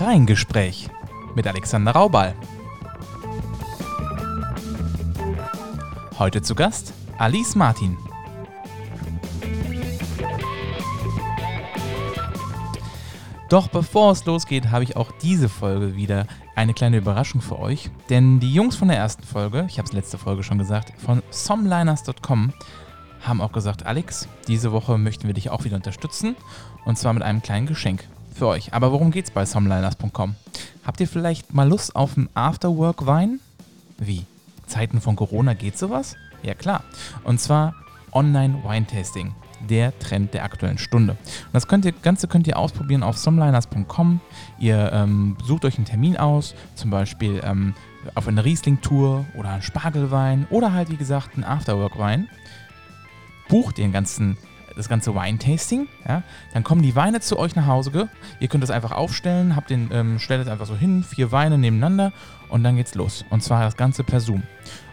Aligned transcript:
Rheingespräch 0.00 0.88
mit 1.34 1.46
Alexander 1.48 1.90
Raubal. 1.90 2.34
Heute 6.18 6.40
zu 6.40 6.54
Gast 6.54 6.92
Alice 7.18 7.56
Martin. 7.56 7.96
Doch 13.48 13.66
bevor 13.68 14.12
es 14.12 14.24
losgeht, 14.24 14.70
habe 14.70 14.84
ich 14.84 14.96
auch 14.96 15.10
diese 15.20 15.48
Folge 15.48 15.96
wieder 15.96 16.26
eine 16.54 16.74
kleine 16.74 16.98
Überraschung 16.98 17.40
für 17.40 17.58
euch. 17.58 17.90
Denn 18.08 18.38
die 18.38 18.54
Jungs 18.54 18.76
von 18.76 18.88
der 18.88 18.98
ersten 18.98 19.24
Folge, 19.24 19.66
ich 19.68 19.78
habe 19.78 19.88
es 19.88 19.94
letzte 19.94 20.18
Folge 20.18 20.44
schon 20.44 20.58
gesagt, 20.58 20.92
von 21.00 21.22
somliners.com 21.30 22.52
haben 23.22 23.40
auch 23.40 23.52
gesagt, 23.52 23.84
Alex, 23.84 24.28
diese 24.46 24.70
Woche 24.70 24.96
möchten 24.96 25.26
wir 25.26 25.34
dich 25.34 25.50
auch 25.50 25.64
wieder 25.64 25.76
unterstützen. 25.76 26.36
Und 26.84 26.98
zwar 26.98 27.12
mit 27.14 27.24
einem 27.24 27.42
kleinen 27.42 27.66
Geschenk 27.66 28.04
für 28.38 28.46
euch. 28.46 28.72
Aber 28.72 28.92
worum 28.92 29.10
geht's 29.10 29.30
bei 29.30 29.44
somliners.com? 29.44 30.34
Habt 30.86 31.00
ihr 31.00 31.08
vielleicht 31.08 31.52
mal 31.52 31.68
Lust 31.68 31.94
auf 31.94 32.16
einen 32.16 32.28
Afterwork-Wein? 32.34 33.40
Wie? 33.98 34.24
Zeiten 34.66 35.00
von 35.00 35.16
Corona 35.16 35.54
geht 35.54 35.76
sowas? 35.76 36.16
Ja 36.42 36.54
klar. 36.54 36.84
Und 37.24 37.40
zwar 37.40 37.74
Online-Wine-Tasting 38.12 39.34
der 39.68 39.98
Trend 39.98 40.34
der 40.34 40.44
aktuellen 40.44 40.78
Stunde. 40.78 41.12
Und 41.12 41.52
das 41.52 41.66
könnt 41.66 41.84
ihr, 41.84 41.92
Ganze 41.92 42.28
könnt 42.28 42.46
ihr 42.46 42.56
ausprobieren 42.56 43.02
auf 43.02 43.18
somliners.com. 43.18 44.20
Ihr 44.58 44.92
ähm, 44.92 45.36
sucht 45.44 45.64
euch 45.64 45.76
einen 45.76 45.84
Termin 45.84 46.16
aus, 46.16 46.54
zum 46.76 46.90
Beispiel 46.90 47.40
ähm, 47.44 47.74
auf 48.14 48.28
eine 48.28 48.44
Riesling-Tour 48.44 49.26
oder 49.36 49.50
einen 49.50 49.62
Spargelwein 49.62 50.46
oder 50.50 50.72
halt 50.72 50.90
wie 50.90 50.96
gesagt 50.96 51.34
einen 51.34 51.44
Afterwork-Wein. 51.44 52.28
Bucht 53.48 53.78
den 53.78 53.92
ganzen 53.92 54.36
das 54.78 54.88
ganze 54.88 55.14
Wine-Tasting, 55.14 55.88
ja, 56.08 56.22
dann 56.54 56.64
kommen 56.64 56.82
die 56.82 56.96
Weine 56.96 57.20
zu 57.20 57.38
euch 57.38 57.56
nach 57.56 57.66
Hause. 57.66 58.08
Ihr 58.40 58.48
könnt 58.48 58.62
das 58.62 58.70
einfach 58.70 58.92
aufstellen, 58.92 59.56
habt 59.56 59.70
den, 59.70 59.90
ähm, 59.92 60.18
stellt 60.18 60.40
es 60.40 60.48
einfach 60.48 60.66
so 60.66 60.76
hin, 60.76 61.02
vier 61.02 61.32
Weine 61.32 61.58
nebeneinander 61.58 62.12
und 62.48 62.62
dann 62.62 62.76
geht's 62.76 62.94
los. 62.94 63.24
Und 63.28 63.42
zwar 63.42 63.62
das 63.62 63.76
Ganze 63.76 64.04
per 64.04 64.20
Zoom. 64.20 64.44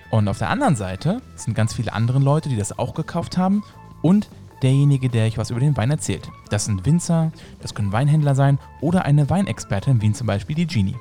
Und 0.09 0.27
auf 0.27 0.39
der 0.39 0.49
anderen 0.49 0.75
Seite 0.75 1.21
sind 1.35 1.53
ganz 1.53 1.73
viele 1.73 1.93
andere 1.93 2.19
Leute, 2.19 2.49
die 2.49 2.57
das 2.57 2.77
auch 2.77 2.93
gekauft 2.93 3.37
haben 3.37 3.63
und 4.01 4.29
derjenige, 4.63 5.09
der 5.09 5.27
euch 5.27 5.37
was 5.37 5.51
über 5.51 5.59
den 5.59 5.77
Wein 5.77 5.91
erzählt. 5.91 6.29
Das 6.49 6.65
sind 6.65 6.85
Winzer, 6.85 7.31
das 7.61 7.75
können 7.75 7.91
Weinhändler 7.91 8.33
sein 8.33 8.57
oder 8.81 9.05
eine 9.05 9.29
Weinexpertin, 9.29 10.01
wie 10.01 10.11
zum 10.11 10.27
Beispiel 10.27 10.55
die 10.55 10.67
Genie. 10.67 10.95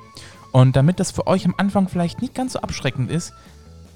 Und 0.51 0.75
damit 0.75 0.99
das 0.99 1.11
für 1.11 1.27
euch 1.27 1.45
am 1.45 1.55
Anfang 1.57 1.87
vielleicht 1.87 2.21
nicht 2.21 2.35
ganz 2.35 2.53
so 2.53 2.59
abschreckend 2.59 3.09
ist, 3.09 3.33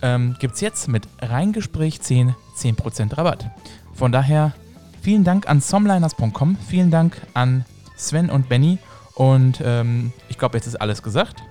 ähm, 0.01 0.35
gibt 0.39 0.55
es 0.55 0.61
jetzt 0.61 0.87
mit 0.87 1.07
Reingespräch 1.21 2.01
10 2.01 2.35
10% 2.55 3.17
Rabatt. 3.17 3.51
Von 3.93 4.11
daher 4.11 4.53
vielen 5.01 5.23
Dank 5.23 5.47
an 5.49 5.61
somliners.com, 5.61 6.57
vielen 6.67 6.91
Dank 6.91 7.21
an 7.33 7.65
Sven 7.95 8.29
und 8.29 8.49
Benny 8.49 8.77
und 9.15 9.61
ähm, 9.63 10.13
ich 10.29 10.37
glaube, 10.37 10.57
jetzt 10.57 10.67
ist 10.67 10.75
alles 10.75 11.03
gesagt. 11.03 11.43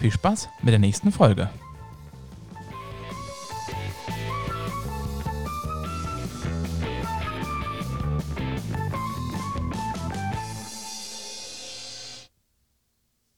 Viel 0.00 0.10
Spaß 0.10 0.48
mit 0.62 0.72
der 0.72 0.78
nächsten 0.78 1.12
Folge. 1.12 1.50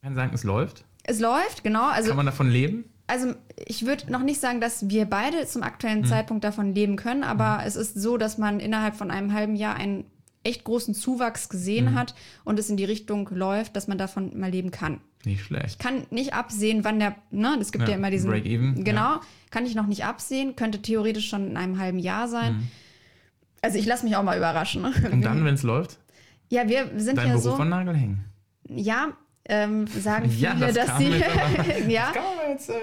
kann 0.07 0.15
sagen, 0.15 0.35
es 0.35 0.45
läuft. 0.45 0.85
Es 1.03 1.21
läuft, 1.21 1.63
genau. 1.63 1.89
Also, 1.89 2.09
Kann 2.09 2.17
man 2.17 2.27
davon 2.27 2.49
leben? 2.49 2.85
Also 3.07 3.35
ich 3.67 3.87
würde 3.87 4.11
noch 4.11 4.23
nicht 4.23 4.41
sagen, 4.41 4.61
dass 4.61 4.89
wir 4.91 5.05
beide 5.07 5.47
zum 5.47 5.63
aktuellen 5.63 6.05
Zeitpunkt 6.05 6.45
davon 6.45 6.75
leben 6.75 6.97
können, 6.97 7.23
aber 7.25 7.61
es 7.65 7.77
ist 7.77 7.95
so, 8.01 8.17
dass 8.17 8.37
man 8.39 8.61
innerhalb 8.61 8.97
von 8.97 9.11
einem 9.11 9.33
halben 9.33 9.55
Jahr 9.57 9.77
einen 9.77 10.05
echt 10.43 10.63
großen 10.65 10.95
Zuwachs 10.95 11.49
gesehen 11.49 11.95
hat 11.95 12.15
und 12.45 12.59
es 12.59 12.71
in 12.71 12.77
die 12.77 12.85
Richtung 12.85 13.29
läuft, 13.33 13.75
dass 13.75 13.89
man 13.89 13.99
davon 13.99 14.39
mal 14.39 14.51
leben 14.51 14.71
kann. 14.71 15.01
Nicht 15.25 15.43
schlecht. 15.45 15.71
Ich 15.71 15.79
kann 15.79 16.07
nicht 16.11 16.35
absehen, 16.35 16.85
wann 16.85 17.01
der, 17.01 17.17
ne, 17.33 17.57
es 17.61 17.73
gibt 17.73 17.83
ja, 17.85 17.91
Ja, 17.91 17.97
immer 17.97 18.11
diesen 18.11 18.31
Break-even, 18.31 18.85
Genau, 18.85 19.01
ja. 19.15 19.21
kann 19.51 19.67
ich 19.67 19.75
noch 19.75 19.87
nicht 19.89 20.05
absehen, 20.05 20.55
könnte 20.55 20.81
theoretisch 20.83 21.29
schon 21.29 21.49
in 21.51 21.57
einem 21.57 21.81
halben 21.81 21.99
Jahr 21.99 22.29
sein. 22.29 22.69
Also 23.63 23.79
ich 23.79 23.87
lasse 23.87 24.05
mich 24.05 24.15
auch 24.15 24.23
mal 24.23 24.37
überraschen. 24.37 24.83
Ne? 24.83 24.93
Und 25.11 25.23
dann, 25.23 25.45
wenn 25.45 25.55
es 25.55 25.65
läuft, 25.65 25.99
Ja, 26.49 26.69
wir 26.69 26.91
sind 26.97 27.19
dein 27.19 27.27
ja 27.29 27.35
Beruf 27.35 27.57
so, 27.57 27.63
an 27.63 27.69
Nagel 27.71 27.97
hängen. 27.97 28.25
ja, 28.69 29.09
ähm, 29.49 29.87
sagen 29.87 30.31
viele, 30.31 30.43
Ja, 30.43 30.55
das 30.55 30.75
dass 30.75 30.99
sie, 30.99 31.11
ja, 31.89 32.13
Kann 32.13 32.23
man 32.37 32.51
jetzt, 32.51 32.69
äh 32.69 32.75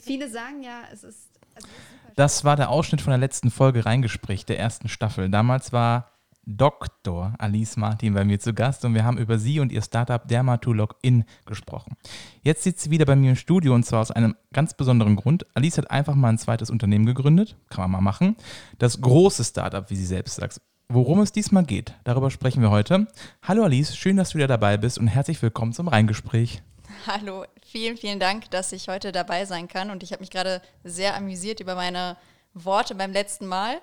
viele 0.00 0.28
sagen 0.28 0.62
ja, 0.62 0.82
es 0.92 1.04
ist, 1.04 1.30
also 1.54 1.68
Das 2.16 2.44
war 2.44 2.56
der 2.56 2.70
Ausschnitt 2.70 3.00
von 3.00 3.10
der 3.10 3.18
letzten 3.18 3.50
Folge 3.50 3.84
Reingespräch 3.84 4.46
der 4.46 4.58
ersten 4.58 4.88
Staffel. 4.88 5.28
Damals 5.28 5.72
war 5.72 6.12
Dr. 6.44 7.34
Alice 7.38 7.76
Martin 7.76 8.14
bei 8.14 8.24
mir 8.24 8.40
zu 8.40 8.52
Gast 8.52 8.84
und 8.84 8.94
wir 8.94 9.04
haben 9.04 9.18
über 9.18 9.38
sie 9.38 9.60
und 9.60 9.70
ihr 9.70 9.82
Startup 9.82 10.26
Dermatolog-In 10.26 11.24
gesprochen. 11.46 11.96
Jetzt 12.42 12.64
sitzt 12.64 12.82
sie 12.82 12.90
wieder 12.90 13.06
bei 13.06 13.14
mir 13.14 13.30
im 13.30 13.36
Studio 13.36 13.74
und 13.74 13.84
zwar 13.84 14.00
aus 14.00 14.10
einem 14.10 14.34
ganz 14.52 14.74
besonderen 14.74 15.14
Grund. 15.14 15.46
Alice 15.54 15.78
hat 15.78 15.90
einfach 15.90 16.14
mal 16.16 16.30
ein 16.30 16.38
zweites 16.38 16.68
Unternehmen 16.68 17.06
gegründet, 17.06 17.56
kann 17.70 17.82
man 17.82 17.92
mal 17.92 18.00
machen. 18.00 18.36
Das 18.78 19.00
große 19.00 19.44
Startup, 19.44 19.88
wie 19.88 19.96
sie 19.96 20.06
selbst 20.06 20.36
sagt. 20.36 20.60
Worum 20.88 21.20
es 21.20 21.32
diesmal 21.32 21.64
geht, 21.64 21.94
darüber 22.04 22.30
sprechen 22.30 22.60
wir 22.60 22.70
heute. 22.70 23.06
Hallo 23.42 23.64
Alice, 23.64 23.96
schön, 23.96 24.16
dass 24.16 24.30
du 24.30 24.34
wieder 24.36 24.46
dabei 24.48 24.76
bist 24.76 24.98
und 24.98 25.06
herzlich 25.08 25.40
willkommen 25.40 25.72
zum 25.72 25.88
Reingespräch. 25.88 26.62
Hallo, 27.06 27.44
vielen, 27.64 27.96
vielen 27.96 28.20
Dank, 28.20 28.50
dass 28.50 28.72
ich 28.72 28.88
heute 28.88 29.10
dabei 29.10 29.46
sein 29.46 29.68
kann. 29.68 29.90
Und 29.90 30.02
ich 30.02 30.12
habe 30.12 30.20
mich 30.20 30.30
gerade 30.30 30.60
sehr 30.84 31.16
amüsiert 31.16 31.60
über 31.60 31.74
meine 31.74 32.16
Worte 32.52 32.94
beim 32.94 33.12
letzten 33.12 33.46
Mal. 33.46 33.80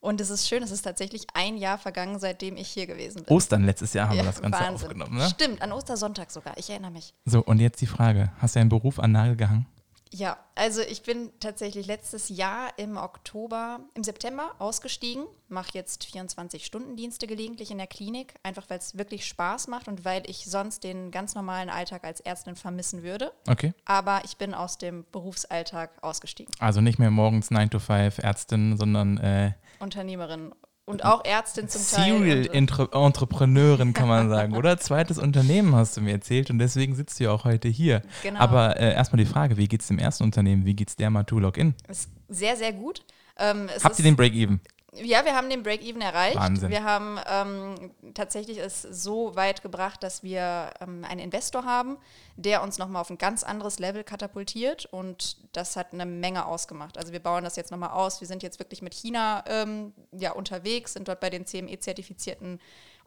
Und 0.00 0.20
es 0.20 0.30
ist 0.30 0.48
schön, 0.48 0.62
es 0.62 0.70
ist 0.70 0.82
tatsächlich 0.82 1.26
ein 1.34 1.56
Jahr 1.56 1.78
vergangen, 1.78 2.18
seitdem 2.18 2.56
ich 2.56 2.68
hier 2.68 2.86
gewesen 2.86 3.24
bin. 3.24 3.34
Ostern 3.36 3.64
letztes 3.64 3.92
Jahr 3.94 4.08
haben 4.08 4.16
wir 4.16 4.24
Ja, 4.24 4.30
das 4.30 4.40
Ganze 4.42 4.58
Wahnsinn. 4.60 4.86
aufgenommen, 4.88 5.18
ne? 5.18 5.28
Stimmt, 5.28 5.62
an 5.62 5.72
Ostersonntag 5.72 6.30
sogar. 6.30 6.56
Ich 6.58 6.70
erinnere 6.70 6.90
mich. 6.92 7.12
So, 7.24 7.40
und 7.40 7.58
jetzt 7.60 7.80
die 7.80 7.86
Frage, 7.86 8.30
hast 8.38 8.54
du 8.54 8.60
deinen 8.60 8.68
Beruf 8.68 8.98
an 9.00 9.12
Nagel 9.12 9.36
gehangen? 9.36 9.66
Ja, 10.14 10.36
also 10.54 10.82
ich 10.82 11.02
bin 11.02 11.30
tatsächlich 11.40 11.86
letztes 11.86 12.28
Jahr 12.28 12.70
im 12.76 12.98
Oktober, 12.98 13.80
im 13.94 14.04
September 14.04 14.54
ausgestiegen, 14.58 15.24
mache 15.48 15.70
jetzt 15.72 16.04
24-Stunden-Dienste 16.04 17.26
gelegentlich 17.26 17.70
in 17.70 17.78
der 17.78 17.86
Klinik, 17.86 18.34
einfach 18.42 18.68
weil 18.68 18.78
es 18.78 18.98
wirklich 18.98 19.24
Spaß 19.26 19.68
macht 19.68 19.88
und 19.88 20.04
weil 20.04 20.22
ich 20.28 20.44
sonst 20.44 20.84
den 20.84 21.10
ganz 21.10 21.34
normalen 21.34 21.70
Alltag 21.70 22.04
als 22.04 22.20
Ärztin 22.20 22.56
vermissen 22.56 23.02
würde. 23.02 23.32
Okay. 23.48 23.72
Aber 23.86 24.20
ich 24.24 24.36
bin 24.36 24.52
aus 24.52 24.76
dem 24.76 25.06
Berufsalltag 25.12 25.90
ausgestiegen. 26.02 26.54
Also 26.58 26.82
nicht 26.82 26.98
mehr 26.98 27.10
morgens 27.10 27.50
9 27.50 27.70
to 27.70 27.78
5 27.78 28.18
Ärztin, 28.18 28.76
sondern 28.76 29.16
äh, 29.16 29.52
Unternehmerin 29.78 30.54
und 30.84 31.04
auch 31.04 31.24
Ärztin 31.24 31.68
zum 31.68 31.82
Teil. 31.82 32.18
Serial 32.18 32.46
äh, 32.46 32.56
Entre 32.56 32.88
Entrepreneurin, 32.92 33.92
kann 33.92 34.08
man 34.08 34.28
sagen, 34.28 34.56
oder? 34.56 34.78
Zweites 34.78 35.18
Unternehmen 35.18 35.74
hast 35.74 35.96
du 35.96 36.00
mir 36.00 36.12
erzählt 36.12 36.50
und 36.50 36.58
deswegen 36.58 36.94
sitzt 36.94 37.20
du 37.20 37.24
ja 37.24 37.30
auch 37.30 37.44
heute 37.44 37.68
hier. 37.68 38.02
Genau. 38.22 38.40
Aber 38.40 38.78
äh, 38.78 38.92
erstmal 38.92 39.18
die 39.18 39.30
Frage, 39.30 39.56
wie 39.56 39.68
geht's 39.68 39.86
dem 39.88 39.98
ersten 39.98 40.24
Unternehmen? 40.24 40.64
Wie 40.64 40.74
geht's 40.74 40.96
Dermatolog-In? 40.96 41.74
ist 41.88 42.10
sehr, 42.28 42.56
sehr 42.56 42.72
gut. 42.72 43.04
Ähm, 43.38 43.68
es 43.74 43.84
Habt 43.84 43.98
ihr 43.98 44.04
den 44.04 44.16
Break-Even? 44.16 44.60
Ja, 44.94 45.24
wir 45.24 45.34
haben 45.34 45.48
den 45.48 45.62
Break-Even 45.62 46.02
erreicht. 46.02 46.36
Wahnsinn. 46.36 46.68
Wir 46.68 46.84
haben 46.84 47.18
ähm, 47.26 47.92
tatsächlich 48.12 48.58
es 48.58 48.82
so 48.82 49.34
weit 49.34 49.62
gebracht, 49.62 50.02
dass 50.02 50.22
wir 50.22 50.70
ähm, 50.80 51.04
einen 51.08 51.20
Investor 51.20 51.64
haben, 51.64 51.96
der 52.36 52.62
uns 52.62 52.76
nochmal 52.76 53.00
auf 53.00 53.08
ein 53.08 53.16
ganz 53.16 53.42
anderes 53.42 53.78
Level 53.78 54.04
katapultiert 54.04 54.84
und 54.84 55.38
das 55.56 55.76
hat 55.76 55.94
eine 55.94 56.04
Menge 56.04 56.44
ausgemacht. 56.44 56.98
Also 56.98 57.12
wir 57.12 57.20
bauen 57.20 57.42
das 57.42 57.56
jetzt 57.56 57.70
nochmal 57.70 57.90
aus. 57.90 58.20
Wir 58.20 58.28
sind 58.28 58.42
jetzt 58.42 58.58
wirklich 58.58 58.82
mit 58.82 58.92
China 58.92 59.42
ähm, 59.46 59.94
ja, 60.12 60.32
unterwegs, 60.32 60.92
sind 60.92 61.08
dort 61.08 61.20
bei 61.20 61.30
den 61.30 61.46
CME-zertifizierten 61.46 62.60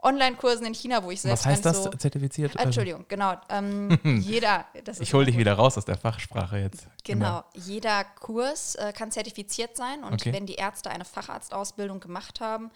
Online-Kursen 0.05 0.65
in 0.67 0.73
China, 0.73 1.03
wo 1.03 1.11
ich 1.11 1.21
selbst 1.21 1.41
Was 1.41 1.45
heißt 1.45 1.65
das, 1.65 1.83
so 1.83 1.89
zertifiziert? 1.89 2.53
Ah, 2.57 2.63
Entschuldigung, 2.63 3.05
genau. 3.07 3.33
Ähm, 3.49 3.97
jeder, 4.21 4.65
ich 4.99 5.13
hole 5.13 5.25
dich 5.25 5.37
wieder 5.37 5.53
raus 5.53 5.77
aus 5.77 5.85
der 5.85 5.97
Fachsprache 5.97 6.57
jetzt. 6.57 6.87
Genau, 7.03 7.43
jeder 7.53 8.03
Kurs 8.03 8.75
äh, 8.75 8.93
kann 8.93 9.11
zertifiziert 9.11 9.75
sein 9.75 10.03
und 10.03 10.13
Okay. 10.13 10.31
wenn 10.31 10.45
die 10.45 10.55
Ärzte 10.55 10.89
eine 10.91 11.05
Facharztausbildung 11.05 11.99
gemacht 11.99 12.39
haben, 12.39 12.71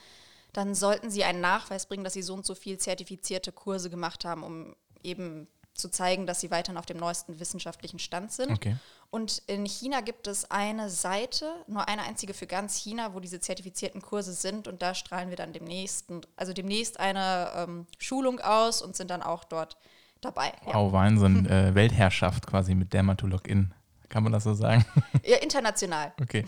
dann 0.53 0.73
sollten 0.73 1.11
sie 1.11 1.23
einen 1.23 1.41
Nachweis 1.41 1.85
bringen, 1.85 2.03
dass 2.03 2.13
sie 2.13 2.23
so 2.23 2.33
und 2.33 2.45
so 2.45 2.55
viel 2.55 2.77
zertifizierte 2.79 3.51
Kurse 3.51 3.89
gemacht 3.89 4.25
haben, 4.25 4.43
um 4.43 4.75
eben 5.03 5.47
zu 5.79 5.89
zeigen, 5.89 6.27
dass 6.27 6.39
sie 6.39 6.51
weiterhin 6.51 6.77
auf 6.77 6.85
dem 6.85 6.97
neuesten 6.97 7.39
wissenschaftlichen 7.39 7.99
Stand 7.99 8.31
sind. 8.31 8.51
Okay. 8.51 8.75
Und 9.09 9.41
in 9.47 9.65
China 9.65 10.01
gibt 10.01 10.27
es 10.27 10.51
eine 10.51 10.89
Seite, 10.89 11.51
nur 11.67 11.87
eine 11.87 12.03
einzige 12.03 12.33
für 12.33 12.45
ganz 12.45 12.75
China, 12.75 13.15
wo 13.15 13.19
diese 13.19 13.39
zertifizierten 13.39 14.01
Kurse 14.01 14.33
sind 14.33 14.67
und 14.67 14.81
da 14.81 14.93
strahlen 14.93 15.29
wir 15.29 15.37
dann 15.37 15.51
demnächst, 15.53 16.05
also 16.35 16.53
demnächst 16.53 16.99
eine 16.99 17.51
ähm, 17.55 17.87
Schulung 17.97 18.39
aus 18.39 18.81
und 18.81 18.95
sind 18.95 19.09
dann 19.09 19.23
auch 19.23 19.43
dort 19.43 19.77
dabei. 20.21 20.51
Ja. 20.67 20.75
Wow, 20.75 20.93
Wahnsinn. 20.93 21.45
äh, 21.49 21.73
Weltherrschaft 21.73 22.45
quasi 22.45 22.75
mit 22.75 22.93
Dermatolog-In. 22.93 23.73
Kann 24.09 24.23
man 24.23 24.31
das 24.31 24.43
so 24.43 24.53
sagen? 24.53 24.85
Ja, 25.23 25.37
international. 25.37 26.13
Okay. 26.19 26.43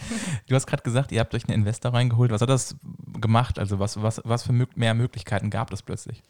Du 0.47 0.55
hast 0.55 0.65
gerade 0.65 0.81
gesagt, 0.81 1.11
ihr 1.11 1.19
habt 1.19 1.35
euch 1.35 1.47
einen 1.47 1.59
Investor 1.59 1.93
reingeholt. 1.93 2.31
Was 2.31 2.41
hat 2.41 2.49
das 2.49 2.75
gemacht? 3.19 3.59
Also 3.59 3.77
was, 3.77 4.01
was, 4.01 4.21
was 4.23 4.43
für 4.43 4.53
mehr 4.53 4.95
Möglichkeiten 4.95 5.51
gab 5.51 5.71
es 5.71 5.83
plötzlich? 5.83 6.23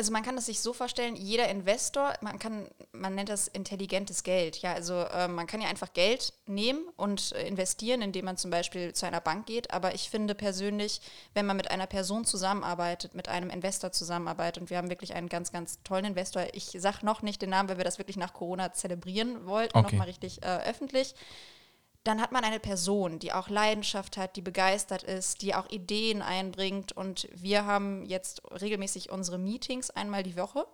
Also 0.00 0.12
man 0.12 0.22
kann 0.22 0.38
es 0.38 0.46
sich 0.46 0.60
so 0.60 0.72
vorstellen, 0.72 1.14
jeder 1.14 1.50
Investor, 1.50 2.14
man 2.22 2.38
kann, 2.38 2.66
man 2.92 3.14
nennt 3.14 3.28
das 3.28 3.48
intelligentes 3.48 4.22
Geld. 4.22 4.56
Ja, 4.62 4.72
also 4.72 4.94
äh, 4.94 5.28
man 5.28 5.46
kann 5.46 5.60
ja 5.60 5.68
einfach 5.68 5.92
Geld 5.92 6.32
nehmen 6.46 6.88
und 6.96 7.32
äh, 7.32 7.46
investieren, 7.46 8.00
indem 8.00 8.24
man 8.24 8.38
zum 8.38 8.50
Beispiel 8.50 8.94
zu 8.94 9.04
einer 9.04 9.20
Bank 9.20 9.44
geht. 9.44 9.70
Aber 9.74 9.94
ich 9.94 10.08
finde 10.08 10.34
persönlich, 10.34 11.02
wenn 11.34 11.44
man 11.44 11.58
mit 11.58 11.70
einer 11.70 11.86
Person 11.86 12.24
zusammenarbeitet, 12.24 13.14
mit 13.14 13.28
einem 13.28 13.50
Investor 13.50 13.92
zusammenarbeitet, 13.92 14.62
und 14.62 14.70
wir 14.70 14.78
haben 14.78 14.88
wirklich 14.88 15.12
einen 15.12 15.28
ganz, 15.28 15.52
ganz 15.52 15.82
tollen 15.84 16.06
Investor. 16.06 16.46
Ich 16.54 16.74
sage 16.78 17.04
noch 17.04 17.20
nicht 17.20 17.42
den 17.42 17.50
Namen, 17.50 17.68
weil 17.68 17.76
wir 17.76 17.84
das 17.84 17.98
wirklich 17.98 18.16
nach 18.16 18.32
Corona 18.32 18.72
zelebrieren 18.72 19.44
wollten, 19.44 19.76
Okay. 19.76 19.96
nochmal 19.96 20.06
richtig 20.06 20.42
äh, 20.42 20.60
öffentlich 20.66 21.14
dann 22.04 22.20
hat 22.22 22.32
man 22.32 22.44
eine 22.44 22.60
Person, 22.60 23.18
die 23.18 23.32
auch 23.32 23.50
Leidenschaft 23.50 24.16
hat, 24.16 24.36
die 24.36 24.40
begeistert 24.40 25.02
ist, 25.02 25.42
die 25.42 25.54
auch 25.54 25.68
Ideen 25.68 26.22
einbringt. 26.22 26.92
Und 26.92 27.28
wir 27.34 27.66
haben 27.66 28.06
jetzt 28.06 28.40
regelmäßig 28.50 29.10
unsere 29.10 29.36
Meetings 29.36 29.90
einmal 29.90 30.22
die 30.22 30.36
Woche 30.36 30.66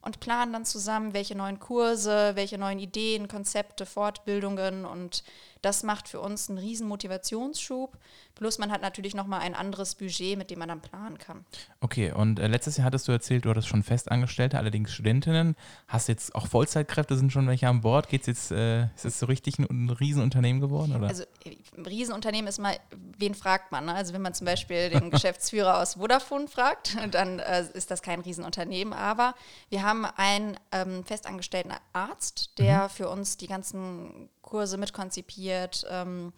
und 0.00 0.20
planen 0.20 0.52
dann 0.52 0.64
zusammen, 0.64 1.12
welche 1.12 1.34
neuen 1.34 1.58
Kurse, 1.58 2.32
welche 2.36 2.56
neuen 2.56 2.78
Ideen, 2.78 3.26
Konzepte, 3.26 3.84
Fortbildungen. 3.84 4.84
Und 4.84 5.24
das 5.62 5.82
macht 5.82 6.08
für 6.08 6.20
uns 6.20 6.48
einen 6.48 6.58
riesen 6.58 6.88
Motivationsschub. 6.88 7.96
Plus 8.34 8.58
man 8.58 8.70
hat 8.70 8.80
natürlich 8.80 9.14
nochmal 9.14 9.40
ein 9.40 9.54
anderes 9.54 9.94
Budget, 9.94 10.38
mit 10.38 10.50
dem 10.50 10.60
man 10.60 10.68
dann 10.68 10.80
planen 10.80 11.18
kann. 11.18 11.44
Okay, 11.80 12.12
und 12.12 12.38
äh, 12.38 12.46
letztes 12.46 12.78
Jahr 12.78 12.86
hattest 12.86 13.06
du 13.06 13.12
erzählt, 13.12 13.44
du 13.44 13.50
hattest 13.50 13.68
schon 13.68 13.82
Festangestellte, 13.82 14.56
allerdings 14.58 14.92
Studentinnen. 14.92 15.56
Hast 15.88 16.08
jetzt 16.08 16.34
auch 16.34 16.46
Vollzeitkräfte, 16.46 17.16
sind 17.16 17.32
schon 17.32 17.46
welche 17.48 17.68
an 17.68 17.82
Bord? 17.82 18.08
Geht's 18.08 18.26
jetzt, 18.26 18.50
äh, 18.50 18.84
ist 18.94 19.04
es 19.04 19.18
so 19.18 19.26
richtig 19.26 19.58
ein, 19.58 19.66
ein 19.68 19.90
Riesenunternehmen 19.90 20.60
geworden? 20.60 20.96
Oder? 20.96 21.08
Also 21.08 21.24
äh, 21.44 21.56
ein 21.76 21.84
Riesenunternehmen 21.84 22.48
ist 22.48 22.58
mal, 22.58 22.76
wen 23.18 23.34
fragt 23.34 23.72
man? 23.72 23.84
Ne? 23.84 23.94
Also 23.94 24.14
wenn 24.14 24.22
man 24.22 24.32
zum 24.32 24.46
Beispiel 24.46 24.88
den 24.90 25.10
Geschäftsführer 25.10 25.80
aus 25.80 25.94
Vodafone 25.94 26.48
fragt, 26.48 26.96
dann 27.10 27.40
äh, 27.40 27.64
ist 27.74 27.90
das 27.90 28.00
kein 28.00 28.20
Riesenunternehmen. 28.20 28.94
Aber 28.94 29.34
wir 29.68 29.82
haben 29.82 30.04
einen 30.04 30.56
ähm, 30.72 31.04
festangestellten 31.04 31.72
Arzt, 31.92 32.58
der 32.58 32.88
für 32.88 33.10
uns 33.10 33.36
die 33.36 33.46
ganzen 33.46 34.30
Kurse 34.50 34.76
mitkonzipiert. 34.76 35.86
Ähm, 35.88 36.32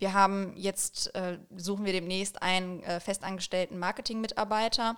wir 0.00 0.14
haben 0.14 0.54
jetzt, 0.56 1.14
äh, 1.14 1.38
suchen 1.56 1.84
wir 1.84 1.92
demnächst 1.92 2.42
einen 2.42 2.82
äh, 2.82 3.00
festangestellten 3.00 3.78
Marketing-Mitarbeiter. 3.78 4.96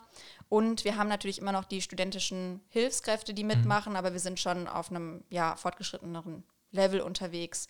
Und 0.49 0.85
wir 0.85 0.97
haben 0.97 1.09
natürlich 1.09 1.41
immer 1.41 1.53
noch 1.53 1.65
die 1.65 1.83
studentischen 1.83 2.61
Hilfskräfte, 2.69 3.35
die 3.35 3.45
mitmachen, 3.45 3.97
aber 3.97 4.13
wir 4.13 4.21
sind 4.21 4.39
schon 4.39 4.69
auf 4.69 4.91
einem 4.91 5.25
ja, 5.29 5.57
fortgeschritteneren 5.57 6.45
Level 6.71 7.01
unterwegs. 7.01 7.67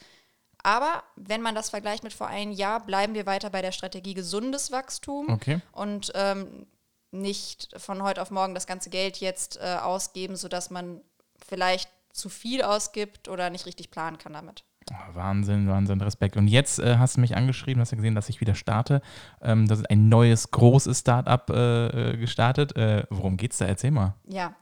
Aber 0.62 1.02
wenn 1.16 1.40
man 1.42 1.54
das 1.54 1.70
vergleicht 1.70 2.04
mit 2.04 2.12
vor 2.12 2.26
einem 2.26 2.52
Jahr, 2.52 2.84
bleiben 2.84 3.14
wir 3.14 3.26
weiter 3.26 3.50
bei 3.50 3.62
der 3.62 3.72
Strategie 3.72 4.14
gesundes 4.14 4.70
Wachstum 4.70 5.28
Okay. 5.30 5.60
und 5.72 6.12
ähm, 6.14 6.66
nicht 7.10 7.68
von 7.78 8.02
heute 8.02 8.22
auf 8.22 8.30
morgen 8.30 8.54
das 8.54 8.66
ganze 8.66 8.90
Geld 8.90 9.18
jetzt 9.18 9.56
äh, 9.56 9.78
ausgeben, 9.80 10.36
sodass 10.36 10.70
man 10.70 11.00
vielleicht 11.46 11.90
zu 12.12 12.28
viel 12.28 12.62
ausgibt 12.62 13.28
oder 13.28 13.50
nicht 13.50 13.66
richtig 13.66 13.90
planen 13.90 14.18
kann 14.18 14.34
damit. 14.34 14.64
Oh, 14.90 15.14
Wahnsinn, 15.14 15.68
Wahnsinn, 15.68 16.00
Respekt. 16.00 16.36
Und 16.36 16.48
jetzt 16.48 16.78
äh, 16.78 16.96
hast 16.98 17.16
du 17.16 17.20
mich 17.20 17.36
angeschrieben, 17.36 17.80
hast 17.80 17.92
ja 17.92 17.96
gesehen, 17.96 18.14
dass 18.14 18.28
ich 18.28 18.40
wieder 18.40 18.54
starte. 18.54 19.02
Ähm, 19.40 19.66
das 19.68 19.80
ist 19.80 19.90
ein 19.90 20.08
neues, 20.08 20.50
großes 20.50 21.00
Startup 21.00 21.48
äh, 21.50 22.12
äh, 22.12 22.16
gestartet. 22.16 22.76
Äh, 22.76 23.04
worum 23.10 23.36
geht's 23.36 23.58
da? 23.58 23.66
Erzähl 23.66 23.90
mal. 23.90 24.14
Ja, 24.26 24.54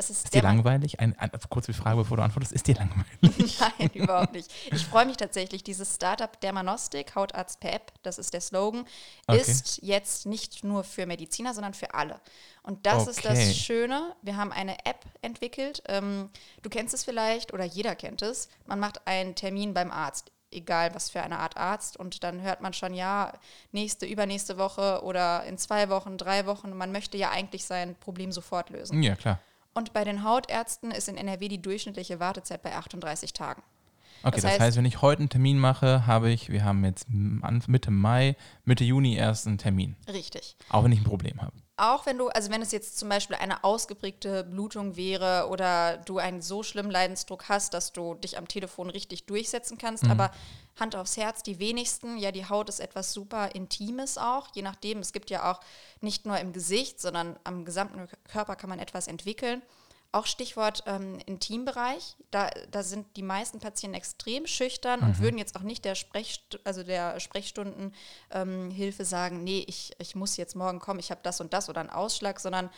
das 0.00 0.08
ist, 0.08 0.24
Ist 0.24 0.34
dir 0.34 0.40
langweilig? 0.42 0.98
Ein, 0.98 1.14
ein, 1.18 1.30
kurz 1.50 1.66
die 1.66 1.74
Frage, 1.74 1.98
bevor 1.98 2.16
du 2.16 2.22
antwortest. 2.22 2.52
Ist 2.52 2.66
dir 2.66 2.74
langweilig? 2.76 3.58
Nein, 3.78 3.90
überhaupt 3.92 4.32
nicht. 4.32 4.50
Ich 4.72 4.86
freue 4.86 5.04
mich 5.04 5.18
tatsächlich. 5.18 5.62
Dieses 5.62 5.94
Startup 5.94 6.40
Dermanostik, 6.40 7.14
Hautarzt 7.14 7.60
per 7.60 7.74
App, 7.74 7.92
das 8.02 8.18
ist 8.18 8.32
der 8.32 8.40
Slogan, 8.40 8.86
Okay. 9.26 9.40
ist 9.40 9.80
jetzt 9.82 10.24
nicht 10.24 10.64
nur 10.64 10.84
für 10.84 11.04
Mediziner, 11.04 11.52
sondern 11.52 11.74
für 11.74 11.92
alle. 11.92 12.18
Und 12.62 12.86
das 12.86 13.06
ist 13.08 13.18
Okay. 13.18 13.28
das 13.34 13.56
Schöne. 13.56 14.14
Wir 14.22 14.38
haben 14.38 14.52
eine 14.52 14.78
App 14.86 15.04
entwickelt. 15.20 15.82
Ähm, 15.86 16.30
du 16.62 16.70
kennst 16.70 16.94
es 16.94 17.04
vielleicht 17.04 17.52
oder 17.52 17.64
jeder 17.64 17.94
kennt 17.94 18.22
es. 18.22 18.48
Man 18.66 18.80
macht 18.80 19.06
einen 19.06 19.34
Termin 19.34 19.74
beim 19.74 19.90
Arzt. 19.90 20.30
Egal 20.50 20.94
was 20.94 21.10
für 21.10 21.22
eine 21.22 21.38
Art 21.38 21.56
Arzt. 21.58 21.96
Und 21.98 22.24
dann 22.24 22.40
hört 22.40 22.60
man 22.62 22.72
schon, 22.72 22.94
ja, 22.94 23.32
nächste, 23.70 24.06
übernächste 24.06 24.56
Woche 24.56 25.02
oder 25.04 25.44
in 25.44 25.58
zwei 25.58 25.90
Wochen, 25.90 26.16
drei 26.16 26.46
Wochen. 26.46 26.74
Man 26.76 26.90
möchte 26.90 27.18
ja 27.18 27.30
eigentlich 27.30 27.64
sein 27.66 27.94
Problem 27.96 28.32
sofort 28.32 28.70
lösen. 28.70 29.02
Ja, 29.02 29.14
klar. 29.14 29.38
Und 29.74 29.92
bei 29.92 30.04
den 30.04 30.24
Hautärzten 30.24 30.90
ist 30.90 31.08
in 31.08 31.16
NRW 31.16 31.48
die 31.48 31.62
durchschnittliche 31.62 32.18
Wartezeit 32.20 32.62
bei 32.62 32.74
38 32.74 33.32
Tagen. 33.32 33.62
Okay, 34.22 34.32
Das 34.32 34.42
das, 34.42 34.52
heißt- 34.52 34.60
heißt, 34.60 34.76
wenn 34.76 34.84
ich 34.84 35.00
heute 35.00 35.20
einen 35.20 35.28
Termin 35.30 35.58
mache, 35.58 36.06
habe 36.06 36.30
ich, 36.30 36.50
wir 36.50 36.64
haben 36.64 36.84
jetzt 36.84 37.06
Mitte 37.08 37.90
Mai, 37.90 38.36
Mitte 38.64 38.84
Juni 38.84 39.14
erst 39.16 39.46
einen 39.46 39.56
Termin. 39.58 39.96
Richtig. 40.12 40.56
Auch 40.68 40.84
wenn 40.84 40.92
ich 40.92 41.00
ein 41.00 41.04
Problem 41.04 41.40
habe. 41.40 41.52
Auch 41.80 42.04
wenn 42.04 42.18
du, 42.18 42.28
also 42.28 42.50
wenn 42.50 42.60
es 42.60 42.72
jetzt 42.72 42.98
zum 42.98 43.08
Beispiel 43.08 43.36
eine 43.36 43.64
ausgeprägte 43.64 44.44
Blutung 44.44 44.96
wäre 44.96 45.48
oder 45.48 45.96
du 45.96 46.18
einen 46.18 46.42
so 46.42 46.62
schlimmen 46.62 46.90
Leidensdruck 46.90 47.48
hast, 47.48 47.72
dass 47.72 47.94
du 47.94 48.16
dich 48.16 48.36
am 48.36 48.46
Telefon 48.46 48.90
richtig 48.90 49.24
durchsetzen 49.24 49.78
kannst, 49.78 50.04
aber 50.04 50.30
Hand 50.78 50.94
aufs 50.94 51.16
Herz, 51.16 51.42
die 51.42 51.58
wenigsten, 51.58 52.18
ja, 52.18 52.32
die 52.32 52.46
Haut 52.46 52.68
ist 52.68 52.80
etwas 52.80 53.14
super 53.14 53.54
Intimes 53.54 54.18
auch, 54.18 54.48
je 54.54 54.60
nachdem. 54.60 54.98
Es 54.98 55.14
gibt 55.14 55.30
ja 55.30 55.50
auch 55.50 55.60
nicht 56.02 56.26
nur 56.26 56.38
im 56.38 56.52
Gesicht, 56.52 57.00
sondern 57.00 57.38
am 57.44 57.64
gesamten 57.64 58.10
Körper 58.30 58.56
kann 58.56 58.68
man 58.68 58.78
etwas 58.78 59.06
entwickeln. 59.06 59.62
Auch 60.12 60.26
Stichwort 60.26 60.82
ähm, 60.86 61.20
Intimbereich, 61.26 62.16
da, 62.32 62.50
da 62.70 62.82
sind 62.82 63.16
die 63.16 63.22
meisten 63.22 63.60
Patienten 63.60 63.96
extrem 63.96 64.46
schüchtern 64.46 65.00
und 65.00 65.20
würden 65.20 65.38
jetzt 65.38 65.54
auch 65.56 65.62
nicht 65.62 65.84
der, 65.84 65.94
Sprechst 65.94 66.58
also 66.64 66.82
der 66.82 67.20
Sprechstundenhilfe 67.20 67.92
ähm, 68.32 69.04
sagen, 69.04 69.44
nee, 69.44 69.64
ich, 69.68 69.92
ich 69.98 70.16
muss 70.16 70.36
jetzt 70.36 70.56
morgen 70.56 70.80
kommen, 70.80 70.98
ich 70.98 71.12
habe 71.12 71.20
das 71.22 71.40
und 71.40 71.52
das 71.52 71.68
oder 71.68 71.80
einen 71.80 71.90
Ausschlag, 71.90 72.40
sondern 72.40 72.70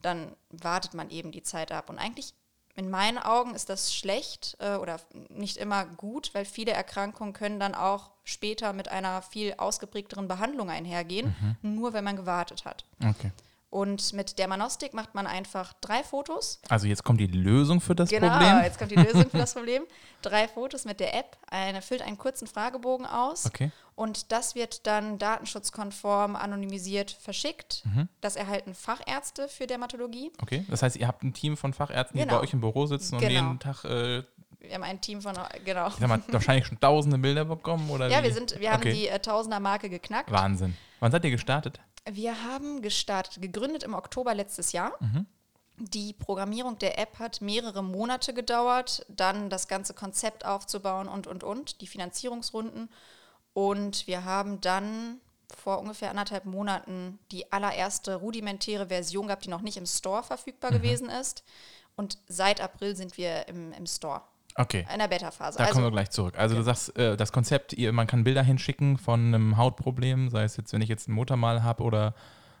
dann 0.00 0.36
wartet 0.50 0.94
man 0.94 1.10
eben 1.10 1.32
die 1.32 1.42
Zeit 1.42 1.72
ab. 1.72 1.90
Und 1.90 1.98
eigentlich 1.98 2.34
in 2.76 2.90
meinen 2.90 3.18
Augen 3.18 3.54
ist 3.54 3.68
das 3.68 3.94
schlecht 3.94 4.56
äh, 4.60 4.76
oder 4.76 5.00
nicht 5.30 5.56
immer 5.56 5.86
gut, 5.86 6.34
weil 6.34 6.44
viele 6.44 6.72
Erkrankungen 6.72 7.32
können 7.32 7.58
dann 7.58 7.74
auch 7.74 8.10
später 8.22 8.72
mit 8.72 8.88
einer 8.88 9.22
viel 9.22 9.54
ausgeprägteren 9.56 10.28
Behandlung 10.28 10.70
einhergehen, 10.70 11.34
nur 11.62 11.94
wenn 11.94 12.04
man 12.04 12.16
gewartet 12.16 12.64
hat. 12.64 12.84
Okay. 13.02 13.32
Und 13.76 14.14
mit 14.14 14.38
Dermanostik 14.38 14.94
macht 14.94 15.14
man 15.14 15.26
einfach 15.26 15.74
drei 15.82 16.02
Fotos. 16.02 16.60
Also 16.70 16.86
jetzt 16.86 17.04
kommt 17.04 17.20
die 17.20 17.26
Lösung 17.26 17.82
für 17.82 17.94
das 17.94 18.08
genau, 18.08 18.30
Problem. 18.30 18.62
jetzt 18.62 18.78
kommt 18.78 18.90
die 18.90 18.94
Lösung 18.96 19.28
für 19.28 19.36
das 19.36 19.52
Problem. 19.52 19.82
Drei 20.22 20.48
Fotos 20.48 20.86
mit 20.86 20.98
der 20.98 21.14
App. 21.14 21.36
Eine 21.50 21.82
füllt 21.82 22.00
einen 22.00 22.16
kurzen 22.16 22.46
Fragebogen 22.46 23.04
aus. 23.04 23.44
Okay. 23.44 23.70
Und 23.94 24.32
das 24.32 24.54
wird 24.54 24.86
dann 24.86 25.18
datenschutzkonform 25.18 26.36
anonymisiert 26.36 27.10
verschickt. 27.10 27.82
Mhm. 27.84 28.08
Das 28.22 28.36
erhalten 28.36 28.74
Fachärzte 28.74 29.46
für 29.46 29.66
Dermatologie. 29.66 30.32
Okay. 30.40 30.64
Das 30.70 30.82
heißt, 30.82 30.96
ihr 30.96 31.06
habt 31.06 31.22
ein 31.22 31.34
Team 31.34 31.58
von 31.58 31.74
Fachärzten, 31.74 32.16
die 32.16 32.24
Genau. 32.24 32.38
bei 32.38 32.44
euch 32.44 32.54
im 32.54 32.60
Büro 32.62 32.86
sitzen 32.86 33.16
und 33.16 33.20
Genau. 33.20 33.32
jeden 33.34 33.58
Tag, 33.58 33.84
äh, 33.84 34.22
Wir 34.60 34.72
haben 34.74 34.84
ein 34.84 35.02
Team 35.02 35.20
von, 35.20 35.34
genau. 35.66 35.88
ich 35.88 36.00
mal, 36.00 36.22
wahrscheinlich 36.28 36.64
schon 36.66 36.80
tausende 36.80 37.18
Bilder 37.18 37.44
bekommen? 37.44 37.90
Oder 37.90 38.08
Ja, 38.08 38.20
wie? 38.20 38.24
wir, 38.24 38.32
sind, 38.32 38.58
wir 38.58 38.72
haben 38.72 38.80
Okay. 38.80 38.94
die 38.94 39.08
äh, 39.08 39.18
Tausender-Marke 39.18 39.90
geknackt. 39.90 40.30
Wahnsinn. 40.32 40.74
Wann 40.98 41.12
seid 41.12 41.22
ihr 41.26 41.30
gestartet? 41.30 41.78
Wir 42.08 42.44
haben 42.44 42.82
gestartet, 42.82 43.42
gegründet 43.42 43.82
im 43.82 43.94
Oktober 43.94 44.34
letztes 44.34 44.72
Jahr. 44.72 44.92
Mhm. 45.00 45.26
Die 45.78 46.14
Programmierung 46.14 46.78
der 46.78 46.98
App 46.98 47.18
hat 47.18 47.40
mehrere 47.42 47.82
Monate 47.84 48.32
gedauert, 48.32 49.04
dann 49.08 49.50
das 49.50 49.68
ganze 49.68 49.92
Konzept 49.92 50.46
aufzubauen 50.46 51.08
und, 51.08 51.26
und, 51.26 51.44
und, 51.44 51.80
die 51.80 51.86
Finanzierungsrunden. 51.86 52.88
Und 53.52 54.06
wir 54.06 54.24
haben 54.24 54.60
dann 54.60 55.20
vor 55.54 55.78
ungefähr 55.78 56.10
anderthalb 56.10 56.44
Monaten 56.44 57.18
die 57.30 57.52
allererste 57.52 58.16
rudimentäre 58.16 58.88
Version 58.88 59.26
gehabt, 59.26 59.44
die 59.44 59.50
noch 59.50 59.60
nicht 59.60 59.76
im 59.76 59.86
Store 59.86 60.22
verfügbar 60.22 60.70
Mhm. 60.70 60.76
gewesen 60.76 61.10
ist. 61.10 61.44
Und 61.94 62.18
seit 62.26 62.60
April 62.60 62.96
sind 62.96 63.16
wir 63.16 63.48
im, 63.48 63.72
im 63.72 63.86
Store, 63.86 64.22
Okay. 64.56 64.86
in 64.92 64.98
der 64.98 65.08
Beta-Phase. 65.08 65.58
Da 65.58 65.64
Also 65.64 65.74
kommen 65.74 65.86
wir 65.86 65.90
gleich 65.90 66.10
zurück. 66.10 66.38
Also 66.38 66.56
du 66.56 66.62
sagst, 66.62 66.96
äh, 66.98 67.16
das 67.16 67.32
Konzept, 67.32 67.72
ihr, 67.72 67.92
man 67.92 68.06
kann 68.06 68.24
Bilder 68.24 68.42
hinschicken 68.42 68.98
von 68.98 69.20
einem 69.34 69.56
Hautproblem, 69.56 70.30
sei 70.30 70.44
es 70.44 70.56
jetzt, 70.56 70.72
wenn 70.72 70.80
ich 70.82 70.88
jetzt 70.88 71.08
ein 71.08 71.12
Muttermal 71.12 71.62
habe 71.62 71.82
oder, 71.82 72.14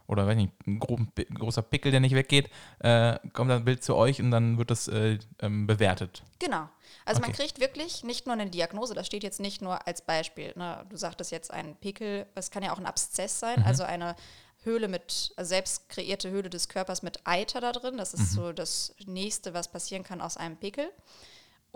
oder 0.06 0.26
weiß 0.26 0.36
nicht, 0.36 0.52
ein 0.66 0.78
großer 0.78 1.62
Pickel, 1.62 1.90
der 1.90 2.00
nicht 2.00 2.14
weggeht, 2.14 2.50
äh, 2.80 3.18
kommt 3.32 3.50
ein 3.50 3.64
Bild 3.64 3.82
zu 3.82 3.96
euch 3.96 4.20
und 4.20 4.30
dann 4.30 4.58
wird 4.58 4.70
das 4.70 4.88
äh, 4.88 5.18
ähm, 5.40 5.66
bewertet. 5.66 6.22
Genau. 6.38 6.68
Also 7.04 7.20
man 7.20 7.30
Okay. 7.30 7.42
kriegt 7.42 7.60
wirklich 7.60 8.04
nicht 8.04 8.26
nur 8.26 8.34
eine 8.34 8.50
Diagnose, 8.50 8.94
das 8.94 9.06
steht 9.06 9.22
jetzt 9.22 9.40
nicht 9.40 9.62
nur 9.62 9.86
als 9.86 10.02
Beispiel. 10.02 10.52
Ne? 10.56 10.84
Du 10.90 10.96
sagtest 10.96 11.30
jetzt 11.30 11.50
ein 11.52 11.76
Pickel, 11.76 12.26
es 12.34 12.50
kann 12.50 12.62
ja 12.62 12.72
auch 12.72 12.78
ein 12.78 12.86
Abszess 12.86 13.40
sein, 13.40 13.62
also 13.64 13.84
eine 13.84 14.16
Höhle 14.64 14.88
mit, 14.88 15.32
also 15.36 15.48
selbst 15.48 15.88
kreierte 15.88 16.28
Höhle 16.30 16.50
des 16.50 16.68
Körpers 16.68 17.02
mit 17.02 17.20
Eiter 17.24 17.60
da 17.60 17.70
drin. 17.72 17.96
Das 17.96 18.12
ist 18.12 18.32
so 18.32 18.52
das 18.52 18.94
Nächste, 19.06 19.54
was 19.54 19.68
passieren 19.68 20.02
kann 20.02 20.20
aus 20.20 20.36
einem 20.36 20.56
Pickel. 20.56 20.90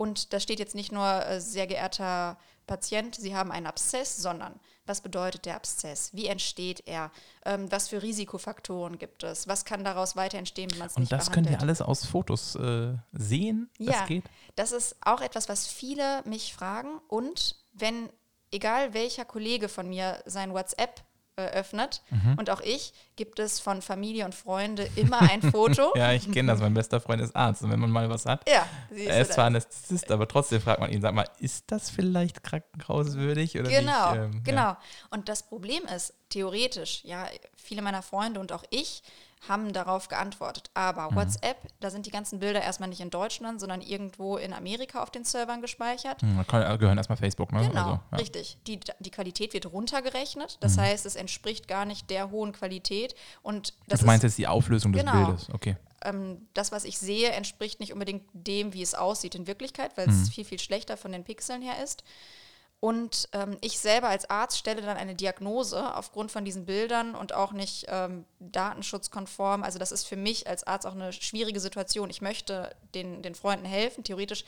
Und 0.01 0.33
da 0.33 0.39
steht 0.39 0.57
jetzt 0.57 0.73
nicht 0.73 0.91
nur, 0.91 1.05
äh, 1.27 1.39
sehr 1.39 1.67
geehrter 1.67 2.35
Patient, 2.65 3.13
Sie 3.15 3.35
haben 3.35 3.51
einen 3.51 3.67
Abszess, 3.67 4.17
sondern 4.17 4.59
was 4.87 5.01
bedeutet 5.01 5.45
der 5.45 5.55
Abszess? 5.55 6.09
Wie 6.13 6.25
entsteht 6.25 6.81
er? 6.87 7.11
Ähm, 7.45 7.71
was 7.71 7.89
für 7.89 8.01
Risikofaktoren 8.01 8.97
gibt 8.97 9.23
es? 9.23 9.47
Was 9.47 9.63
kann 9.63 9.83
daraus 9.83 10.15
weiter 10.15 10.39
entstehen, 10.39 10.71
wenn 10.71 10.79
man 10.79 10.87
es 10.87 10.95
Und 10.95 11.01
nicht 11.03 11.11
das 11.11 11.25
behandelt? 11.29 11.47
könnt 11.49 11.59
ihr 11.59 11.61
alles 11.61 11.81
aus 11.83 12.05
Fotos 12.05 12.55
äh, 12.55 12.95
sehen? 13.11 13.69
Das 13.77 13.87
Ja, 13.87 14.05
geht? 14.07 14.23
das 14.55 14.71
ist 14.71 14.95
auch 15.01 15.21
etwas, 15.21 15.49
was 15.49 15.67
viele 15.67 16.23
mich 16.25 16.55
fragen. 16.55 16.99
Und 17.07 17.57
wenn, 17.73 18.09
egal 18.51 18.95
welcher 18.95 19.25
Kollege 19.25 19.69
von 19.69 19.87
mir 19.87 20.23
sein 20.25 20.51
WhatsApp 20.53 21.03
öffnet. 21.35 22.01
Mhm. 22.09 22.35
Und 22.37 22.49
auch 22.49 22.61
ich 22.61 22.93
gibt 23.15 23.39
es 23.39 23.59
von 23.59 23.81
Familie 23.81 24.25
und 24.25 24.35
Freunde 24.35 24.87
immer 24.95 25.21
ein 25.21 25.41
Foto. 25.41 25.93
Ja, 26.01 26.11
ich 26.13 26.31
kenne 26.31 26.51
das. 26.51 26.61
Mein 26.61 26.73
bester 26.73 26.99
Freund 26.99 27.21
ist 27.21 27.35
Arzt. 27.35 27.63
Und 27.63 27.71
wenn 27.71 27.79
man 27.79 27.89
mal 27.89 28.09
was 28.09 28.25
hat, 28.25 28.47
ja 28.49 28.65
er 29.11 29.21
ist 29.21 29.33
zwar 29.33 29.45
Anästhesist, 29.45 30.11
aber 30.11 30.27
trotzdem 30.27 30.61
fragt 30.61 30.79
man 30.79 30.91
ihn, 30.91 31.01
sag 31.01 31.13
mal, 31.13 31.27
ist 31.39 31.71
das 31.71 31.89
vielleicht 31.89 32.43
krankenhauswürdig 32.43 33.59
oder 33.59 33.69
Genau, 33.69 34.11
nicht? 34.11 34.21
Ähm, 34.21 34.43
genau. 34.43 34.61
Ja. 34.61 34.79
Und 35.09 35.29
das 35.29 35.43
Problem 35.43 35.83
ist, 35.95 36.13
theoretisch, 36.29 37.03
ja, 37.03 37.27
viele 37.55 37.81
meiner 37.81 38.01
Freunde 38.01 38.39
und 38.39 38.51
auch 38.51 38.63
ich 38.69 39.03
haben 39.47 39.73
darauf 39.73 40.07
geantwortet. 40.07 40.69
Aber 40.75 41.09
Mhm. 41.11 41.15
WhatsApp, 41.15 41.57
da 41.79 41.89
sind 41.89 42.05
die 42.05 42.11
ganzen 42.11 42.39
Bilder 42.39 42.61
erstmal 42.61 42.89
nicht 42.89 43.01
in 43.01 43.09
Deutschland, 43.09 43.59
sondern 43.59 43.81
irgendwo 43.81 44.37
in 44.37 44.53
Amerika 44.53 45.01
auf 45.01 45.09
den 45.09 45.23
Servern 45.23 45.61
gespeichert. 45.61 46.21
Hm, 46.21 46.45
Da 46.47 46.75
gehören 46.77 46.97
erstmal 46.97 47.17
Facebook, 47.17 47.51
ne? 47.51 47.67
Genau, 47.67 47.79
Also, 47.81 47.99
ja. 48.11 48.17
richtig. 48.17 48.57
Die, 48.67 48.79
die 48.99 49.09
Qualität 49.11 49.53
wird 49.53 49.65
runtergerechnet. 49.71 50.57
Das 50.59 50.75
Mhm. 50.77 50.81
heißt, 50.81 51.05
es 51.07 51.15
entspricht 51.15 51.67
gar 51.67 51.85
nicht 51.85 52.09
der 52.11 52.29
hohen 52.29 52.51
Qualität. 52.51 53.15
Und 53.41 53.73
das 53.87 54.01
Du 54.01 54.05
meinst 54.05 54.23
ist, 54.23 54.33
jetzt 54.33 54.37
die 54.37 54.47
Auflösung 54.47 54.93
des 54.93 55.01
Genau. 55.03 55.25
Bildes, 55.25 55.47
okay. 55.53 55.75
ähm, 56.03 56.47
das, 56.53 56.71
was 56.71 56.83
ich 56.83 56.99
sehe, 56.99 57.29
entspricht 57.31 57.79
nicht 57.79 57.93
unbedingt 57.93 58.23
dem, 58.33 58.73
wie 58.73 58.81
es 58.83 58.93
aussieht 58.93 59.33
in 59.35 59.47
Wirklichkeit, 59.47 59.97
weil 59.97 60.07
Mhm. 60.07 60.21
es 60.21 60.29
viel, 60.29 60.45
viel 60.45 60.59
schlechter 60.59 60.97
von 60.97 61.11
den 61.11 61.23
Pixeln 61.23 61.63
her 61.63 61.83
ist. 61.83 62.03
Und 62.81 63.29
ähm, 63.33 63.57
ich 63.61 63.79
selber 63.79 64.09
als 64.09 64.27
Arzt 64.29 64.57
stelle 64.57 64.81
dann 64.81 64.97
eine 64.97 65.13
Diagnose 65.13 65.95
aufgrund 65.95 66.31
von 66.31 66.43
diesen 66.43 66.65
Bildern 66.65 67.13
und 67.13 67.31
auch 67.31 67.51
nicht 67.53 67.85
ähm, 67.89 68.25
datenschutzkonform. 68.39 69.61
Also 69.63 69.77
das 69.77 69.91
ist 69.91 70.05
für 70.07 70.15
mich 70.15 70.47
als 70.47 70.65
Arzt 70.65 70.87
auch 70.87 70.95
eine 70.95 71.13
schwierige 71.13 71.59
Situation. 71.59 72.09
Ich 72.09 72.21
möchte 72.21 72.75
den, 72.95 73.21
den 73.21 73.35
Freunden 73.35 73.65
helfen, 73.65 74.03
theoretisch. 74.03 74.45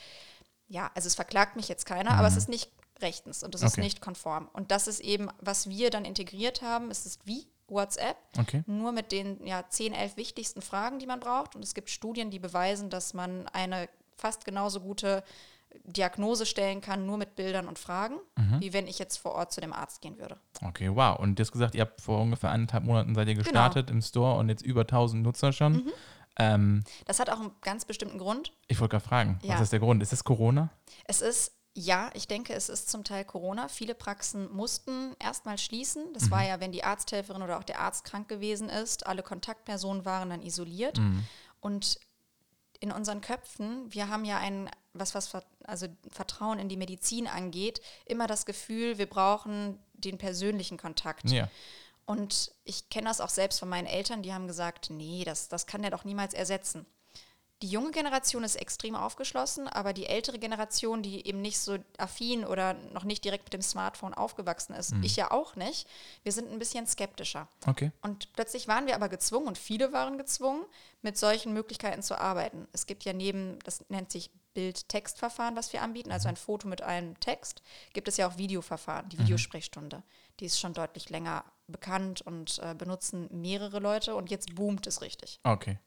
Ja, 0.68 0.90
also 0.96 1.06
es 1.06 1.14
verklagt 1.14 1.56
mich 1.56 1.68
jetzt 1.68 1.86
keiner, 1.86 2.12
aber 2.18 2.28
es 2.28 2.36
ist 2.36 2.50
nicht 2.50 2.72
rechtens 3.02 3.44
und 3.44 3.54
es 3.54 3.62
ist 3.62 3.74
Okay. 3.74 3.82
nicht 3.82 4.02
konform. 4.02 4.50
Und 4.54 4.72
das 4.72 4.88
ist 4.88 5.00
eben, 5.02 5.30
was 5.40 5.70
wir 5.70 5.92
dann 5.92 6.04
integriert 6.04 6.64
haben. 6.64 6.90
Es 6.90 7.06
ist 7.06 7.24
wie 7.28 7.48
WhatsApp, 7.68 8.18
Okay. 8.40 8.64
nur 8.66 8.92
mit 8.94 9.12
den 9.12 9.46
ja, 9.46 9.64
10, 9.70 9.94
11 9.94 10.18
wichtigsten 10.18 10.64
Fragen, 10.64 10.98
die 10.98 11.06
man 11.06 11.20
braucht. 11.20 11.56
Und 11.56 11.64
es 11.64 11.76
gibt 11.76 11.92
Studien, 11.92 12.32
die 12.32 12.40
beweisen, 12.40 12.90
dass 12.90 13.14
man 13.14 13.48
eine 13.50 13.90
fast 14.18 14.44
genauso 14.44 14.80
gute 14.80 15.24
Diagnose 15.84 16.46
stellen 16.46 16.82
kann, 16.82 17.06
nur 17.06 17.18
mit 17.18 17.36
Bildern 17.36 17.68
und 17.68 17.78
Fragen, 17.80 18.16
Mhm. 18.38 18.62
wie 18.62 18.74
wenn 18.74 18.88
ich 18.88 19.00
jetzt 19.00 19.18
vor 19.18 19.34
Ort 19.34 19.52
zu 19.52 19.62
dem 19.62 19.74
Arzt 19.74 20.02
gehen 20.02 20.18
würde. 20.20 20.38
Okay, 20.66 20.90
wow. 20.94 21.18
Und 21.20 21.38
du 21.38 21.42
hast 21.42 21.52
gesagt, 21.52 21.76
ihr 21.76 21.82
habt 21.82 22.02
vor 22.02 22.22
ungefähr 22.22 22.52
eineinhalb 22.52 22.84
Monaten 22.84 23.16
seid 23.16 23.28
ihr 23.28 23.34
Genau. 23.34 23.44
gestartet 23.44 23.90
im 23.90 24.02
Store 24.02 24.38
und 24.38 24.50
jetzt 24.50 24.62
über 24.64 24.86
1000 24.88 25.24
Nutzer 25.24 25.52
schon. 25.52 25.74
Mhm. 25.74 25.92
Ähm, 26.40 26.84
Das 27.06 27.20
hat 27.20 27.30
auch 27.30 27.40
einen 27.40 27.52
ganz 27.62 27.86
bestimmten 27.86 28.18
Grund. 28.18 28.54
ich 28.68 28.80
wollte 28.80 28.94
gerade 28.94 29.06
fragen, 29.08 29.40
Ja. 29.44 29.56
was 29.56 29.62
ist 29.62 29.72
der 29.72 29.80
Grund? 29.80 30.02
Ist 30.02 30.14
es 30.14 30.24
Corona? 30.24 30.70
Es 31.06 31.22
ist, 31.22 31.52
ja, 31.76 32.10
ich 32.14 32.28
denke, 32.28 32.54
es 32.54 32.70
ist 32.70 32.90
zum 32.90 33.04
Teil 33.04 33.24
Corona. 33.26 33.68
Viele 33.68 33.94
Praxen 33.94 34.52
mussten 34.52 35.16
erstmal 35.20 35.58
schließen. 35.58 36.06
Das 36.14 36.32
war 36.32 36.44
ja, 36.44 36.60
wenn 36.60 36.72
die 36.72 36.84
Arzthelferin 36.84 37.42
oder 37.44 37.60
auch 37.60 37.64
der 37.64 37.80
Arzt 37.80 38.04
krank 38.06 38.28
gewesen 38.30 38.70
ist. 38.70 39.06
Alle 39.06 39.22
Kontaktpersonen 39.24 40.06
waren 40.06 40.30
dann 40.32 40.42
isoliert. 40.42 41.00
Und 41.60 42.00
in 42.84 42.92
unseren 42.92 43.22
Köpfen, 43.22 43.86
wir 43.94 44.10
haben 44.10 44.26
ja 44.26 44.40
ein, 44.40 44.70
was, 44.92 45.16
was 45.16 45.32
also 45.64 45.88
Vertrauen 46.12 46.60
in 46.60 46.68
die 46.68 46.76
Medizin 46.76 47.28
angeht, 47.28 47.80
immer 48.06 48.28
das 48.28 48.46
Gefühl, 48.46 48.98
wir 48.98 49.06
brauchen 49.06 49.80
den 49.94 50.18
persönlichen 50.18 50.78
Kontakt. 50.78 51.30
Ja. 51.30 51.50
Und 52.06 52.52
ich 52.66 52.90
kenne 52.90 53.08
das 53.08 53.22
auch 53.22 53.30
selbst 53.30 53.60
von 53.60 53.70
meinen 53.70 53.88
Eltern, 53.88 54.22
die 54.22 54.34
haben 54.34 54.48
gesagt, 54.48 54.90
nee, 54.90 55.24
das, 55.24 55.48
das 55.48 55.66
kann 55.66 55.82
der 55.82 55.92
doch 55.92 56.04
niemals 56.04 56.34
ersetzen. 56.34 56.86
Die 57.64 57.70
junge 57.70 57.92
Generation 57.92 58.44
ist 58.44 58.58
extrem 58.58 58.94
aufgeschlossen, 58.94 59.70
aber 59.70 59.94
die 59.94 60.06
ältere 60.06 60.38
Generation, 60.38 61.02
die 61.02 61.26
eben 61.26 61.42
nicht 61.42 61.58
so 61.58 61.78
affin 61.98 62.44
oder 62.44 62.74
noch 62.92 63.06
nicht 63.06 63.24
direkt 63.24 63.46
mit 63.46 63.54
dem 63.54 63.62
Smartphone 63.62 64.14
aufgewachsen 64.14 64.74
ist, 64.74 64.94
ich 65.02 65.16
ja 65.16 65.32
auch 65.32 65.56
nicht, 65.56 65.88
wir 66.24 66.34
sind 66.34 66.52
ein 66.52 66.60
bisschen 66.60 66.86
skeptischer. 66.88 67.48
Okay. 67.66 67.94
Und 68.02 68.34
plötzlich 68.34 68.68
waren 68.68 68.86
wir 68.86 68.96
aber 68.96 69.08
gezwungen 69.08 69.48
und 69.48 69.58
viele 69.58 69.94
waren 69.94 70.18
gezwungen, 70.18 70.66
mit 71.04 71.18
solchen 71.18 71.54
Möglichkeiten 71.54 72.04
zu 72.04 72.20
arbeiten. 72.20 72.68
Es 72.74 72.86
gibt 72.86 73.06
ja 73.06 73.14
neben, 73.14 73.60
das 73.64 73.86
nennt 73.88 74.12
sich 74.12 74.30
Bild-Text-Verfahren, 74.54 75.56
was 75.56 75.72
wir 75.72 75.84
anbieten, 75.84 76.12
also 76.12 76.28
ein 76.28 76.36
Foto 76.36 76.68
mit 76.68 76.82
einem 76.82 77.18
Text, 77.22 77.62
gibt 77.94 78.10
es 78.10 78.18
ja 78.18 78.28
auch 78.28 78.38
Videoverfahren, 78.38 79.08
die 79.08 79.20
Videosprechstunde. 79.20 80.04
Die 80.42 80.46
ist 80.48 80.60
schon 80.60 80.74
deutlich 80.74 81.10
länger 81.10 81.46
bekannt 81.68 82.24
und 82.24 82.60
äh, 82.60 82.76
benutzen 82.76 83.30
mehrere 83.32 83.80
Leute 83.80 84.16
und 84.16 84.30
jetzt 84.30 84.54
boomt 84.54 84.86
es 84.86 85.00
richtig. 85.00 85.40
Okay. 85.46 85.80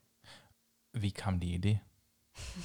Wie 0.99 1.13
kam 1.13 1.41
die 1.41 1.55
Idee? 1.55 1.81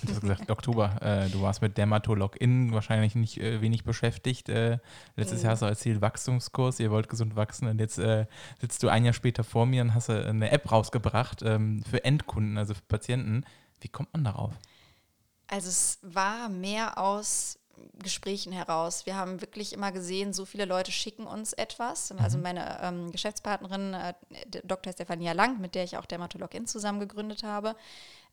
Du 0.01 0.11
hast 0.11 0.21
gesagt, 0.21 0.49
Oktober, 0.51 1.01
äh, 1.01 1.29
du 1.29 1.41
warst 1.41 1.61
mit 1.61 1.77
Dermatolog-In 1.77 2.73
wahrscheinlich 2.73 3.15
nicht 3.15 3.37
äh, 3.37 3.61
wenig 3.61 3.83
beschäftigt. 3.83 4.49
Äh, 4.49 4.79
letztes 5.15 5.39
Mhm. 5.39 5.43
Jahr 5.43 5.51
hast 5.53 5.61
du 5.61 5.65
erzählt, 5.65 6.01
Wachstumskurs, 6.01 6.79
ihr 6.79 6.91
wollt 6.91 7.07
gesund 7.07 7.35
wachsen 7.35 7.67
und 7.67 7.79
jetzt 7.79 7.97
äh, 7.97 8.25
sitzt 8.59 8.83
du 8.83 8.89
ein 8.89 9.05
Jahr 9.05 9.13
später 9.13 9.43
vor 9.43 9.65
mir 9.65 9.81
und 9.81 9.93
hast 9.93 10.09
äh, 10.09 10.25
eine 10.25 10.51
App 10.51 10.71
rausgebracht 10.71 11.41
ähm, 11.43 11.83
für 11.89 12.03
Endkunden, 12.03 12.57
also 12.57 12.73
für 12.73 12.81
Patienten. 12.81 13.45
Wie 13.79 13.87
kommt 13.89 14.11
man 14.13 14.23
darauf? 14.23 14.53
Also 15.47 15.69
es 15.69 15.99
war 16.01 16.49
mehr 16.49 16.97
aus 16.97 17.57
Gesprächen 18.03 18.51
heraus. 18.51 19.05
Wir 19.05 19.15
haben 19.15 19.41
wirklich 19.41 19.73
immer 19.73 19.91
gesehen, 19.91 20.33
so 20.33 20.45
viele 20.45 20.65
Leute 20.65 20.91
schicken 20.91 21.25
uns 21.25 21.53
etwas. 21.53 22.11
Also 22.11 22.37
meine 22.37 22.79
ähm, 22.81 23.11
Geschäftspartnerin, 23.11 23.93
äh, 23.93 24.13
Dr. 24.63 24.93
Stefania 24.93 25.31
Lang, 25.33 25.59
mit 25.59 25.75
der 25.75 25.83
ich 25.83 25.97
auch 25.97 26.05
Dermatologin 26.05 26.67
zusammen 26.67 26.99
gegründet 26.99 27.43
habe, 27.43 27.75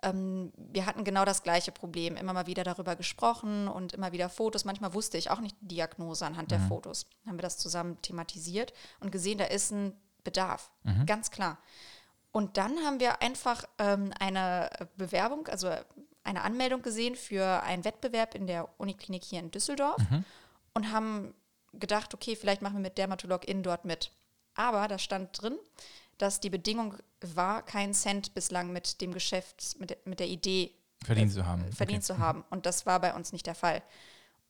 ähm, 0.02 0.52
wir 0.56 0.86
hatten 0.86 1.04
genau 1.04 1.24
das 1.24 1.42
gleiche 1.42 1.72
Problem. 1.72 2.16
Immer 2.16 2.32
mal 2.32 2.46
wieder 2.46 2.64
darüber 2.64 2.96
gesprochen 2.96 3.68
und 3.68 3.92
immer 3.92 4.12
wieder 4.12 4.28
Fotos. 4.28 4.64
Manchmal 4.64 4.94
wusste 4.94 5.18
ich 5.18 5.30
auch 5.30 5.40
nicht 5.40 5.56
die 5.60 5.68
Diagnose 5.68 6.24
anhand 6.24 6.50
der 6.50 6.60
Fotos. 6.60 7.06
Haben 7.26 7.38
wir 7.38 7.42
das 7.42 7.58
zusammen 7.58 8.00
thematisiert 8.02 8.72
und 9.00 9.10
gesehen, 9.10 9.38
da 9.38 9.44
ist 9.44 9.72
ein 9.72 9.92
Bedarf. 10.24 10.70
Ganz 11.06 11.30
klar. 11.30 11.58
Und 12.30 12.56
dann 12.56 12.78
haben 12.84 13.00
wir 13.00 13.22
einfach 13.22 13.64
ähm, 13.78 14.12
eine 14.20 14.70
Bewerbung, 14.96 15.48
also 15.48 15.70
eine 16.22 16.42
Anmeldung 16.42 16.82
gesehen 16.82 17.16
für 17.16 17.62
einen 17.62 17.84
Wettbewerb 17.84 18.34
in 18.34 18.46
der 18.46 18.68
Uniklinik 18.78 19.24
hier 19.24 19.40
in 19.40 19.50
Düsseldorf 19.50 19.96
und 20.74 20.92
haben 20.92 21.34
gedacht, 21.72 22.14
okay, 22.14 22.36
vielleicht 22.36 22.62
machen 22.62 22.74
wir 22.74 22.82
mit 22.82 22.98
Dermatolog-In 22.98 23.62
dort 23.62 23.84
mit. 23.84 24.12
Aber 24.54 24.88
da 24.88 24.98
stand 24.98 25.40
drin, 25.40 25.56
dass 26.18 26.40
die 26.40 26.50
Bedingung 26.50 26.94
war, 27.20 27.62
keinen 27.62 27.94
Cent 27.94 28.34
bislang 28.34 28.72
mit 28.72 29.00
dem 29.00 29.12
Geschäft, 29.12 29.76
mit, 29.78 29.90
der- 29.90 29.98
mit 30.04 30.20
der 30.20 30.28
Idee 30.28 30.72
Verdient 31.04 31.32
zu 31.32 31.46
haben. 31.46 31.62
verdient 31.72 31.98
okay. 32.04 32.06
zu 32.06 32.18
haben. 32.18 32.44
Und 32.50 32.66
das 32.66 32.84
war 32.86 33.00
bei 33.00 33.14
uns 33.14 33.32
nicht 33.32 33.46
der 33.46 33.54
Fall. 33.54 33.82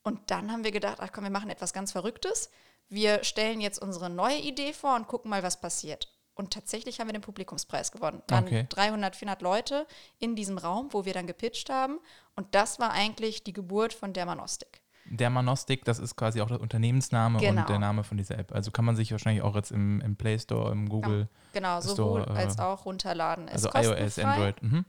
Und 0.03 0.31
dann 0.31 0.51
haben 0.51 0.63
wir 0.63 0.71
gedacht, 0.71 0.97
ach 0.99 1.11
komm, 1.11 1.23
wir 1.25 1.31
machen 1.31 1.49
etwas 1.49 1.73
ganz 1.73 1.91
Verrücktes. 1.91 2.49
Wir 2.87 3.23
stellen 3.23 3.61
jetzt 3.61 3.79
unsere 3.81 4.09
neue 4.09 4.37
Idee 4.39 4.73
vor 4.73 4.95
und 4.95 5.07
gucken 5.07 5.29
mal, 5.29 5.43
was 5.43 5.61
passiert. 5.61 6.07
Und 6.33 6.53
tatsächlich 6.53 6.99
haben 6.99 7.07
wir 7.07 7.13
den 7.13 7.21
Publikumspreis 7.21 7.91
gewonnen. 7.91 8.23
Waren 8.29 8.45
Okay. 8.45 8.65
300, 8.69 9.15
400 9.15 9.41
Leute 9.41 9.85
in 10.19 10.35
diesem 10.35 10.57
Raum, 10.57 10.87
wo 10.91 11.03
wir 11.05 11.13
dann 11.13 11.27
gepitcht 11.27 11.69
haben. 11.69 11.99
Und 12.35 12.55
das 12.55 12.79
war 12.79 12.91
eigentlich 12.91 13.43
die 13.43 13.51
Geburt 13.53 13.93
von 13.93 14.13
Dermanostik. 14.13 14.81
Dermanostik, 15.17 15.85
das 15.85 15.99
ist 15.99 16.15
quasi 16.15 16.41
auch 16.41 16.47
der 16.47 16.61
Unternehmensname 16.61 17.39
Genau. 17.39 17.61
und 17.61 17.69
der 17.69 17.79
Name 17.79 18.03
von 18.03 18.17
dieser 18.17 18.37
App. 18.37 18.51
Also 18.53 18.71
kann 18.71 18.85
man 18.85 18.95
sich 18.95 19.11
wahrscheinlich 19.11 19.43
auch 19.43 19.55
jetzt 19.55 19.71
im, 19.71 20.01
im 20.01 20.15
Play 20.15 20.37
Store, 20.39 20.71
im 20.71 20.87
Google, 20.89 21.27
Genau, 21.53 21.79
Store, 21.81 21.95
sowohl 21.95 22.21
äh, 22.23 22.37
als 22.39 22.59
auch 22.59 22.85
runterladen. 22.85 23.47
Ist 23.47 23.65
also 23.65 23.93
iOS. 23.93 24.19
Android. 24.19 24.61
Mhm. 24.61 24.85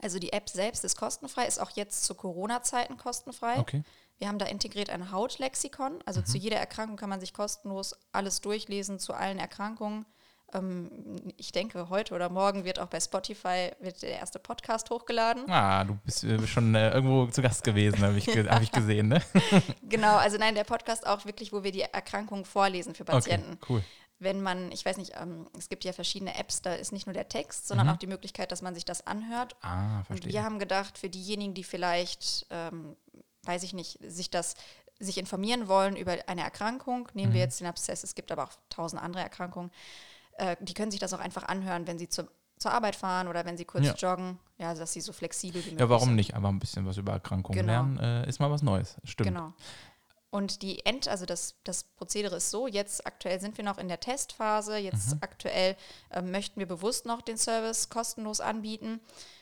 Also 0.00 0.18
die 0.18 0.32
App 0.32 0.48
selbst 0.48 0.84
ist 0.84 0.96
kostenfrei, 0.98 1.46
ist 1.46 1.60
auch 1.60 1.70
jetzt 1.70 2.04
zu 2.04 2.14
Corona-Zeiten 2.14 2.96
kostenfrei. 2.96 3.58
Okay. 3.58 3.82
Wir 4.18 4.28
haben 4.28 4.38
da 4.38 4.46
integriert 4.46 4.90
ein 4.90 5.10
Hautlexikon. 5.12 5.98
Also 6.06 6.20
Mhm. 6.20 6.26
zu 6.26 6.38
jeder 6.38 6.56
Erkrankung 6.56 6.96
kann 6.96 7.08
man 7.10 7.20
sich 7.20 7.32
kostenlos 7.32 7.94
alles 8.12 8.40
durchlesen, 8.40 8.98
zu 8.98 9.14
allen 9.14 9.38
Erkrankungen. 9.38 10.04
Ähm, 10.54 10.90
ich 11.36 11.52
denke, 11.52 11.88
heute 11.88 12.14
oder 12.14 12.28
morgen 12.28 12.64
wird 12.64 12.78
auch 12.78 12.88
bei 12.88 13.00
Spotify 13.00 13.70
wird 13.80 14.02
der 14.02 14.10
erste 14.18 14.38
Podcast 14.38 14.90
hochgeladen. 14.90 15.50
Ah, 15.50 15.84
du 15.84 15.94
bist 16.04 16.24
äh, 16.24 16.46
schon 16.46 16.74
äh, 16.74 16.90
irgendwo 16.90 17.26
zu 17.26 17.42
Gast 17.42 17.64
gewesen, 17.64 18.00
habe 18.02 18.18
ich, 18.18 18.26
ge 18.26 18.48
hab 18.48 18.62
ich 18.62 18.70
gesehen, 18.72 19.08
ne? 19.08 19.22
Genau, 19.82 20.16
also 20.16 20.36
nein, 20.38 20.54
der 20.54 20.64
Podcast 20.64 21.06
auch 21.06 21.24
wirklich, 21.24 21.52
wo 21.52 21.62
wir 21.64 21.72
die 21.72 21.82
Erkrankungen 21.82 22.44
vorlesen 22.44 22.94
für 22.94 23.04
Patienten. 23.04 23.54
Okay, 23.54 23.66
cool. 23.68 23.84
Wenn 24.18 24.40
man, 24.40 24.70
ich 24.70 24.84
weiß 24.84 24.98
nicht, 24.98 25.12
ähm, 25.20 25.48
es 25.58 25.68
gibt 25.68 25.82
ja 25.84 25.92
verschiedene 25.92 26.38
Apps, 26.38 26.62
da 26.62 26.74
ist 26.74 26.92
nicht 26.92 27.06
nur 27.06 27.14
der 27.14 27.28
Text, 27.28 27.66
sondern 27.66 27.88
auch 27.88 27.96
die 27.96 28.06
Möglichkeit, 28.06 28.52
dass 28.52 28.62
man 28.62 28.72
sich 28.74 28.84
das 28.84 29.04
anhört. 29.04 29.56
Ah, 29.62 29.98
Und 30.00 30.04
verstehe. 30.06 30.32
wir 30.32 30.44
haben 30.44 30.60
gedacht, 30.60 30.96
für 30.96 31.08
diejenigen, 31.08 31.54
die 31.54 31.64
vielleicht, 31.64 32.46
ähm, 32.50 32.94
weiß 33.42 33.64
ich 33.64 33.72
nicht, 33.72 33.98
sich 34.06 34.30
das 34.30 34.54
sich 35.00 35.18
informieren 35.18 35.66
wollen 35.66 35.96
über 35.96 36.16
eine 36.28 36.42
Erkrankung, 36.42 37.08
nehmen 37.14 37.30
Mhm. 37.30 37.34
wir 37.34 37.40
jetzt 37.40 37.58
den 37.58 37.66
Abszess, 37.66 38.04
es 38.04 38.14
gibt 38.14 38.30
aber 38.30 38.44
auch 38.44 38.52
tausend 38.68 39.02
andere 39.02 39.22
Erkrankungen, 39.24 39.72
äh, 40.42 40.56
die 40.60 40.74
können 40.74 40.90
sich 40.90 41.00
das 41.00 41.12
auch 41.14 41.20
einfach 41.20 41.44
anhören, 41.44 41.86
wenn 41.86 41.98
sie 41.98 42.08
zur, 42.08 42.28
zur 42.58 42.72
Arbeit 42.72 42.96
fahren 42.96 43.28
oder 43.28 43.44
wenn 43.44 43.56
sie 43.56 43.64
kurz 43.64 43.84
Ja. 43.86 43.94
joggen, 43.94 44.38
ja, 44.58 44.74
dass 44.74 44.92
sie 44.92 45.00
so 45.00 45.12
flexibel 45.12 45.60
wie 45.62 45.70
möglich 45.70 45.80
Ja, 45.80 45.88
warum 45.88 46.08
sind. 46.10 46.16
nicht? 46.16 46.34
Einfach 46.34 46.48
ein 46.50 46.58
bisschen 46.58 46.86
was 46.86 46.96
über 46.96 47.12
Erkrankungen 47.12 47.58
Genau. 47.60 47.72
lernen, 47.72 47.98
äh, 47.98 48.28
ist 48.28 48.38
mal 48.40 48.50
was 48.50 48.62
Neues. 48.62 48.96
Stimmt. 49.04 49.28
Genau. 49.28 49.52
Und 50.30 50.62
die 50.62 50.86
End, 50.86 51.08
also 51.08 51.26
das, 51.26 51.56
das 51.64 51.84
Prozedere 51.84 52.36
ist 52.36 52.50
so, 52.50 52.66
jetzt 52.66 53.06
aktuell 53.06 53.38
sind 53.40 53.58
wir 53.58 53.64
noch 53.64 53.76
in 53.76 53.88
der 53.88 54.00
Testphase, 54.00 54.78
jetzt 54.78 55.12
Mhm. 55.12 55.18
aktuell 55.20 55.76
äh, 56.10 56.22
möchten 56.22 56.58
wir 56.58 56.66
bewusst 56.66 57.04
noch 57.04 57.20
den 57.20 57.36
Service 57.36 57.90
kostenlos 57.90 58.40
anbieten. 58.40 59.00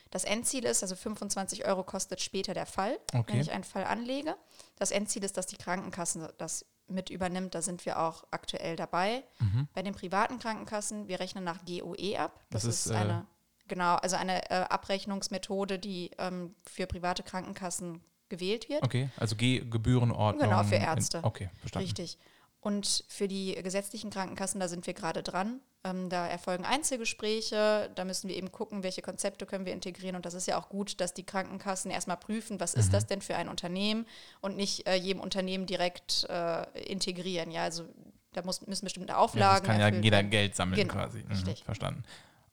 Das 0.09 0.25
Endziel 0.25 0.65
ist, 0.65 0.83
also 0.83 0.97
25 0.97 1.65
Euro 1.65 1.83
kostet 1.85 2.19
später 2.19 2.53
der 2.53 2.65
Fall, 2.65 2.99
Okay. 3.13 3.23
wenn 3.33 3.39
ich 3.39 3.51
einen 3.51 3.63
Fall 3.63 3.85
anlege. 3.85 4.35
Das 4.75 4.91
Endziel 4.91 5.23
ist, 5.23 5.37
dass 5.37 5.45
die 5.47 5.55
Krankenkassen 5.55 6.27
das 6.37 6.65
mit 6.87 7.09
übernimmt, 7.09 7.55
da 7.55 7.61
sind 7.61 7.85
wir 7.85 7.99
auch 7.99 8.23
aktuell 8.31 8.75
dabei. 8.75 9.23
Mhm. 9.39 9.67
Bei 9.73 9.81
den 9.81 9.93
privaten 9.93 10.39
Krankenkassen, 10.39 11.07
wir 11.07 11.19
rechnen 11.19 11.43
nach 11.43 11.63
GOE 11.65 12.17
ab. 12.19 12.39
Das, 12.49 12.63
Das 12.63 12.73
ist, 12.75 12.85
ist, 12.87 12.91
äh, 12.91 12.95
eine, 12.95 13.25
genau, 13.67 13.95
also 13.95 14.15
eine 14.17 14.49
äh, 14.49 14.55
Abrechnungsmethode, 14.69 15.79
die 15.79 16.11
ähm, 16.17 16.55
für 16.63 16.87
private 16.87 17.23
Krankenkassen 17.23 18.01
gewählt 18.29 18.69
wird. 18.69 18.83
Okay, 18.83 19.09
also 19.17 19.35
G 19.35 19.59
Gebührenordnung. 19.59 20.49
Genau, 20.49 20.63
für 20.63 20.75
in- 20.75 20.81
Ärzte. 20.83 21.19
Okay, 21.23 21.49
verstanden. 21.59 21.85
Richtig. 21.85 22.17
Und 22.59 23.03
für 23.07 23.27
die 23.27 23.55
gesetzlichen 23.55 24.09
Krankenkassen, 24.11 24.59
da 24.59 24.67
sind 24.67 24.85
wir 24.85 24.93
gerade 24.93 25.23
dran. 25.23 25.59
Ähm, 25.83 26.09
da 26.09 26.27
erfolgen 26.27 26.63
Einzelgespräche, 26.63 27.89
da 27.95 28.05
müssen 28.05 28.29
wir 28.29 28.35
eben 28.35 28.51
gucken, 28.51 28.83
welche 28.83 29.01
Konzepte 29.01 29.45
können 29.47 29.65
wir 29.65 29.73
integrieren. 29.73 30.15
Und 30.15 30.25
das 30.27 30.33
ist 30.35 30.47
ja 30.47 30.59
auch 30.59 30.69
gut, 30.69 31.01
dass 31.01 31.13
die 31.13 31.23
Krankenkassen 31.25 31.89
erstmal 31.89 32.17
prüfen, 32.17 32.59
was 32.59 32.75
Mhm. 32.75 32.81
ist 32.81 32.93
das 32.93 33.07
denn 33.07 33.21
für 33.21 33.35
ein 33.35 33.49
Unternehmen 33.49 34.05
und 34.41 34.55
nicht 34.57 34.87
äh, 34.87 34.95
jedem 34.95 35.21
Unternehmen 35.21 35.65
direkt 35.65 36.25
äh, 36.29 36.63
integrieren. 36.81 37.49
Ja, 37.51 37.63
also 37.63 37.85
da 38.33 38.43
muss, 38.43 38.65
müssen 38.67 38.85
bestimmte 38.85 39.13
Ja, 39.13 39.17
Auflagen. 39.17 39.65
das 39.65 39.75
kann 39.77 39.79
ja 39.79 39.87
jeder 39.89 40.17
werden. 40.17 40.29
Geld 40.29 40.55
sammeln 40.55 40.79
Genau, 40.81 40.93
quasi. 40.93 41.23
Mhm, 41.27 41.55
verstanden. 41.65 42.03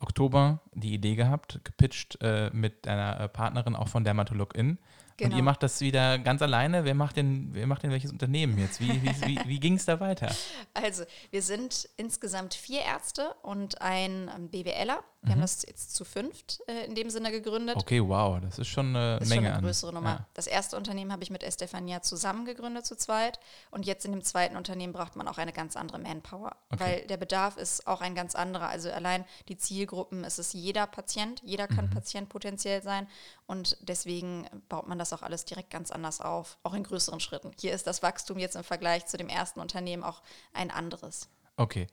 Oktober 0.00 0.60
die 0.74 0.94
Idee 0.94 1.14
gehabt, 1.16 1.60
gepitcht 1.64 2.18
äh, 2.22 2.50
mit 2.52 2.86
einer 2.88 3.20
äh, 3.20 3.28
Partnerin 3.28 3.76
auch 3.76 3.88
von 3.88 4.04
Dermatolog 4.04 4.54
In. 4.56 4.78
Und 5.20 5.24
Genau. 5.30 5.36
ihr 5.36 5.42
macht 5.42 5.62
das 5.64 5.80
wieder 5.80 6.18
ganz 6.20 6.42
alleine. 6.42 6.84
Wer 6.84 6.94
macht 6.94 7.16
denn, 7.16 7.48
wer 7.52 7.66
macht 7.66 7.82
denn 7.82 7.90
welches 7.90 8.12
Unternehmen 8.12 8.56
jetzt? 8.58 8.80
Wie, 8.80 9.02
wie, 9.02 9.26
wie, 9.26 9.40
wie 9.46 9.58
ging 9.60 9.74
es 9.74 9.84
da 9.84 9.98
weiter? 10.00 10.28
Also, 10.74 11.02
wir 11.30 11.42
sind 11.42 11.88
insgesamt 11.96 12.54
vier 12.54 12.82
Ärzte 12.82 13.34
und 13.42 13.82
ein 13.82 14.30
ähm, 14.34 14.48
BWLer. 14.48 15.02
Wir 15.22 15.30
Mhm. 15.30 15.30
haben 15.32 15.40
das 15.40 15.64
jetzt 15.66 15.96
zu 15.96 16.04
fünft 16.04 16.60
äh, 16.68 16.84
in 16.86 16.94
dem 16.94 17.10
Sinne 17.10 17.32
gegründet. 17.32 17.74
Okay, 17.76 18.00
wow, 18.06 18.38
das 18.40 18.60
ist 18.60 18.68
schon 18.68 18.94
eine 18.94 19.16
ist 19.20 19.28
Menge 19.28 19.40
schon 19.42 19.46
eine 19.46 19.54
an. 19.56 19.64
größere 19.64 19.92
Nummer. 19.92 20.10
Ja. 20.10 20.26
Das 20.34 20.46
erste 20.46 20.76
Unternehmen 20.76 21.10
habe 21.10 21.24
ich 21.24 21.30
mit 21.30 21.42
Estefania 21.42 22.00
zusammen 22.02 22.44
gegründet 22.44 22.86
zu 22.86 22.96
zweit. 22.96 23.40
Und 23.72 23.84
jetzt 23.84 24.04
in 24.04 24.12
dem 24.12 24.22
zweiten 24.22 24.56
Unternehmen 24.56 24.92
braucht 24.92 25.16
man 25.16 25.26
auch 25.26 25.38
eine 25.38 25.52
ganz 25.52 25.74
andere 25.76 25.98
Manpower. 25.98 26.54
Okay. 26.70 26.80
Weil 26.84 27.06
der 27.08 27.16
Bedarf 27.16 27.56
ist 27.56 27.88
auch 27.88 28.00
ein 28.00 28.14
ganz 28.14 28.36
anderer. 28.36 28.68
Also 28.68 28.92
allein 28.92 29.24
die 29.48 29.56
Zielgruppen, 29.56 30.22
es 30.22 30.38
ist 30.38 30.54
jeder 30.54 30.86
Patient, 30.86 31.42
jeder 31.44 31.66
kann 31.66 31.86
Mhm. 31.86 31.90
Patient 31.90 32.28
potenziell 32.28 32.80
sein. 32.84 33.08
Und 33.48 33.78
deswegen 33.80 34.46
baut 34.68 34.86
man 34.88 34.98
das 34.98 35.14
auch 35.14 35.22
alles 35.22 35.46
direkt 35.46 35.70
ganz 35.70 35.90
anders 35.90 36.20
auf, 36.20 36.58
auch 36.62 36.74
in 36.74 36.82
größeren 36.82 37.18
Schritten. 37.18 37.50
Hier 37.58 37.72
ist 37.72 37.86
das 37.86 38.02
Wachstum 38.02 38.38
jetzt 38.38 38.56
im 38.56 38.62
Vergleich 38.62 39.06
zu 39.06 39.16
dem 39.16 39.30
ersten 39.30 39.60
Unternehmen 39.60 40.04
auch 40.04 40.22
ein 40.52 40.70
anderes. 40.70 41.30
Okay. 41.56 41.86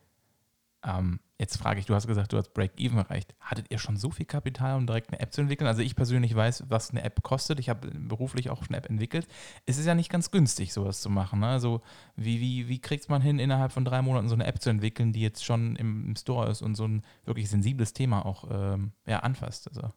Ähm, 0.84 1.22
jetzt 1.40 1.58
frage 1.58 1.80
ich, 1.80 1.86
du 1.86 1.96
hast 1.96 2.08
gesagt, 2.08 2.34
du 2.34 2.38
hast 2.38 2.54
Break-Even 2.54 2.98
erreicht. 2.98 3.34
Hattet 3.40 3.72
ihr 3.72 3.80
schon 3.80 3.96
so 3.96 4.12
viel 4.12 4.26
Kapital, 4.26 4.76
um 4.76 4.86
direkt 4.86 5.10
eine 5.10 5.22
App 5.22 5.32
zu 5.32 5.40
entwickeln? 5.40 5.68
Also 5.68 5.82
ich 5.82 5.96
persönlich 5.96 6.36
weiß, 6.36 6.66
was 6.68 6.92
eine 6.92 7.04
App 7.04 7.24
kostet. 7.24 7.58
Ich 7.60 7.70
habe 7.70 7.90
beruflich 7.90 8.50
auch 8.50 8.62
eine 8.68 8.76
App 8.76 8.90
entwickelt. 8.90 9.26
Es 9.66 9.78
ist 9.78 9.86
ja 9.86 9.96
nicht 9.96 10.12
ganz 10.12 10.32
günstig, 10.32 10.74
sowas 10.74 11.00
zu 11.00 11.10
machen. 11.10 11.40
Ne? 11.40 11.48
Also 11.48 11.82
wie, 12.18 12.42
wie, 12.42 12.68
wie 12.68 12.80
kriegt 12.80 13.08
man 13.08 13.22
hin, 13.22 13.40
innerhalb 13.40 13.72
von 13.72 13.86
drei 13.86 14.02
Monaten 14.02 14.28
so 14.28 14.36
eine 14.36 14.46
App 14.46 14.62
zu 14.62 14.70
entwickeln, 14.70 15.14
die 15.14 15.22
jetzt 15.22 15.46
schon 15.46 15.78
im, 15.78 16.10
im 16.10 16.16
Store 16.18 16.52
ist 16.52 16.62
und 16.62 16.76
so 16.76 16.86
ein 16.86 17.02
wirklich 17.24 17.50
sensibles 17.50 17.94
Thema 17.94 18.26
auch 18.26 18.44
ähm, 18.52 18.92
ja, 19.08 19.20
anfasst? 19.20 19.70
Also, 19.70 19.94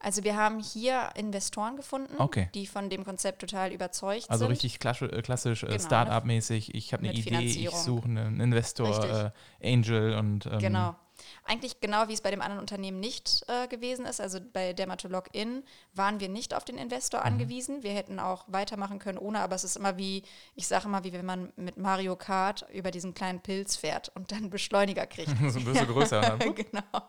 Also 0.00 0.22
wir 0.22 0.36
haben 0.36 0.60
hier 0.60 1.10
Investoren 1.16 1.76
gefunden, 1.76 2.14
Okay. 2.18 2.48
die 2.54 2.66
von 2.66 2.88
dem 2.88 3.04
Konzept 3.04 3.40
total 3.40 3.72
überzeugt 3.72 4.30
also 4.30 4.44
sind. 4.44 4.52
richtig 4.52 4.78
klassisch, 4.78 5.10
äh, 5.12 5.22
klassisch 5.22 5.62
äh, 5.64 5.66
Genau, 5.66 5.78
Start-up-mäßig. 5.80 6.74
Ich 6.74 6.92
habe 6.92 7.02
eine 7.08 7.12
Idee, 7.12 7.38
ich 7.44 7.70
suche 7.70 8.04
einen 8.04 8.40
Investor, 8.40 9.32
äh, 9.60 9.72
Angel 9.74 10.14
und 10.16 10.46
ähm, 10.46 10.58
Genau. 10.60 10.94
Eigentlich 11.44 11.80
genau 11.80 12.06
wie 12.06 12.12
es 12.12 12.20
bei 12.20 12.30
dem 12.30 12.40
anderen 12.40 12.60
Unternehmen 12.60 13.00
nicht 13.00 13.44
äh, 13.48 13.66
gewesen 13.66 14.06
ist. 14.06 14.20
Also 14.20 14.38
bei 14.52 14.72
Dermatolog 14.72 15.24
In 15.34 15.64
waren 15.92 16.20
wir 16.20 16.28
nicht 16.28 16.54
auf 16.54 16.64
den 16.64 16.78
Investor 16.78 17.20
Mhm. 17.20 17.26
angewiesen. 17.26 17.82
Wir 17.82 17.90
hätten 17.92 18.20
auch 18.20 18.44
weitermachen 18.46 19.00
können 19.00 19.18
ohne, 19.18 19.40
aber 19.40 19.56
es 19.56 19.64
ist 19.64 19.76
immer 19.76 19.96
wie, 19.96 20.22
ich 20.54 20.68
sage 20.68 20.84
immer, 20.86 21.02
wie 21.02 21.12
wenn 21.12 21.26
man 21.26 21.52
mit 21.56 21.76
Mario 21.76 22.14
Kart 22.14 22.66
über 22.72 22.92
diesen 22.92 23.14
kleinen 23.14 23.40
Pilz 23.40 23.74
fährt 23.74 24.12
und 24.14 24.30
dann 24.30 24.48
Beschleuniger 24.50 25.06
kriegt. 25.06 25.28
so 25.50 25.58
ein 25.58 25.64
bisschen 25.64 25.88
größer. 25.88 26.20
Ne? 26.36 26.54
genau. 26.54 27.02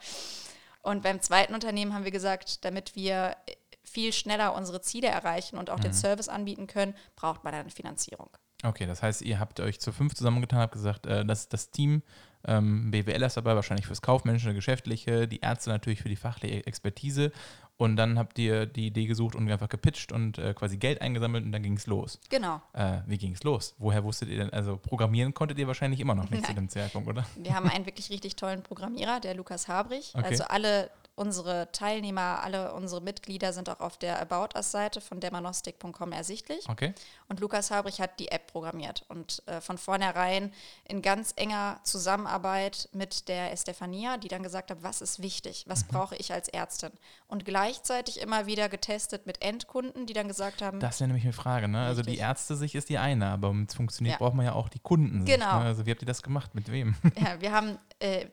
Und 0.81 1.03
beim 1.03 1.21
zweiten 1.21 1.53
Unternehmen 1.53 1.93
haben 1.93 2.03
wir 2.05 2.11
gesagt, 2.11 2.63
damit 2.65 2.95
wir 2.95 3.35
viel 3.83 4.13
schneller 4.13 4.55
unsere 4.55 4.81
Ziele 4.81 5.07
erreichen 5.07 5.57
und 5.57 5.69
auch 5.69 5.77
Mhm. 5.77 5.83
den 5.83 5.93
Service 5.93 6.29
anbieten 6.29 6.67
können, 6.67 6.95
braucht 7.15 7.43
man 7.43 7.53
eine 7.53 7.69
Finanzierung. 7.69 8.29
Okay, 8.63 8.85
das 8.85 9.01
heißt, 9.01 9.21
ihr 9.21 9.39
habt 9.39 9.59
euch 9.61 9.79
zu 9.79 9.91
fünf 9.91 10.15
zusammengetan, 10.15 10.59
habt 10.59 10.73
gesagt, 10.73 11.05
äh, 11.05 11.25
das, 11.25 11.49
das 11.49 11.71
Team, 11.71 12.03
ähm, 12.45 12.91
BWL 12.91 13.23
ist 13.23 13.37
dabei, 13.37 13.55
wahrscheinlich 13.55 13.87
fürs 13.87 14.01
Kaufmännische, 14.01 14.53
Geschäftliche, 14.53 15.27
die 15.27 15.39
Ärzte 15.41 15.69
natürlich 15.69 16.01
für 16.01 16.09
die 16.09 16.15
fachliche 16.15 16.65
Expertise. 16.65 17.31
Und 17.77 17.95
dann 17.95 18.19
habt 18.19 18.37
ihr 18.37 18.65
die 18.65 18.87
Idee 18.87 19.05
gesucht 19.05 19.35
und 19.35 19.49
einfach 19.49 19.69
gepitcht 19.69 20.11
und 20.11 20.37
äh, 20.37 20.53
quasi 20.53 20.75
Geld 20.75 21.01
eingesammelt 21.01 21.45
und 21.45 21.53
dann 21.53 21.63
ging 21.63 21.77
es 21.77 21.87
los. 21.87 22.19
Genau. 22.29 22.61
Äh, 22.73 22.97
wie 23.07 23.17
ging 23.17 23.31
es 23.31 23.43
los? 23.43 23.73
Woher 23.77 24.03
wusstet 24.03 24.27
ihr 24.27 24.37
denn? 24.37 24.49
Also 24.49 24.75
programmieren 24.75 25.33
konntet 25.33 25.57
ihr 25.59 25.67
wahrscheinlich 25.67 26.01
immer 26.01 26.13
noch 26.13 26.29
nicht 26.29 26.45
zu 26.45 26.51
Nein. 26.51 26.65
dem 26.65 26.69
Zeitpunkt, 26.69 27.07
oder? 27.07 27.25
Wir 27.37 27.55
haben 27.55 27.69
einen 27.69 27.85
wirklich 27.85 28.09
richtig 28.09 28.35
tollen 28.35 28.63
Programmierer, 28.63 29.21
der 29.21 29.33
Lukas 29.33 29.69
Habrich. 29.69 30.11
Okay. 30.13 30.25
Also 30.25 30.43
alle 30.43 30.91
unsere 31.19 31.71
Teilnehmer, 31.71 32.41
alle 32.43 32.73
unsere 32.73 33.01
Mitglieder 33.01 33.53
sind 33.53 33.69
auch 33.69 33.79
auf 33.81 33.97
der 33.97 34.19
About 34.21 34.57
Us-Seite 34.57 35.01
von 35.01 35.19
dermanostik.com 35.19 36.11
ersichtlich. 36.13 36.67
Okay. 36.69 36.93
Und 37.27 37.39
Lukas 37.41 37.69
Habrich 37.71 37.99
hat 38.01 38.19
die 38.19 38.29
App 38.31 38.47
programmiert 38.47 39.03
und 39.09 39.43
äh, 39.45 39.59
von 39.61 39.77
vornherein 39.77 40.53
in 40.85 41.01
ganz 41.01 41.33
enger 41.35 41.79
Zusammenarbeit 41.83 42.89
mit 42.93 43.27
der 43.27 43.51
Estefania, 43.51 44.17
die 44.17 44.27
dann 44.29 44.43
gesagt 44.43 44.71
hat, 44.71 44.81
was 44.81 45.01
ist 45.01 45.21
wichtig, 45.21 45.65
was 45.67 45.83
Mhm. 45.83 45.87
brauche 45.89 46.15
ich 46.15 46.33
als 46.33 46.47
Ärztin. 46.47 46.91
Und 47.27 47.45
gleichzeitig 47.45 48.19
immer 48.21 48.45
wieder 48.45 48.69
getestet 48.69 49.25
mit 49.25 49.41
Endkunden, 49.41 50.05
die 50.05 50.13
dann 50.13 50.27
gesagt 50.27 50.61
haben, 50.61 50.79
Das 50.79 50.95
ist 50.95 50.99
ja 51.01 51.07
nämlich 51.07 51.25
eine 51.25 51.33
Frage, 51.33 51.67
ne? 51.67 51.85
Also 51.85 52.01
die 52.01 52.11
Richtig. 52.11 52.25
Ärzte 52.25 52.55
sich 52.55 52.75
ist 52.75 52.89
die 52.89 52.97
eine, 52.97 53.27
aber 53.27 53.49
um 53.49 53.63
es 53.63 53.75
funktioniert, 53.75 54.13
Ja. 54.13 54.17
braucht 54.25 54.35
man 54.35 54.45
ja 54.45 54.53
auch 54.53 54.69
die 54.69 54.79
Kunden. 54.79 55.25
sich, 55.25 55.35
Genau. 55.35 55.59
Ne? 55.59 55.65
Also 55.65 55.85
wie 55.85 55.91
habt 55.91 56.01
ihr 56.01 56.07
das 56.07 56.23
gemacht? 56.23 56.55
Mit 56.55 56.71
wem? 56.71 56.95
Ja, 57.17 57.39
wir 57.41 57.51
haben 57.51 57.77
äh, 57.99 58.25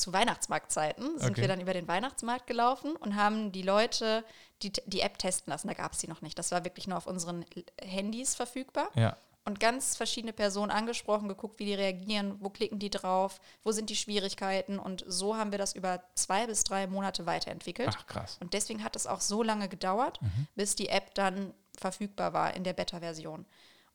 zu 0.00 0.12
Weihnachtsmarktzeiten 0.12 1.18
sind 1.18 1.30
Okay. 1.32 1.42
wir 1.42 1.48
dann 1.48 1.60
über 1.60 1.72
den 1.74 1.86
Weihnachtsmarkt 1.88 2.46
gelaufen 2.46 2.96
und 2.96 3.14
haben 3.16 3.52
die 3.52 3.62
Leute 3.62 4.24
die, 4.62 4.72
die 4.86 5.00
App 5.00 5.18
testen 5.18 5.50
lassen. 5.50 5.68
Da 5.68 5.74
gab 5.74 5.92
es 5.92 5.98
die 5.98 6.08
noch 6.08 6.20
nicht. 6.22 6.38
Das 6.38 6.50
war 6.50 6.64
wirklich 6.64 6.86
nur 6.86 6.96
auf 6.98 7.06
unseren 7.06 7.44
Handys 7.80 8.34
verfügbar. 8.34 8.88
ja. 8.94 9.16
Und 9.46 9.58
ganz 9.58 9.96
verschiedene 9.96 10.34
Personen 10.34 10.70
angesprochen, 10.70 11.26
geguckt, 11.26 11.58
wie 11.58 11.64
die 11.64 11.74
reagieren, 11.74 12.36
wo 12.40 12.50
klicken 12.50 12.78
die 12.78 12.90
drauf, 12.90 13.40
wo 13.62 13.72
sind 13.72 13.88
die 13.88 13.96
Schwierigkeiten. 13.96 14.78
Und 14.78 15.02
so 15.08 15.34
haben 15.34 15.50
wir 15.50 15.58
das 15.58 15.72
über 15.74 16.02
zwei 16.14 16.46
bis 16.46 16.62
drei 16.62 16.86
Monate 16.86 17.24
weiterentwickelt. 17.24 17.88
Ach 17.98 18.06
krass. 18.06 18.36
Und 18.40 18.52
deswegen 18.52 18.84
hat 18.84 18.96
es 18.96 19.06
auch 19.06 19.22
so 19.22 19.42
lange 19.42 19.68
gedauert, 19.70 20.20
Mhm. 20.20 20.46
bis 20.56 20.76
die 20.76 20.90
App 20.90 21.14
dann 21.14 21.54
verfügbar 21.78 22.34
war 22.34 22.54
in 22.54 22.64
der 22.64 22.74
Beta-Version. 22.74 23.46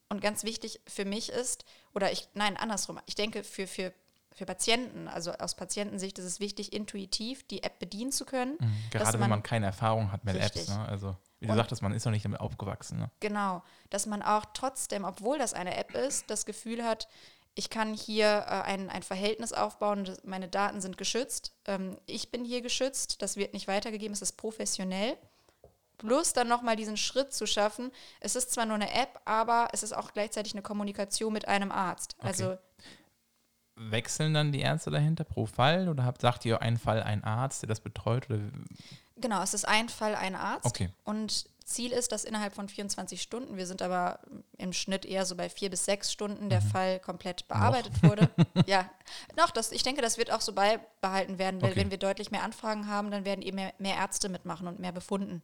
Und 0.10 0.20
ganz 0.20 0.44
wichtig 0.44 0.82
für 0.88 1.06
mich 1.06 1.30
ist, 1.30 1.64
oder 1.94 2.12
ich, 2.12 2.28
nein, 2.34 2.58
andersrum, 2.58 3.00
ich 3.06 3.14
denke, 3.16 3.44
für, 3.44 3.68
für, 3.68 3.94
für 4.36 4.46
Patienten, 4.46 5.08
also 5.08 5.32
aus 5.32 5.56
Patientensicht 5.56 6.20
ist 6.20 6.26
es 6.26 6.40
wichtig, 6.40 6.74
intuitiv 6.74 7.48
die 7.48 7.64
App 7.64 7.80
bedienen 7.80 8.12
zu 8.12 8.26
können. 8.26 8.58
Mhm. 8.60 8.76
Gerade 8.92 9.20
wenn 9.20 9.30
man 9.30 9.42
keine 9.44 9.66
Erfahrung 9.68 10.12
hat 10.12 10.24
mit 10.26 10.36
Apps. 10.36 10.56
Richtig. 10.56 10.68
Ne? 10.70 10.86
Also 10.88 11.16
wie 11.40 11.46
du 11.48 11.52
Und- 11.54 11.58
sagtest, 11.58 11.82
man 11.82 11.94
ist 11.94 12.06
noch 12.06 12.12
nicht 12.12 12.26
damit 12.26 12.40
aufgewachsen. 12.42 13.00
Ne? 13.00 13.10
Genau, 13.22 13.64
dass 13.90 14.06
man 14.06 14.22
auch 14.22 14.46
trotzdem, 14.54 15.06
obwohl 15.06 15.38
das 15.38 15.54
eine 15.54 15.76
App 15.78 15.96
ist, 15.96 16.30
das 16.30 16.46
Gefühl 16.46 16.84
hat, 16.84 17.08
ich 17.58 17.70
kann 17.70 17.94
hier 17.94 18.28
äh, 18.48 18.62
ein, 18.64 18.90
ein 18.90 19.04
Verhältnis 19.04 19.54
aufbauen, 19.54 20.10
meine 20.26 20.50
Daten 20.50 20.82
sind 20.82 20.98
geschützt, 20.98 21.54
ähm, 21.66 21.98
ich 22.06 22.30
bin 22.30 22.44
hier 22.44 22.62
geschützt, 22.62 23.22
das 23.22 23.38
wird 23.38 23.54
nicht 23.54 23.70
weitergegeben, 23.70 24.14
es 24.14 24.22
ist 24.22 24.34
professionell. 24.34 25.18
Plus 25.98 26.34
dann 26.34 26.50
nochmal 26.50 26.76
diesen 26.76 26.98
Schritt 26.98 27.32
zu 27.34 27.48
schaffen, 27.48 27.90
es 28.20 28.36
ist 28.36 28.52
zwar 28.52 28.66
nur 28.66 28.76
eine 28.76 28.94
App, 28.94 29.22
aber 29.24 29.70
es 29.72 29.82
ist 29.82 29.94
auch 29.94 30.12
gleichzeitig 30.12 30.54
eine 30.54 30.62
Kommunikation 30.62 31.32
mit 31.32 31.48
einem 31.48 31.72
Arzt. 31.72 32.18
Also 32.20 32.58
Wechseln 33.76 34.34
dann 34.34 34.52
die 34.52 34.62
Ärzte 34.62 34.92
dahinter 34.92 35.24
pro 35.24 35.46
Fall 35.46 35.90
oder 35.90 36.06
habt, 36.06 36.22
sagt 36.22 36.46
ihr 36.46 36.62
einen 36.62 36.78
Fall 36.78 37.04
ein 37.04 37.24
Arzt, 37.24 37.62
der 37.62 37.68
das 37.68 37.82
betreut? 37.82 38.30
Oder? 38.30 38.40
Genau, 39.18 39.42
es 39.42 39.54
ist 39.54 39.68
ein 39.68 39.90
Fall, 39.90 40.16
ein 40.16 40.36
Arzt. 40.36 40.66
Okay. 40.66 40.90
Und 41.04 41.50
Ziel 41.66 41.92
ist, 41.92 42.12
dass 42.12 42.26
innerhalb 42.26 42.54
von 42.54 42.70
24 42.70 43.22
Stunden, 43.22 43.58
wir 43.58 43.66
sind 43.66 43.82
aber 43.82 44.20
im 44.58 44.72
Schnitt 44.72 45.04
eher 45.04 45.26
so 45.26 45.36
bei 45.36 45.50
vier 45.50 45.70
bis 45.72 45.86
sechs 45.86 46.12
Stunden, 46.12 46.50
der 46.50 46.62
Fall 46.62 47.00
komplett 47.00 47.48
bearbeitet 47.48 48.04
wurde. 48.04 48.30
ja, 48.68 48.90
noch, 49.36 49.50
das, 49.50 49.72
ich 49.72 49.82
denke, 49.82 50.02
das 50.02 50.18
wird 50.18 50.32
auch 50.32 50.42
so 50.42 50.54
beibehalten 50.54 51.40
werden, 51.40 51.62
weil 51.62 51.72
Okay. 51.72 51.80
wenn 51.82 51.92
wir 51.92 51.98
deutlich 51.98 52.30
mehr 52.30 52.44
Anfragen 52.44 52.88
haben, 52.88 53.10
dann 53.10 53.26
werden 53.26 53.42
eben 53.42 53.56
mehr, 53.56 53.74
mehr 53.80 53.96
Ärzte 53.96 54.30
mitmachen 54.30 54.68
und 54.68 54.80
mehr 54.80 54.92
befunden. 54.92 55.42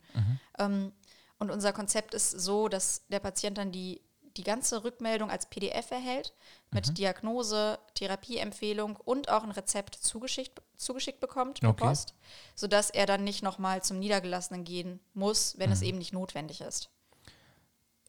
Ähm, 0.60 0.92
und 1.40 1.50
unser 1.50 1.74
Konzept 1.74 2.14
ist 2.14 2.30
so, 2.30 2.68
dass 2.68 3.08
der 3.08 3.20
Patient 3.20 3.58
dann 3.58 3.72
die, 3.72 4.00
die 4.38 4.44
ganze 4.44 4.84
Rückmeldung 4.84 5.30
als 5.30 5.48
PDF 5.48 5.92
erhält, 5.92 6.34
mit 6.72 6.98
Diagnose, 6.98 7.80
Therapieempfehlung 7.96 8.96
und 8.96 9.30
auch 9.30 9.44
ein 9.44 9.52
Rezept 9.52 9.96
zugeschickt, 9.96 10.62
zugeschickt 10.78 11.20
bekommt 11.20 11.60
per 11.60 11.70
Okay. 11.70 11.86
Post, 11.86 12.16
sodass 12.56 12.90
er 12.90 13.06
dann 13.06 13.24
nicht 13.24 13.44
nochmal 13.44 13.84
zum 13.84 14.00
Niedergelassenen 14.00 14.64
gehen 14.64 15.00
muss, 15.14 15.58
wenn 15.58 15.72
es 15.72 15.82
eben 15.82 15.98
nicht 15.98 16.14
notwendig 16.14 16.62
ist. 16.62 16.90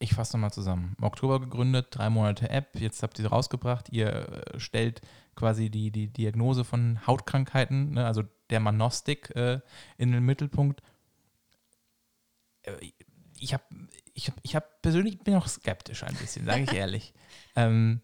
Ich 0.02 0.14
fasse 0.14 0.36
nochmal 0.36 0.52
zusammen. 0.52 0.96
Im 0.98 1.04
Oktober 1.04 1.38
gegründet, 1.38 1.88
drei 1.90 2.10
Monate 2.10 2.50
App, 2.50 2.80
jetzt 2.80 3.04
habt 3.04 3.18
ihr 3.18 3.22
sie 3.22 3.30
rausgebracht. 3.30 3.88
Ihr 3.90 4.08
äh, 4.52 4.58
stellt 4.58 5.00
quasi 5.36 5.70
die, 5.70 5.92
die 5.92 6.08
Diagnose 6.08 6.64
von 6.64 7.06
Hautkrankheiten, 7.06 7.92
ne, 7.92 8.04
also 8.04 8.24
der 8.50 8.58
Manostik, 8.58 9.30
äh, 9.36 9.60
in 9.98 10.10
den 10.10 10.24
Mittelpunkt. 10.24 10.82
Äh, 12.62 12.72
ich 13.38 13.54
habe 13.54 13.64
ich, 14.14 14.32
ich 14.42 14.56
hab 14.56 14.82
persönlich 14.82 15.18
bin 15.20 15.34
auch 15.36 15.48
skeptisch 15.48 16.04
ein 16.04 16.14
bisschen, 16.16 16.46
sage 16.46 16.62
ich 16.62 16.72
ehrlich. 16.74 17.14
Ähm, 17.56 18.00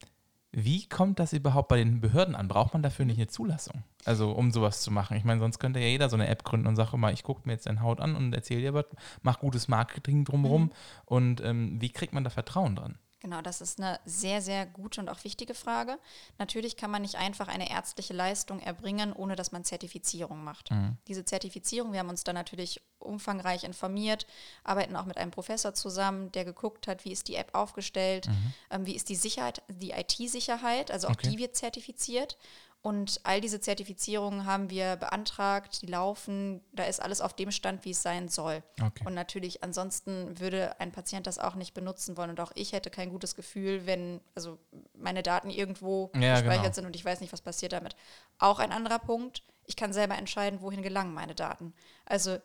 wie 0.51 0.89
kommt 0.89 1.19
das 1.19 1.35
überhaupt 1.35 1.69
bei 1.69 1.77
den 1.77 2.01
Behörden 2.01 2.35
an? 2.35 2.49
Braucht 2.49 2.73
man 2.73 2.83
dafür 2.83 3.05
nicht 3.05 3.19
eine 3.19 3.27
Zulassung? 3.27 3.85
Also, 4.05 4.33
um 4.33 4.51
sowas 4.51 4.81
zu 4.81 4.91
machen. 4.91 5.17
Ich 5.17 5.25
meine, 5.25 5.41
sonst 5.41 5.59
könnte 5.59 5.79
ja 5.79 5.87
jeder 5.87 6.09
so 6.09 6.17
eine 6.17 6.29
App 6.29 6.43
gründen 6.43 6.67
und 6.67 6.77
sage 6.77 6.97
mal, 6.97 7.13
ich 7.13 7.23
gucke 7.23 7.43
mir 7.45 7.53
jetzt 7.53 7.67
deine 7.67 7.83
Haut 7.83 8.01
an 8.01 8.17
und 8.17 8.33
erzähle 8.33 8.63
dir 8.63 8.75
was, 8.75 8.87
mach 9.23 9.41
gutes 9.41 9.69
Marketing 9.69 10.25
drumherum. 10.25 10.63
Mhm. 10.63 10.73
Und 11.05 11.41
ähm, 11.43 11.81
wie 11.81 11.91
kriegt 11.91 12.15
man 12.15 12.25
da 12.25 12.31
Vertrauen 12.31 12.77
dran? 12.77 12.99
Genau, 13.21 13.43
das 13.43 13.61
ist 13.61 13.81
eine 13.81 13.99
sehr, 14.05 14.41
sehr 14.41 14.65
gute 14.65 15.01
und 15.01 15.09
auch 15.09 15.25
wichtige 15.25 15.55
Frage. 15.55 15.99
Natürlich 16.39 16.77
kann 16.77 16.91
man 16.91 17.03
nicht 17.03 17.17
einfach 17.17 17.49
eine 17.49 17.69
ärztliche 17.69 18.15
Leistung 18.15 18.61
erbringen, 18.61 19.13
ohne 19.13 19.35
dass 19.35 19.51
man 19.51 19.65
Zertifizierung 19.65 20.45
macht. 20.45 20.71
Mhm. 20.71 20.97
Diese 21.09 21.25
Zertifizierung, 21.25 21.93
wir 21.93 21.99
haben 21.99 22.11
uns 22.11 22.23
da 22.23 22.33
natürlich 22.33 22.81
umfangreich 23.01 23.65
informiert, 23.65 24.27
arbeiten 24.63 24.95
auch 24.95 25.05
mit 25.05 25.17
einem 25.19 25.33
Professor 25.33 25.75
zusammen, 25.75 26.31
der 26.33 26.45
geguckt 26.45 26.87
hat, 26.87 27.05
wie 27.05 27.13
ist 27.13 27.27
die 27.27 27.35
App 27.35 27.55
aufgestellt, 27.55 28.29
mhm. 28.29 28.53
ähm, 28.71 28.87
wie 28.87 28.95
ist 28.95 29.09
die 29.09 29.17
Sicherheit, 29.17 29.63
die 29.69 29.91
IT-Sicherheit, 29.91 30.93
also 30.93 31.09
auch 31.09 31.13
okay. 31.13 31.31
die 31.31 31.39
wird 31.39 31.57
zertifiziert. 31.57 32.37
Und 32.81 33.21
all 33.25 33.41
diese 33.41 33.61
Zertifizierungen 33.61 34.47
haben 34.47 34.71
wir 34.71 34.97
beantragt, 34.97 35.83
die 35.83 35.87
laufen, 35.87 36.61
da 36.73 36.85
ist 36.85 37.03
alles 37.03 37.21
auf 37.21 37.35
dem 37.35 37.51
Stand, 37.51 37.85
wie 37.85 37.91
es 37.91 38.03
sein 38.03 38.29
soll. 38.29 38.63
Okay. 38.81 39.05
Und 39.05 39.15
natürlich, 39.15 39.65
ansonsten 39.65 40.39
würde 40.39 40.79
ein 40.81 40.93
Patient 40.93 41.27
das 41.27 41.41
auch 41.41 41.57
nicht 41.57 41.75
benutzen 41.75 42.17
wollen. 42.17 42.31
Und 42.31 42.41
auch 42.41 42.53
ich 42.55 42.73
hätte 42.73 42.91
kein 42.91 43.11
gutes 43.11 43.35
Gefühl, 43.35 43.85
wenn 43.87 44.21
also 44.37 44.59
meine 44.95 45.25
Daten 45.25 45.51
irgendwo 45.51 46.13
ja, 46.15 46.35
gespeichert 46.35 46.63
genau. 46.63 46.75
sind 46.75 46.87
und 46.87 46.97
ich 46.97 47.05
weiß 47.05 47.21
nicht, 47.21 47.33
was 47.33 47.41
passiert 47.41 47.73
damit. 47.73 47.97
Auch 48.39 48.61
ein 48.61 48.71
anderer 48.71 49.01
Punkt, 49.01 49.43
ich 49.67 49.75
kann 49.75 49.93
selber 49.93 50.17
entscheiden, 50.17 50.61
wohin 50.61 50.83
gelangen 50.83 51.13
meine 51.13 51.35
Daten. 51.35 51.75
Also 52.07 52.39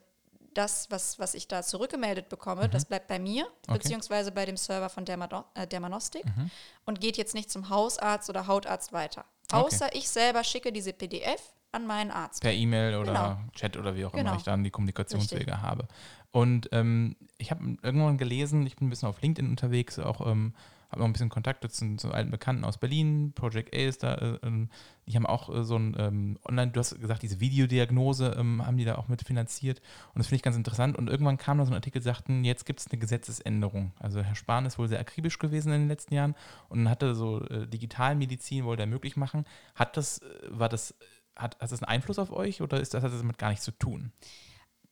das, 0.53 0.89
was, 0.89 1.19
was 1.19 1.35
ich 1.35 1.47
da 1.47 1.63
zurückgemeldet 1.63 2.29
bekomme, 2.29 2.67
mhm. 2.67 2.71
das 2.71 2.85
bleibt 2.85 3.07
bei 3.07 3.19
mir, 3.19 3.45
okay. 3.67 3.77
beziehungsweise 3.77 4.31
bei 4.31 4.45
dem 4.45 4.57
Server 4.57 4.89
von 4.89 5.05
Dermado 5.05 5.45
äh, 5.53 5.67
Dermanostik 5.67 6.25
mhm. 6.25 6.49
und 6.85 7.01
geht 7.01 7.17
jetzt 7.17 7.33
nicht 7.33 7.51
zum 7.51 7.69
Hausarzt 7.69 8.29
oder 8.29 8.47
Hautarzt 8.47 8.93
weiter. 8.93 9.25
Außer 9.53 9.85
okay. 9.87 9.97
ich 9.97 10.09
selber 10.09 10.43
schicke 10.43 10.71
diese 10.71 10.93
PDF 10.93 11.53
an 11.71 11.87
meinen 11.87 12.11
Arzt. 12.11 12.41
Per 12.41 12.53
E-Mail 12.53 12.95
oder 12.95 13.13
genau. 13.13 13.37
Chat 13.53 13.77
oder 13.77 13.95
wie 13.95 14.05
auch 14.05 14.11
genau. 14.11 14.31
immer 14.31 14.37
ich 14.37 14.43
dann 14.43 14.63
die 14.63 14.69
Kommunikationswege 14.69 15.47
Richtig. 15.47 15.61
habe. 15.61 15.87
Und 16.31 16.69
ähm, 16.71 17.15
ich 17.37 17.51
habe 17.51 17.77
irgendwann 17.81 18.17
gelesen, 18.17 18.65
ich 18.65 18.75
bin 18.75 18.87
ein 18.87 18.89
bisschen 18.89 19.09
auf 19.09 19.21
LinkedIn 19.21 19.49
unterwegs, 19.49 19.99
auch 19.99 20.25
ähm, 20.25 20.53
habe 20.93 21.01
noch 21.01 21.07
ein 21.07 21.13
bisschen 21.13 21.29
Kontakt 21.29 21.69
zu, 21.71 21.95
zu 21.97 22.11
alten 22.11 22.31
Bekannten 22.31 22.63
aus 22.63 22.77
Berlin, 22.77 23.33
Project 23.35 23.75
A 23.75 23.77
ist 23.77 24.03
da, 24.03 24.13
äh, 24.15 24.39
ähm, 24.43 24.69
die 25.07 25.15
haben 25.15 25.25
auch 25.25 25.53
äh, 25.53 25.63
so 25.63 25.75
ein 25.75 25.95
ähm, 25.97 26.39
Online, 26.47 26.71
du 26.71 26.79
hast 26.79 26.99
gesagt, 26.99 27.23
diese 27.23 27.39
Videodiagnose 27.39 28.35
ähm, 28.37 28.65
haben 28.65 28.77
die 28.77 28.85
da 28.85 28.95
auch 28.95 29.07
mitfinanziert 29.07 29.81
und 30.13 30.19
das 30.19 30.27
finde 30.27 30.37
ich 30.37 30.43
ganz 30.43 30.55
interessant 30.55 30.97
und 30.97 31.09
irgendwann 31.09 31.37
kam 31.37 31.57
da 31.57 31.65
so 31.65 31.71
ein 31.71 31.75
Artikel, 31.75 32.01
sagten, 32.01 32.43
jetzt 32.43 32.65
gibt 32.65 32.79
es 32.79 32.87
eine 32.89 32.99
Gesetzesänderung. 32.99 33.91
Also 33.99 34.21
Herr 34.21 34.35
Spahn 34.35 34.65
ist 34.65 34.77
wohl 34.77 34.87
sehr 34.87 34.99
akribisch 34.99 35.39
gewesen 35.39 35.73
in 35.73 35.81
den 35.81 35.87
letzten 35.89 36.13
Jahren 36.13 36.35
und 36.69 36.89
hatte 36.89 37.15
so 37.15 37.41
äh, 37.47 37.67
Digitalmedizin 37.67 38.65
wollte 38.65 38.83
er 38.83 38.87
möglich 38.87 39.17
machen. 39.17 39.45
Hat 39.75 39.97
das, 39.97 40.19
äh, 40.19 40.23
war 40.49 40.69
das, 40.69 40.95
hat, 41.35 41.59
hat 41.59 41.71
das 41.71 41.81
einen 41.81 41.89
Einfluss 41.89 42.19
auf 42.19 42.31
euch 42.31 42.61
oder 42.61 42.79
ist 42.79 42.93
das, 42.93 43.03
hat 43.03 43.11
das 43.11 43.19
damit 43.19 43.39
gar 43.39 43.49
nichts 43.49 43.65
zu 43.65 43.71
tun? 43.71 44.11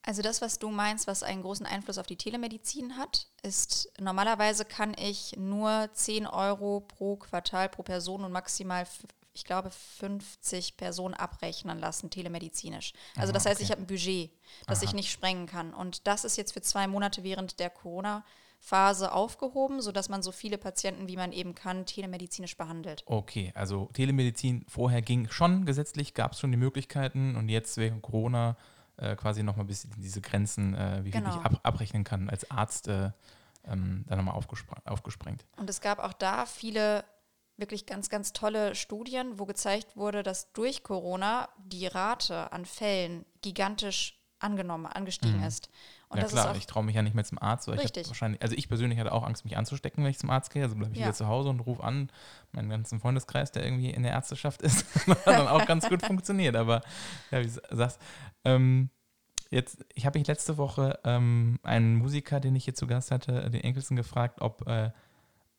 Also 0.03 0.21
das, 0.21 0.41
was 0.41 0.57
du 0.57 0.69
meinst, 0.69 1.05
was 1.07 1.21
einen 1.21 1.43
großen 1.43 1.65
Einfluss 1.65 1.97
auf 1.97 2.07
die 2.07 2.15
Telemedizin 2.15 2.97
hat, 2.97 3.27
ist, 3.43 3.91
normalerweise 3.99 4.65
kann 4.65 4.95
ich 4.97 5.35
nur 5.37 5.89
10 5.93 6.25
Euro 6.25 6.81
pro 6.81 7.17
Quartal 7.17 7.69
pro 7.69 7.83
Person 7.83 8.23
und 8.23 8.31
maximal, 8.31 8.87
ich 9.33 9.45
glaube, 9.45 9.69
50 9.69 10.75
Personen 10.75 11.13
abrechnen 11.13 11.77
lassen, 11.77 12.09
telemedizinisch. 12.09 12.93
Also 13.15 13.29
Aha, 13.29 13.33
das 13.33 13.45
heißt, 13.45 13.57
okay. 13.57 13.63
ich 13.63 13.71
habe 13.71 13.81
ein 13.81 13.87
Budget, 13.87 14.31
das 14.65 14.79
Aha. 14.79 14.85
ich 14.85 14.93
nicht 14.93 15.11
sprengen 15.11 15.45
kann. 15.45 15.73
Und 15.73 16.07
das 16.07 16.25
ist 16.25 16.35
jetzt 16.35 16.53
für 16.53 16.61
zwei 16.61 16.87
Monate 16.87 17.23
während 17.23 17.59
der 17.59 17.69
Corona- 17.69 18.23
Phase 18.63 19.11
aufgehoben, 19.11 19.81
sodass 19.81 20.07
man 20.07 20.21
so 20.21 20.31
viele 20.31 20.59
Patienten, 20.59 21.07
wie 21.07 21.15
man 21.17 21.31
eben 21.31 21.55
kann, 21.55 21.87
telemedizinisch 21.87 22.55
behandelt. 22.57 23.01
Okay, 23.07 23.51
also 23.55 23.89
Telemedizin 23.93 24.65
vorher 24.69 25.01
ging 25.01 25.27
schon 25.29 25.65
gesetzlich, 25.65 26.13
gab 26.13 26.33
es 26.33 26.39
schon 26.39 26.51
die 26.51 26.57
Möglichkeiten 26.57 27.35
und 27.35 27.49
jetzt 27.49 27.77
wegen 27.77 28.03
Corona 28.03 28.55
äh, 29.01 29.15
quasi 29.15 29.43
nochmal 29.43 29.65
ein 29.65 29.67
bisschen 29.67 29.91
diese 29.97 30.21
Grenzen, 30.21 30.75
äh, 30.75 31.01
wie 31.03 31.11
genau. 31.11 31.29
ich 31.29 31.45
ab, 31.45 31.59
abrechnen 31.63 32.03
kann, 32.03 32.29
als 32.29 32.49
Arzt 32.51 32.87
äh, 32.87 33.11
ähm, 33.65 34.05
dann 34.07 34.17
nochmal 34.17 34.35
aufgesprengt. 34.35 35.45
Und 35.57 35.69
es 35.69 35.81
gab 35.81 35.99
auch 35.99 36.13
da 36.13 36.45
viele 36.45 37.03
wirklich 37.57 37.85
ganz, 37.85 38.09
ganz 38.09 38.33
tolle 38.33 38.75
Studien, 38.75 39.39
wo 39.39 39.45
gezeigt 39.45 39.95
wurde, 39.95 40.23
dass 40.23 40.51
durch 40.53 40.83
Corona 40.83 41.49
die 41.57 41.87
Rate 41.87 42.51
an 42.51 42.65
Fällen 42.65 43.25
gigantisch 43.41 44.20
angenommen, 44.43 44.85
angestiegen 44.85 45.39
mhm. 45.39 45.45
ist. 45.45 45.69
Und 46.09 46.19
ja 46.19 46.25
klar, 46.25 46.55
ich 46.55 46.65
traue 46.65 46.83
mich 46.83 46.95
ja 46.95 47.01
nicht 47.01 47.13
mehr 47.13 47.23
zum 47.23 47.39
Arzt. 47.39 47.69
Richtig. 47.69 48.07
wahrscheinlich, 48.07 48.41
also 48.41 48.55
ich 48.55 48.67
persönlich 48.67 48.99
hatte 48.99 49.13
auch 49.13 49.23
Angst, 49.23 49.45
mich 49.45 49.55
anzustecken, 49.55 50.03
wenn 50.03 50.11
ich 50.11 50.19
zum 50.19 50.29
Arzt 50.29 50.51
gehe. 50.51 50.63
Also 50.63 50.75
bleibe 50.75 50.93
ich 50.93 50.99
ja. 50.99 51.05
wieder 51.05 51.15
zu 51.15 51.27
Hause 51.27 51.49
und 51.49 51.61
rufe 51.61 51.83
an, 51.83 52.09
meinen 52.51 52.69
ganzen 52.69 52.99
Freundeskreis, 52.99 53.51
der 53.51 53.63
irgendwie 53.63 53.91
in 53.91 54.03
der 54.03 54.11
Ärzteschaft 54.11 54.61
ist. 54.61 54.85
hat 55.07 55.25
dann 55.27 55.47
auch 55.47 55.65
ganz 55.65 55.87
gut 55.87 56.05
funktioniert. 56.05 56.55
Aber 56.55 56.81
ja, 57.31 57.41
wie 57.41 57.47
du 57.47 57.75
sagst, 57.75 58.01
ähm, 58.43 58.89
jetzt, 59.51 59.85
ich 59.93 60.05
habe 60.05 60.17
mich 60.17 60.27
letzte 60.27 60.57
Woche 60.57 60.99
ähm, 61.03 61.59
einen 61.63 61.95
Musiker, 61.95 62.39
den 62.39 62.55
ich 62.55 62.65
hier 62.65 62.75
zu 62.75 62.87
Gast 62.87 63.11
hatte, 63.11 63.49
den 63.49 63.61
Enkelsen, 63.61 63.95
gefragt, 63.95 64.41
ob, 64.41 64.67
äh, 64.67 64.91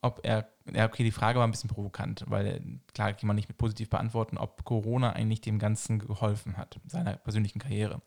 ob 0.00 0.20
er, 0.24 0.48
ja 0.74 0.86
okay, 0.86 1.04
die 1.04 1.12
Frage 1.12 1.38
war 1.38 1.46
ein 1.46 1.50
bisschen 1.50 1.70
provokant, 1.70 2.24
weil 2.26 2.62
klar 2.92 3.12
kann 3.12 3.26
man 3.26 3.36
nicht 3.36 3.48
mit 3.48 3.58
positiv 3.58 3.88
beantworten, 3.88 4.36
ob 4.36 4.64
Corona 4.64 5.12
eigentlich 5.12 5.40
dem 5.40 5.58
Ganzen 5.58 5.98
geholfen 5.98 6.56
hat, 6.56 6.80
seiner 6.86 7.16
persönlichen 7.16 7.60
Karriere. 7.60 8.02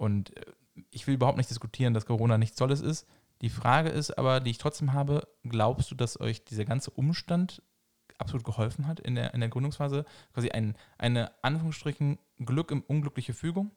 Und 0.00 0.34
äh, 0.36 0.52
ich 0.90 1.06
will 1.06 1.14
überhaupt 1.14 1.36
nicht 1.36 1.50
diskutieren, 1.50 1.92
dass 1.92 2.06
Corona 2.06 2.38
nichts 2.38 2.56
Tolles 2.56 2.80
ist. 2.80 3.06
Die 3.42 3.50
Frage 3.50 3.90
ist 3.90 4.16
aber, 4.18 4.40
die 4.40 4.50
ich 4.50 4.58
trotzdem 4.58 4.94
habe, 4.94 5.28
glaubst 5.44 5.90
du, 5.90 5.94
dass 5.94 6.18
euch 6.18 6.44
dieser 6.44 6.64
ganze 6.64 6.90
Umstand 6.90 7.62
absolut 8.16 8.44
geholfen 8.44 8.86
hat 8.86 8.98
in 9.00 9.14
der, 9.14 9.34
in 9.34 9.40
der 9.40 9.50
Gründungsphase? 9.50 10.06
Quasi 10.32 10.50
ein, 10.50 10.74
eine 10.96 11.32
Anführungsstrichen 11.42 12.18
Glück 12.38 12.70
im 12.70 12.80
unglückliche 12.82 13.34
Fügung? 13.34 13.72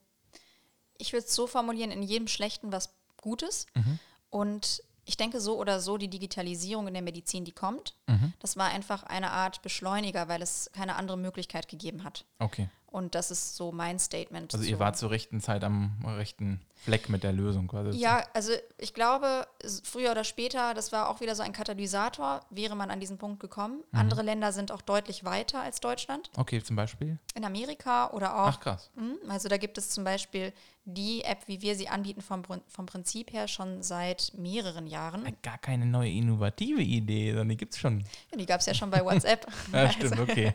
Ich 0.96 1.12
würde 1.12 1.26
es 1.26 1.34
so 1.34 1.46
formulieren, 1.46 1.90
in 1.90 2.02
jedem 2.02 2.28
Schlechten 2.28 2.72
was 2.72 2.94
Gutes. 3.18 3.66
Mhm. 3.74 3.98
Und 4.30 4.82
ich 5.04 5.18
denke 5.18 5.40
so 5.40 5.58
oder 5.58 5.80
so, 5.80 5.98
die 5.98 6.08
Digitalisierung 6.08 6.88
in 6.88 6.94
der 6.94 7.02
Medizin, 7.02 7.44
die 7.44 7.52
kommt. 7.52 7.96
Mhm. 8.06 8.32
Das 8.38 8.56
war 8.56 8.70
einfach 8.70 9.02
eine 9.02 9.30
Art 9.30 9.60
Beschleuniger, 9.60 10.28
weil 10.28 10.40
es 10.40 10.70
keine 10.72 10.96
andere 10.96 11.18
Möglichkeit 11.18 11.68
gegeben 11.68 12.04
hat. 12.04 12.24
Okay. 12.38 12.70
Und 12.94 13.16
das 13.16 13.32
ist 13.32 13.56
so 13.56 13.72
mein 13.72 13.98
Statement. 13.98 14.54
Also 14.54 14.64
ihr 14.64 14.78
wart 14.78 14.96
zur 14.96 15.10
rechten 15.10 15.40
Zeit 15.40 15.64
am 15.64 15.96
rechten 16.06 16.60
Fleck 16.76 17.08
mit 17.08 17.24
der 17.24 17.32
Lösung 17.32 17.66
quasi. 17.66 17.98
Ja, 17.98 18.24
also 18.34 18.52
ich 18.78 18.94
glaube, 18.94 19.48
früher 19.82 20.12
oder 20.12 20.22
später, 20.22 20.74
das 20.74 20.92
war 20.92 21.08
auch 21.08 21.20
wieder 21.20 21.34
so 21.34 21.42
ein 21.42 21.52
Katalysator, 21.52 22.42
wäre 22.50 22.76
man 22.76 22.92
an 22.92 23.00
diesen 23.00 23.18
Punkt 23.18 23.40
gekommen. 23.40 23.82
Mhm. 23.90 23.98
Andere 23.98 24.22
Länder 24.22 24.52
sind 24.52 24.70
auch 24.70 24.80
deutlich 24.80 25.24
weiter 25.24 25.60
als 25.60 25.80
Deutschland. 25.80 26.30
Okay, 26.36 26.62
zum 26.62 26.76
Beispiel? 26.76 27.18
In 27.34 27.44
Amerika 27.44 28.10
oder 28.10 28.36
auch. 28.36 28.46
Ach 28.46 28.60
krass. 28.60 28.92
Mh, 28.94 29.28
also 29.28 29.48
da 29.48 29.56
gibt 29.56 29.76
es 29.76 29.90
zum 29.90 30.04
Beispiel 30.04 30.52
die 30.84 31.24
App, 31.24 31.48
wie 31.48 31.62
wir 31.62 31.74
sie 31.74 31.88
anbieten, 31.88 32.20
vom, 32.20 32.44
vom 32.44 32.86
Prinzip 32.86 33.32
her 33.32 33.48
schon 33.48 33.82
seit 33.82 34.30
mehreren 34.36 34.86
Jahren. 34.86 35.36
Gar 35.42 35.58
keine 35.58 35.84
neue 35.84 36.12
innovative 36.12 36.82
Idee, 36.82 37.30
sondern 37.30 37.48
die 37.48 37.56
gibt 37.56 37.72
es 37.72 37.80
schon. 37.80 38.04
Ja, 38.30 38.38
die 38.38 38.46
gab 38.46 38.60
es 38.60 38.66
ja 38.66 38.74
schon 38.74 38.90
bei 38.90 39.04
WhatsApp. 39.04 39.48
ja, 39.72 39.90
stimmt, 39.90 40.12
also, 40.12 40.22
okay. 40.22 40.54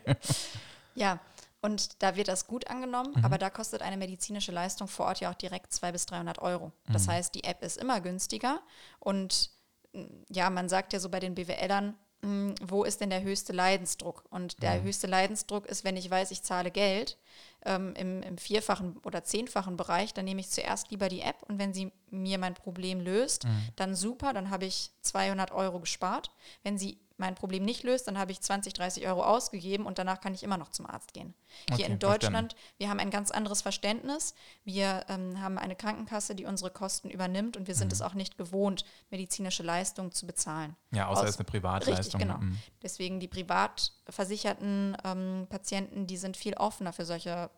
ja, 0.95 1.19
und 1.61 2.01
da 2.01 2.15
wird 2.15 2.29
das 2.29 2.47
gut 2.47 2.69
angenommen, 2.69 3.13
mhm. 3.15 3.25
aber 3.25 3.37
da 3.37 3.49
kostet 3.49 3.81
eine 3.81 3.97
medizinische 3.97 4.51
Leistung 4.51 4.87
vor 4.87 5.07
Ort 5.07 5.19
ja 5.19 5.29
auch 5.31 5.35
direkt 5.35 5.73
200 5.73 5.93
bis 5.93 6.05
300 6.05 6.39
Euro. 6.39 6.71
Das 6.91 7.07
mhm. 7.07 7.11
heißt, 7.11 7.35
die 7.35 7.43
App 7.43 7.63
ist 7.63 7.77
immer 7.77 7.99
günstiger. 7.99 8.61
Und 8.99 9.51
mm, 9.93 10.05
ja, 10.29 10.49
man 10.49 10.69
sagt 10.69 10.93
ja 10.93 10.99
so 10.99 11.09
bei 11.09 11.19
den 11.19 11.35
BWLern, 11.35 11.95
mm, 12.21 12.51
wo 12.61 12.85
ist 12.85 13.01
denn 13.01 13.09
der 13.09 13.23
höchste 13.23 13.51
Leidensdruck? 13.51 14.23
Und 14.29 14.63
der 14.63 14.79
mhm. 14.79 14.83
höchste 14.83 15.07
Leidensdruck 15.07 15.65
ist, 15.65 15.83
wenn 15.83 15.97
ich 15.97 16.09
weiß, 16.09 16.31
ich 16.31 16.43
zahle 16.43 16.71
Geld 16.71 17.17
ähm, 17.65 17.93
im, 17.95 18.21
im 18.21 18.37
vierfachen 18.37 18.97
oder 19.03 19.23
zehnfachen 19.23 19.77
Bereich, 19.77 20.13
dann 20.13 20.25
nehme 20.25 20.41
ich 20.41 20.49
zuerst 20.49 20.91
lieber 20.91 21.09
die 21.09 21.21
App 21.21 21.43
und 21.47 21.59
wenn 21.59 21.73
sie 21.73 21.91
mir 22.11 22.37
mein 22.37 22.53
Problem 22.53 23.01
löst, 23.01 23.45
mhm. 23.45 23.69
dann 23.75 23.95
super, 23.95 24.33
dann 24.33 24.49
habe 24.49 24.65
ich 24.65 24.91
200 25.01 25.51
Euro 25.51 25.79
gespart. 25.79 26.31
Wenn 26.63 26.77
sie 26.77 26.99
mein 27.19 27.35
Problem 27.35 27.63
nicht 27.63 27.83
löst, 27.83 28.07
dann 28.07 28.17
habe 28.17 28.31
ich 28.31 28.41
20, 28.41 28.73
30 28.73 29.05
Euro 29.07 29.23
ausgegeben 29.23 29.85
und 29.85 29.99
danach 29.99 30.21
kann 30.21 30.33
ich 30.33 30.41
immer 30.41 30.57
noch 30.57 30.69
zum 30.69 30.85
Arzt 30.85 31.13
gehen. 31.13 31.33
Hier 31.67 31.85
okay, 31.85 31.91
in 31.91 31.99
Deutschland, 31.99 32.53
verstanden. 32.53 32.55
wir 32.77 32.89
haben 32.89 32.99
ein 32.99 33.09
ganz 33.09 33.29
anderes 33.31 33.61
Verständnis. 33.61 34.33
Wir 34.63 35.03
ähm, 35.09 35.41
haben 35.41 35.57
eine 35.57 35.75
Krankenkasse, 35.75 36.33
die 36.33 36.45
unsere 36.45 36.71
Kosten 36.71 37.09
übernimmt 37.09 37.57
und 37.57 37.67
wir 37.67 37.75
sind 37.75 37.87
mhm. 37.87 37.93
es 37.93 38.01
auch 38.01 38.13
nicht 38.13 38.37
gewohnt, 38.37 38.85
medizinische 39.09 39.63
Leistungen 39.63 40.13
zu 40.13 40.25
bezahlen. 40.25 40.75
Ja, 40.91 41.07
außer 41.07 41.23
es 41.23 41.31
ist 41.31 41.39
eine 41.39 41.45
Privatleistung. 41.45 41.97
Richtig, 41.97 42.19
genau. 42.19 42.37
Mhm. 42.37 42.57
Deswegen 42.81 43.19
die 43.19 43.27
privat 43.27 43.91
versicherten 44.07 44.95
ähm, 45.03 45.47
Patienten, 45.49 46.07
die 46.07 46.17
sind 46.17 46.37
viel 46.37 46.53
offener 46.53 46.93
für 46.93 47.05
solche 47.05 47.48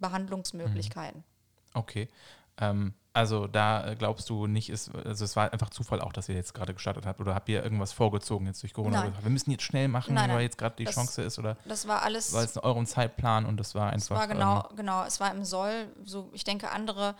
Behandlungsmöglichkeiten. 0.00 1.20
Mhm. 1.20 1.24
Okay. 1.74 2.08
Ähm, 2.58 2.94
also 3.12 3.46
da 3.46 3.88
äh, 3.88 3.96
glaubst 3.96 4.30
du 4.30 4.46
nicht, 4.46 4.70
ist, 4.70 4.94
also 4.94 5.24
es 5.24 5.34
war 5.34 5.52
einfach 5.52 5.70
Zufall 5.70 6.00
auch, 6.00 6.12
dass 6.12 6.28
ihr 6.28 6.34
jetzt 6.36 6.54
gerade 6.54 6.74
gestartet 6.74 7.06
habt 7.06 7.20
oder 7.20 7.34
habt 7.34 7.48
ihr 7.48 7.62
irgendwas 7.62 7.92
vorgezogen 7.92 8.46
jetzt 8.46 8.62
durch 8.62 8.72
Corona? 8.72 9.04
Nein. 9.04 9.12
Wir 9.20 9.30
müssen 9.30 9.50
jetzt 9.50 9.64
schnell 9.64 9.88
machen, 9.88 10.14
nein, 10.14 10.28
nein. 10.28 10.36
weil 10.36 10.44
jetzt 10.44 10.58
gerade 10.58 10.76
die 10.76 10.84
das, 10.84 10.94
Chance 10.94 11.22
ist 11.22 11.38
oder? 11.38 11.56
Das 11.64 11.88
war 11.88 12.02
alles. 12.02 12.32
War 12.32 12.42
jetzt 12.42 12.56
in 12.56 12.62
eurem 12.62 12.86
Zeitplan 12.86 13.46
und 13.46 13.58
das 13.58 13.74
war 13.74 13.92
einfach. 13.92 14.16
Es 14.16 14.20
war 14.20 14.28
genau, 14.28 14.68
ähm, 14.70 14.76
genau, 14.76 15.04
es 15.04 15.18
war 15.18 15.32
im 15.32 15.44
Soll. 15.44 15.88
So, 16.04 16.30
ich 16.32 16.44
denke 16.44 16.70
andere, 16.70 17.16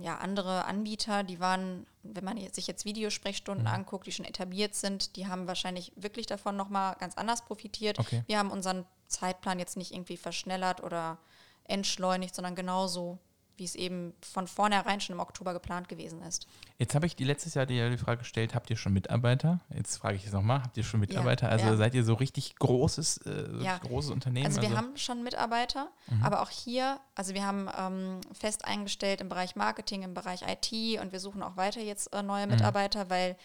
ja, 0.00 0.18
andere 0.18 0.64
Anbieter, 0.64 1.22
die 1.22 1.38
waren 1.38 1.86
wenn 2.04 2.24
man 2.24 2.38
sich 2.52 2.66
jetzt 2.66 2.84
Videosprechstunden 2.84 3.64
mhm. 3.64 3.72
anguckt, 3.72 4.06
die 4.06 4.12
schon 4.12 4.26
etabliert 4.26 4.74
sind, 4.74 5.16
die 5.16 5.26
haben 5.26 5.46
wahrscheinlich 5.46 5.92
wirklich 5.96 6.26
davon 6.26 6.56
nochmal 6.56 6.96
ganz 7.00 7.16
anders 7.16 7.42
profitiert. 7.42 7.98
Okay. 7.98 8.22
Wir 8.26 8.38
haben 8.38 8.50
unseren 8.50 8.84
Zeitplan 9.08 9.58
jetzt 9.58 9.76
nicht 9.76 9.92
irgendwie 9.92 10.16
verschnellert 10.16 10.82
oder 10.82 11.18
entschleunigt, 11.64 12.34
sondern 12.34 12.54
genauso 12.54 13.18
wie 13.56 13.64
es 13.64 13.74
eben 13.74 14.14
von 14.20 14.48
vornherein 14.48 15.00
schon 15.00 15.14
im 15.14 15.20
Oktober 15.20 15.52
geplant 15.52 15.88
gewesen 15.88 16.22
ist. 16.22 16.46
Jetzt 16.78 16.94
habe 16.94 17.06
ich 17.06 17.14
die 17.14 17.24
letztes 17.24 17.54
Jahr 17.54 17.66
die, 17.66 17.96
Frage 17.98 18.18
gestellt, 18.18 18.54
habt 18.54 18.68
ihr 18.70 18.76
schon 18.76 18.92
Mitarbeiter? 18.92 19.60
Jetzt 19.72 19.96
frage 19.96 20.16
ich 20.16 20.26
es 20.26 20.32
nochmal, 20.32 20.62
habt 20.62 20.76
ihr 20.76 20.82
schon 20.82 21.00
Mitarbeiter? 21.00 21.46
Ja, 21.46 21.52
also 21.52 21.66
ja. 21.66 21.76
seid 21.76 21.94
ihr 21.94 22.04
so 22.04 22.14
richtig 22.14 22.56
großes, 22.56 23.18
äh, 23.18 23.62
ja. 23.62 23.78
großes 23.78 24.10
Unternehmen? 24.10 24.46
Also 24.46 24.60
wir 24.60 24.68
also 24.68 24.78
haben 24.78 24.96
schon 24.96 25.22
Mitarbeiter, 25.22 25.88
mhm. 26.08 26.24
aber 26.24 26.42
auch 26.42 26.50
hier, 26.50 26.98
also 27.14 27.34
wir 27.34 27.46
haben 27.46 27.68
ähm, 27.78 28.20
fest 28.32 28.64
eingestellt 28.64 29.20
im 29.20 29.28
Bereich 29.28 29.54
Marketing, 29.54 30.02
im 30.02 30.14
Bereich 30.14 30.42
IT 30.42 31.00
und 31.00 31.12
wir 31.12 31.20
suchen 31.20 31.42
auch 31.42 31.56
weiter 31.56 31.80
jetzt 31.80 32.12
äh, 32.12 32.22
neue 32.22 32.46
mhm. 32.46 32.52
Mitarbeiter, 32.52 33.04
mhm. 33.04 33.10
weil 33.10 33.36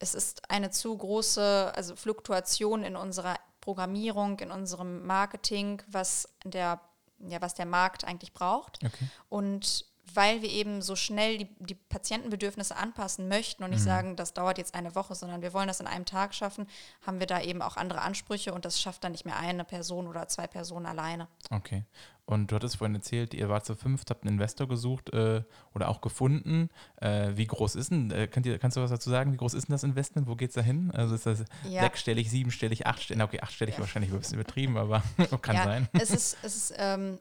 es 0.00 0.14
ist 0.14 0.50
eine 0.50 0.70
zu 0.70 0.96
große 0.96 1.72
also 1.74 1.94
Fluktuation 1.94 2.82
in 2.82 2.96
unserer 2.96 3.36
Programmierung, 3.60 4.40
in 4.40 4.50
unserem 4.50 5.06
Marketing, 5.06 5.82
was 5.86 6.28
der 6.44 6.80
ja, 7.28 7.40
was 7.40 7.54
der 7.54 7.66
Markt 7.66 8.04
eigentlich 8.04 8.32
braucht. 8.32 8.78
Okay. 8.84 9.06
Und 9.28 9.84
weil 10.14 10.42
wir 10.42 10.50
eben 10.50 10.82
so 10.82 10.96
schnell 10.96 11.38
die, 11.38 11.48
die 11.58 11.74
Patientenbedürfnisse 11.74 12.76
anpassen 12.76 13.28
möchten 13.28 13.62
und 13.62 13.70
nicht 13.70 13.80
mhm. 13.80 13.84
sagen, 13.84 14.16
das 14.16 14.32
dauert 14.32 14.58
jetzt 14.58 14.74
eine 14.74 14.94
Woche, 14.94 15.14
sondern 15.14 15.42
wir 15.42 15.52
wollen 15.52 15.68
das 15.68 15.80
in 15.80 15.86
einem 15.86 16.04
Tag 16.04 16.34
schaffen, 16.34 16.66
haben 17.06 17.20
wir 17.20 17.26
da 17.26 17.40
eben 17.40 17.62
auch 17.62 17.76
andere 17.76 18.02
Ansprüche 18.02 18.52
und 18.52 18.64
das 18.64 18.80
schafft 18.80 19.04
dann 19.04 19.12
nicht 19.12 19.24
mehr 19.24 19.36
eine 19.36 19.64
Person 19.64 20.06
oder 20.06 20.28
zwei 20.28 20.46
Personen 20.46 20.86
alleine. 20.86 21.28
Okay. 21.50 21.84
Und 22.30 22.52
du 22.52 22.54
hattest 22.54 22.76
vorhin 22.76 22.94
erzählt, 22.94 23.34
ihr 23.34 23.48
wart 23.48 23.66
zu 23.66 23.74
fünft, 23.74 24.08
habt 24.10 24.24
einen 24.24 24.34
Investor 24.34 24.68
gesucht 24.68 25.12
äh, 25.12 25.42
oder 25.74 25.88
auch 25.88 26.00
gefunden. 26.00 26.70
Äh, 27.00 27.32
wie 27.34 27.46
groß 27.46 27.74
ist 27.74 27.90
denn, 27.90 28.12
äh, 28.12 28.28
könnt 28.28 28.46
ihr, 28.46 28.56
kannst 28.58 28.76
du 28.76 28.80
was 28.80 28.90
dazu 28.90 29.10
sagen, 29.10 29.32
wie 29.32 29.36
groß 29.36 29.54
ist 29.54 29.66
denn 29.66 29.74
das 29.74 29.82
Investment? 29.82 30.28
Wo 30.28 30.36
geht 30.36 30.50
es 30.50 30.54
da 30.54 30.60
hin? 30.60 30.92
Also 30.92 31.16
ist 31.16 31.26
das 31.26 31.44
ja. 31.68 31.82
sechsstellig, 31.82 32.30
siebenstellig, 32.30 32.86
achtstellig? 32.86 33.20
Okay, 33.20 33.40
achtstellig 33.40 33.74
ja. 33.74 33.80
wahrscheinlich 33.80 34.12
ein 34.12 34.18
bisschen 34.18 34.38
übertrieben, 34.38 34.76
aber 34.76 35.02
kann 35.42 35.56
ja, 35.56 35.64
sein. 35.64 35.88
Es 35.92 36.10
ist, 36.10 36.38
es 36.44 36.56
ist 36.56 36.74
ähm, 36.78 37.18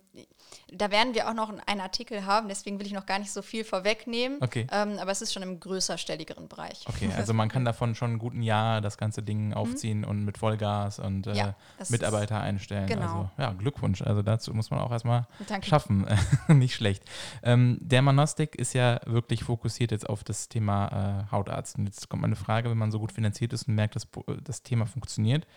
da 0.72 0.92
werden 0.92 1.14
wir 1.14 1.30
auch 1.30 1.34
noch 1.34 1.52
einen 1.66 1.82
Artikel 1.82 2.26
haben, 2.26 2.48
deswegen 2.48 2.80
will 2.80 2.86
ich 2.86 2.94
noch 2.94 3.06
gar 3.06 3.20
nicht 3.20 3.32
so 3.32 3.42
viel 3.42 3.64
vorwegnehmen. 3.64 4.38
Okay. 4.42 4.68
Ähm, 4.72 4.98
aber 5.00 5.12
es 5.12 5.22
ist 5.22 5.34
schon 5.34 5.44
im 5.44 5.60
größerstelligeren 5.60 6.48
Bereich. 6.48 6.86
Okay, 6.88 7.10
also 7.18 7.34
man 7.34 7.50
kann 7.50 7.66
davon 7.66 7.96
schon 7.96 8.14
ein 8.14 8.20
guten 8.20 8.42
Jahr 8.42 8.82
das 8.82 8.98
ganze 8.98 9.24
Ding 9.24 9.48
mhm. 9.48 9.54
aufziehen 9.54 10.00
mhm. 10.00 10.08
und 10.08 10.26
mit 10.26 10.38
Vollgas 10.38 11.00
und 11.00 11.28
äh, 11.28 11.34
ja, 11.36 11.56
Mitarbeiter 11.90 12.40
einstellen. 12.40 12.88
Genau. 12.88 13.02
Also 13.02 13.30
ja, 13.38 13.52
Glückwunsch. 13.54 14.02
Also 14.02 14.22
dazu 14.22 14.54
muss 14.54 14.70
man 14.70 14.80
auch 14.80 14.92
erstmal 14.92 15.28
Danke. 15.48 15.68
schaffen. 15.68 16.06
nicht 16.48 16.76
schlecht. 16.76 17.04
Ähm, 17.44 17.78
der 17.82 18.02
Manostik 18.02 18.56
ist 18.56 18.74
ja 18.74 19.00
wirklich 19.06 19.44
fokussiert 19.44 19.92
jetzt 19.92 20.10
auf 20.10 20.24
das 20.24 20.50
Thema 20.50 21.26
äh, 21.28 21.32
Hautarzt. 21.32 21.78
Und 21.78 21.86
jetzt 21.86 22.10
kommt 22.10 22.22
meine 22.22 22.36
Frage, 22.36 22.70
wenn 22.70 22.78
man 22.78 22.92
so 22.92 23.00
gut 23.00 23.12
finanziert 23.12 23.54
ist 23.54 23.68
und 23.68 23.76
merkt, 23.76 23.96
dass 23.96 24.08
das 24.44 24.64
Thema 24.64 24.86
funktioniert, 24.86 25.48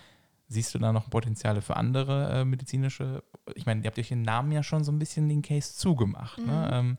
Siehst 0.53 0.75
du 0.75 0.79
da 0.79 0.93
noch 0.93 1.09
Potenziale 1.09 1.63
für 1.63 1.77
andere 1.77 2.41
äh, 2.41 2.45
medizinische? 2.45 3.23
Ich 3.55 3.65
meine, 3.65 3.81
ihr 3.81 3.87
habt 3.87 3.99
euch 3.99 4.09
den 4.09 4.21
Namen 4.21 4.53
ja 4.53 4.63
schon 4.63 4.85
so 4.85 4.93
ein 4.93 4.99
bisschen 4.99 5.29
den 5.29 5.41
Case 5.41 5.75
zugemacht. 5.75 6.39
Ne? 6.39 6.45
Mhm. 6.45 6.51
Ne? 6.51 6.71
Ähm, 6.73 6.99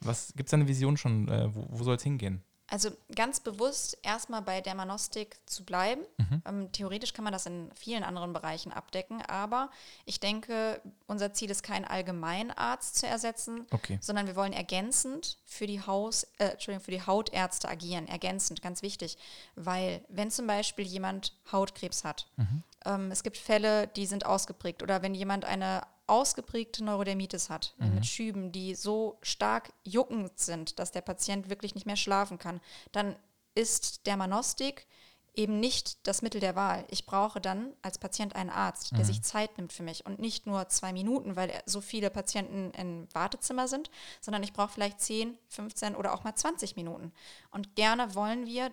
was 0.00 0.32
gibt 0.34 0.48
es 0.48 0.50
da 0.50 0.56
eine 0.56 0.66
Vision 0.66 0.96
schon? 0.96 1.28
Äh, 1.28 1.54
wo, 1.54 1.66
wo 1.68 1.84
soll 1.84 1.96
es 1.96 2.02
hingehen? 2.02 2.42
Also 2.70 2.90
ganz 3.16 3.40
bewusst 3.40 3.98
erstmal 4.02 4.42
bei 4.42 4.60
Dermanostik 4.60 5.36
zu 5.44 5.64
bleiben. 5.64 6.02
Mhm. 6.18 6.42
Ähm, 6.46 6.72
theoretisch 6.72 7.12
kann 7.12 7.24
man 7.24 7.32
das 7.32 7.46
in 7.46 7.68
vielen 7.74 8.04
anderen 8.04 8.32
Bereichen 8.32 8.72
abdecken, 8.72 9.20
aber 9.22 9.70
ich 10.04 10.20
denke, 10.20 10.80
unser 11.08 11.32
Ziel 11.34 11.50
ist 11.50 11.64
kein 11.64 11.84
Allgemeinarzt 11.84 12.96
zu 12.96 13.08
ersetzen, 13.08 13.66
okay. 13.72 13.98
sondern 14.00 14.28
wir 14.28 14.36
wollen 14.36 14.52
ergänzend 14.52 15.38
für 15.46 15.66
die, 15.66 15.84
Haus, 15.84 16.28
äh, 16.38 16.50
Entschuldigung, 16.50 16.84
für 16.84 16.92
die 16.92 17.04
Hautärzte 17.04 17.68
agieren. 17.68 18.06
Ergänzend, 18.06 18.62
ganz 18.62 18.82
wichtig. 18.82 19.18
Weil 19.56 20.04
wenn 20.08 20.30
zum 20.30 20.46
Beispiel 20.46 20.86
jemand 20.86 21.34
Hautkrebs 21.50 22.04
hat, 22.04 22.28
mhm. 22.36 22.62
ähm, 22.84 23.10
es 23.10 23.24
gibt 23.24 23.36
Fälle, 23.36 23.88
die 23.88 24.06
sind 24.06 24.24
ausgeprägt 24.24 24.84
oder 24.84 25.02
wenn 25.02 25.14
jemand 25.14 25.44
eine 25.44 25.82
ausgeprägte 26.10 26.84
Neurodermitis 26.84 27.50
hat, 27.50 27.74
mhm. 27.78 27.94
mit 27.94 28.06
Schüben, 28.06 28.52
die 28.52 28.74
so 28.74 29.18
stark 29.22 29.72
juckend 29.84 30.38
sind, 30.38 30.78
dass 30.78 30.90
der 30.90 31.02
Patient 31.02 31.48
wirklich 31.48 31.74
nicht 31.74 31.86
mehr 31.86 31.96
schlafen 31.96 32.38
kann, 32.38 32.60
dann 32.92 33.16
ist 33.54 34.06
Dermanostik 34.06 34.86
eben 35.34 35.60
nicht 35.60 36.06
das 36.06 36.22
Mittel 36.22 36.40
der 36.40 36.56
Wahl. 36.56 36.84
Ich 36.88 37.06
brauche 37.06 37.40
dann 37.40 37.72
als 37.82 37.98
Patient 37.98 38.34
einen 38.34 38.50
Arzt, 38.50 38.90
der 38.92 39.00
mhm. 39.00 39.04
sich 39.04 39.22
Zeit 39.22 39.56
nimmt 39.56 39.72
für 39.72 39.84
mich 39.84 40.04
und 40.04 40.18
nicht 40.18 40.46
nur 40.46 40.68
zwei 40.68 40.92
Minuten, 40.92 41.36
weil 41.36 41.62
so 41.66 41.80
viele 41.80 42.10
Patienten 42.10 42.72
im 42.76 43.06
Wartezimmer 43.14 43.68
sind, 43.68 43.90
sondern 44.20 44.42
ich 44.42 44.52
brauche 44.52 44.72
vielleicht 44.72 45.00
10, 45.00 45.38
15 45.48 45.94
oder 45.94 46.14
auch 46.14 46.24
mal 46.24 46.34
20 46.34 46.74
Minuten. 46.76 47.12
Und 47.50 47.76
gerne 47.76 48.14
wollen 48.14 48.46
wir 48.46 48.72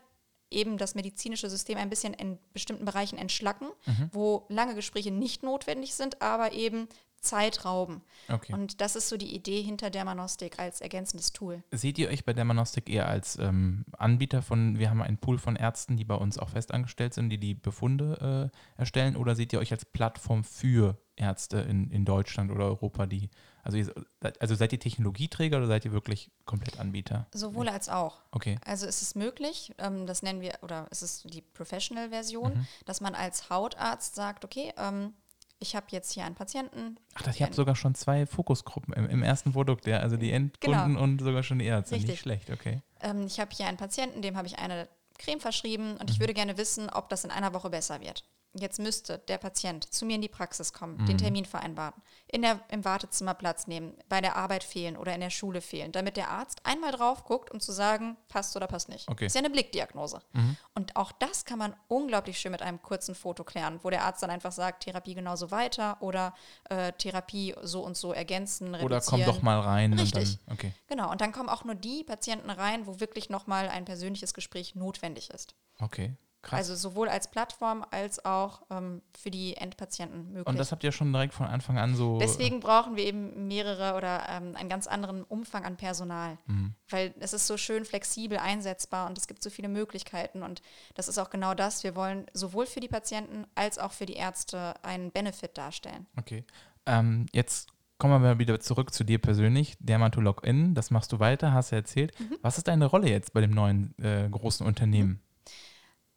eben 0.50 0.78
das 0.78 0.96
medizinische 0.96 1.50
System 1.50 1.78
ein 1.78 1.90
bisschen 1.90 2.14
in 2.14 2.40
bestimmten 2.54 2.86
Bereichen 2.86 3.18
entschlacken, 3.18 3.68
mhm. 3.86 4.10
wo 4.12 4.46
lange 4.50 4.76
Gespräche 4.76 5.12
nicht 5.12 5.44
notwendig 5.44 5.94
sind, 5.94 6.22
aber 6.22 6.54
eben 6.54 6.88
Zeit 7.22 7.66
rauben. 7.66 8.02
Okay. 8.30 8.54
Und 8.54 8.82
das 8.82 8.96
ist 8.96 9.10
so 9.10 9.18
die 9.18 9.36
Idee 9.36 9.62
hinter 9.62 9.90
Dermanostik 9.90 10.60
als 10.60 10.82
ergänzendes 10.82 11.34
Tool. 11.34 11.64
Seht 11.72 11.98
ihr 11.98 12.10
euch 12.10 12.26
bei 12.26 12.34
Dermanostik 12.34 12.90
eher 12.90 13.08
als 13.08 13.38
ähm, 13.38 13.86
Anbieter 13.98 14.42
von, 14.42 14.80
wir 14.80 14.90
haben 14.90 15.02
einen 15.02 15.18
Pool 15.18 15.38
von 15.38 15.56
Ärzten, 15.56 15.98
die 15.98 16.06
bei 16.06 16.16
uns 16.16 16.38
auch 16.38 16.50
festangestellt 16.50 17.14
sind, 17.14 17.30
die 17.30 17.40
die 17.40 17.54
Befunde 17.54 18.52
äh, 18.54 18.80
erstellen, 18.80 19.16
oder 19.16 19.36
seht 19.36 19.54
ihr 19.54 19.60
euch 19.60 19.72
als 19.72 19.86
Plattform 19.86 20.44
für 20.44 20.98
Ärzte 21.18 21.58
in, 21.58 21.90
in 21.90 22.06
Deutschland 22.06 22.52
oder 22.52 22.66
Europa, 22.66 23.08
die, 23.08 23.30
also, 23.64 23.78
ihr, 23.78 23.92
also 24.40 24.56
seid 24.56 24.72
ihr 24.72 24.80
Technologieträger 24.80 25.58
oder 25.58 25.68
seid 25.68 25.84
ihr 25.84 25.92
wirklich 25.92 26.32
komplett 26.46 26.80
Anbieter? 26.80 27.26
Sowohl 27.34 27.70
als 27.70 27.90
auch. 27.90 28.22
Okay. 28.32 28.60
Also 28.64 28.86
es 28.86 29.02
ist 29.02 29.16
möglich, 29.16 29.74
ähm, 29.80 30.06
das 30.06 30.22
nennen 30.22 30.42
wir, 30.42 30.60
oder 30.62 30.88
es 30.92 31.02
ist 31.02 31.34
die 31.34 31.42
Professional-Version, 31.42 32.54
mhm. 32.54 32.68
dass 32.86 33.02
man 33.02 33.16
als 33.16 33.50
Hautarzt 33.50 34.16
sagt, 34.16 34.46
okay, 34.46 34.74
ähm, 34.78 35.14
ich 35.60 35.76
habe 35.76 35.88
jetzt 35.90 36.12
hier 36.14 36.26
einen 36.26 36.36
Patienten. 36.36 36.98
Ach, 37.16 37.24
das, 37.24 37.36
ich 37.36 37.42
habe 37.42 37.54
sogar 37.54 37.76
schon 37.76 37.96
zwei 37.96 38.26
Fokusgruppen 38.26 38.94
im, 38.94 39.10
im, 39.10 39.24
ersten 39.24 39.54
Produkt, 39.54 39.88
ja, 39.88 39.98
also 40.00 40.18
die 40.18 40.32
Endkunden 40.32 40.94
genau. 40.94 41.02
und 41.02 41.20
sogar 41.20 41.44
schon 41.44 41.60
die 41.60 41.66
Ärzte. 41.66 41.96
Richtig. 41.96 42.12
Nicht 42.12 42.22
schlecht, 42.22 42.50
okay. 42.50 42.82
Ähm, 43.02 43.26
ich 43.26 43.40
habe 43.40 43.52
hier 43.56 43.68
einen 43.68 43.78
Patienten, 43.78 44.22
dem 44.22 44.38
habe 44.38 44.48
ich 44.48 44.60
eine 44.60 44.88
Creme 45.18 45.40
verschrieben 45.40 45.94
und 45.94 46.04
mhm. 46.04 46.10
ich 46.10 46.20
würde 46.20 46.34
gerne 46.34 46.58
wissen, 46.58 46.90
ob 46.90 47.10
das 47.10 47.24
in 47.24 47.32
einer 47.32 47.54
Woche 47.54 47.70
besser 47.70 48.02
wird. 48.02 48.24
Jetzt 48.54 48.80
müsste 48.80 49.20
der 49.20 49.38
Patient 49.38 49.94
zu 49.94 50.06
mir 50.06 50.16
in 50.16 50.22
die 50.22 50.28
Praxis 50.28 50.74
kommen, 50.74 50.98
mhm. 50.98 51.06
den 51.06 51.18
Termin 51.18 51.46
vereinbaren, 51.46 51.94
in 52.28 52.42
der, 52.42 52.60
im 52.70 52.84
Wartezimmer 52.86 53.34
Platz 53.34 53.68
nehmen, 53.68 53.96
bei 54.10 54.22
der 54.22 54.36
Arbeit 54.36 54.64
fehlen 54.64 54.98
oder 54.98 55.14
in 55.14 55.22
der 55.22 55.30
Schule 55.30 55.62
fehlen, 55.62 55.92
damit 55.92 56.18
der 56.18 56.30
Arzt 56.30 56.62
einmal 56.64 56.92
drauf 56.92 57.24
guckt, 57.24 57.52
um 57.52 57.60
zu 57.60 57.72
sagen, 57.72 58.18
passt 58.30 58.56
oder 58.56 58.68
passt 58.68 58.90
nicht. 58.90 59.08
Okay. 59.10 59.26
Das 59.26 59.32
ist 59.32 59.36
ja 59.36 59.46
eine 59.46 59.52
Blickdiagnose. 59.52 60.22
Mhm. 60.34 60.58
Und 60.74 60.96
auch 60.96 61.12
das 61.12 61.46
kann 61.46 61.60
man 61.60 61.76
unglaublich 61.88 62.40
schön 62.40 62.52
mit 62.52 62.62
einem 62.62 62.82
kurzen 62.82 63.16
Foto 63.16 63.44
klären, 63.44 63.80
wo 63.84 63.90
der 63.90 64.04
Arzt 64.04 64.24
dann 64.24 64.30
einfach 64.30 64.52
sagt, 64.52 64.84
Therapie 64.84 65.14
genauso 65.14 65.52
weiter 65.52 65.98
oder 66.02 66.34
äh, 66.70 66.94
Therapie 66.94 67.56
so 67.62 67.82
und 67.82 67.96
so 67.96 68.14
ergänzen, 68.14 68.74
reduzieren. 68.74 68.86
Oder 68.86 69.02
komm 69.02 69.36
doch 69.36 69.42
mal 69.42 69.60
rein. 69.60 69.94
Richtig. 69.94 70.40
Dann, 70.46 70.54
okay. 70.54 70.74
Genau, 70.88 71.12
und 71.12 71.22
dann 71.22 71.32
kommen 71.32 71.50
auch 71.50 71.64
nur 71.64 71.76
die 71.76 72.04
Patienten 72.04 72.50
rein, 72.50 72.88
wo 72.88 73.00
wirklich 73.00 73.30
nochmal 73.30 73.70
ein 73.70 73.86
persönliches 73.86 74.34
Gespräch 74.34 74.76
notwendig 74.76 75.30
ist. 75.30 75.56
Okay. 75.80 76.16
Krass. 76.42 76.60
Also 76.60 76.76
sowohl 76.76 77.10
als 77.10 77.30
Plattform 77.30 77.86
als 77.92 78.24
auch 78.24 78.62
ähm, 78.70 79.02
für 79.18 79.32
die 79.32 79.58
Endpatienten 79.58 80.28
möglich. 80.28 80.48
Und 80.48 80.58
das 80.58 80.72
habt 80.72 80.84
ihr 80.84 80.92
schon 80.92 81.12
direkt 81.12 81.34
von 81.34 81.48
Anfang 81.48 81.78
an 81.78 81.96
so. 81.96 82.20
Deswegen 82.20 82.60
brauchen 82.60 82.96
wir 82.96 83.04
eben 83.04 83.48
mehrere 83.48 83.98
oder 83.98 84.24
ähm, 84.30 84.56
einen 84.56 84.70
ganz 84.70 84.88
anderen 84.88 85.24
Umfang 85.24 85.66
an 85.66 85.78
Personal. 85.78 86.38
Mhm. 86.46 86.76
Weil 86.90 87.14
es 87.20 87.34
ist 87.34 87.48
so 87.48 87.58
schön 87.58 87.86
flexibel 87.86 88.38
einsetzbar 88.38 89.08
und 89.10 89.18
es 89.18 89.28
gibt 89.28 89.44
so 89.44 89.50
viele 89.50 89.68
Möglichkeiten. 89.68 90.44
Und 90.44 90.62
das 90.96 91.08
ist 91.08 91.18
auch 91.18 91.30
genau 91.30 91.54
das. 91.54 91.84
Wir 91.84 91.96
wollen 91.96 92.28
sowohl 92.34 92.66
für 92.66 92.80
die 92.80 92.88
Patienten 92.88 93.46
als 93.56 93.78
auch 93.78 93.92
für 93.92 94.06
die 94.06 94.16
Ärzte 94.16 94.76
einen 94.84 95.12
Benefit 95.12 95.58
darstellen. 95.58 96.06
Okay. 96.18 96.46
Ähm, 96.86 97.26
jetzt 97.34 97.68
kommen 97.98 98.14
wir 98.14 98.20
mal 98.20 98.40
wieder 98.40 98.60
zurück 98.60 98.94
zu 98.94 99.04
dir 99.04 99.20
persönlich. 99.20 99.76
Dermatolog-In, 99.80 100.76
das 100.76 100.92
machst 100.92 101.12
du 101.12 101.20
weiter, 101.20 101.52
hast 101.52 101.72
du 101.72 101.76
erzählt. 101.76 102.18
Mhm. 102.20 102.38
Was 102.42 102.58
ist 102.58 102.68
deine 102.68 102.86
Rolle 102.86 103.10
jetzt 103.10 103.34
bei 103.34 103.42
dem 103.42 103.52
neuen 103.52 103.98
äh, 104.00 104.30
großen 104.30 104.66
Unternehmen? 104.66 105.10
Mhm. 105.10 105.20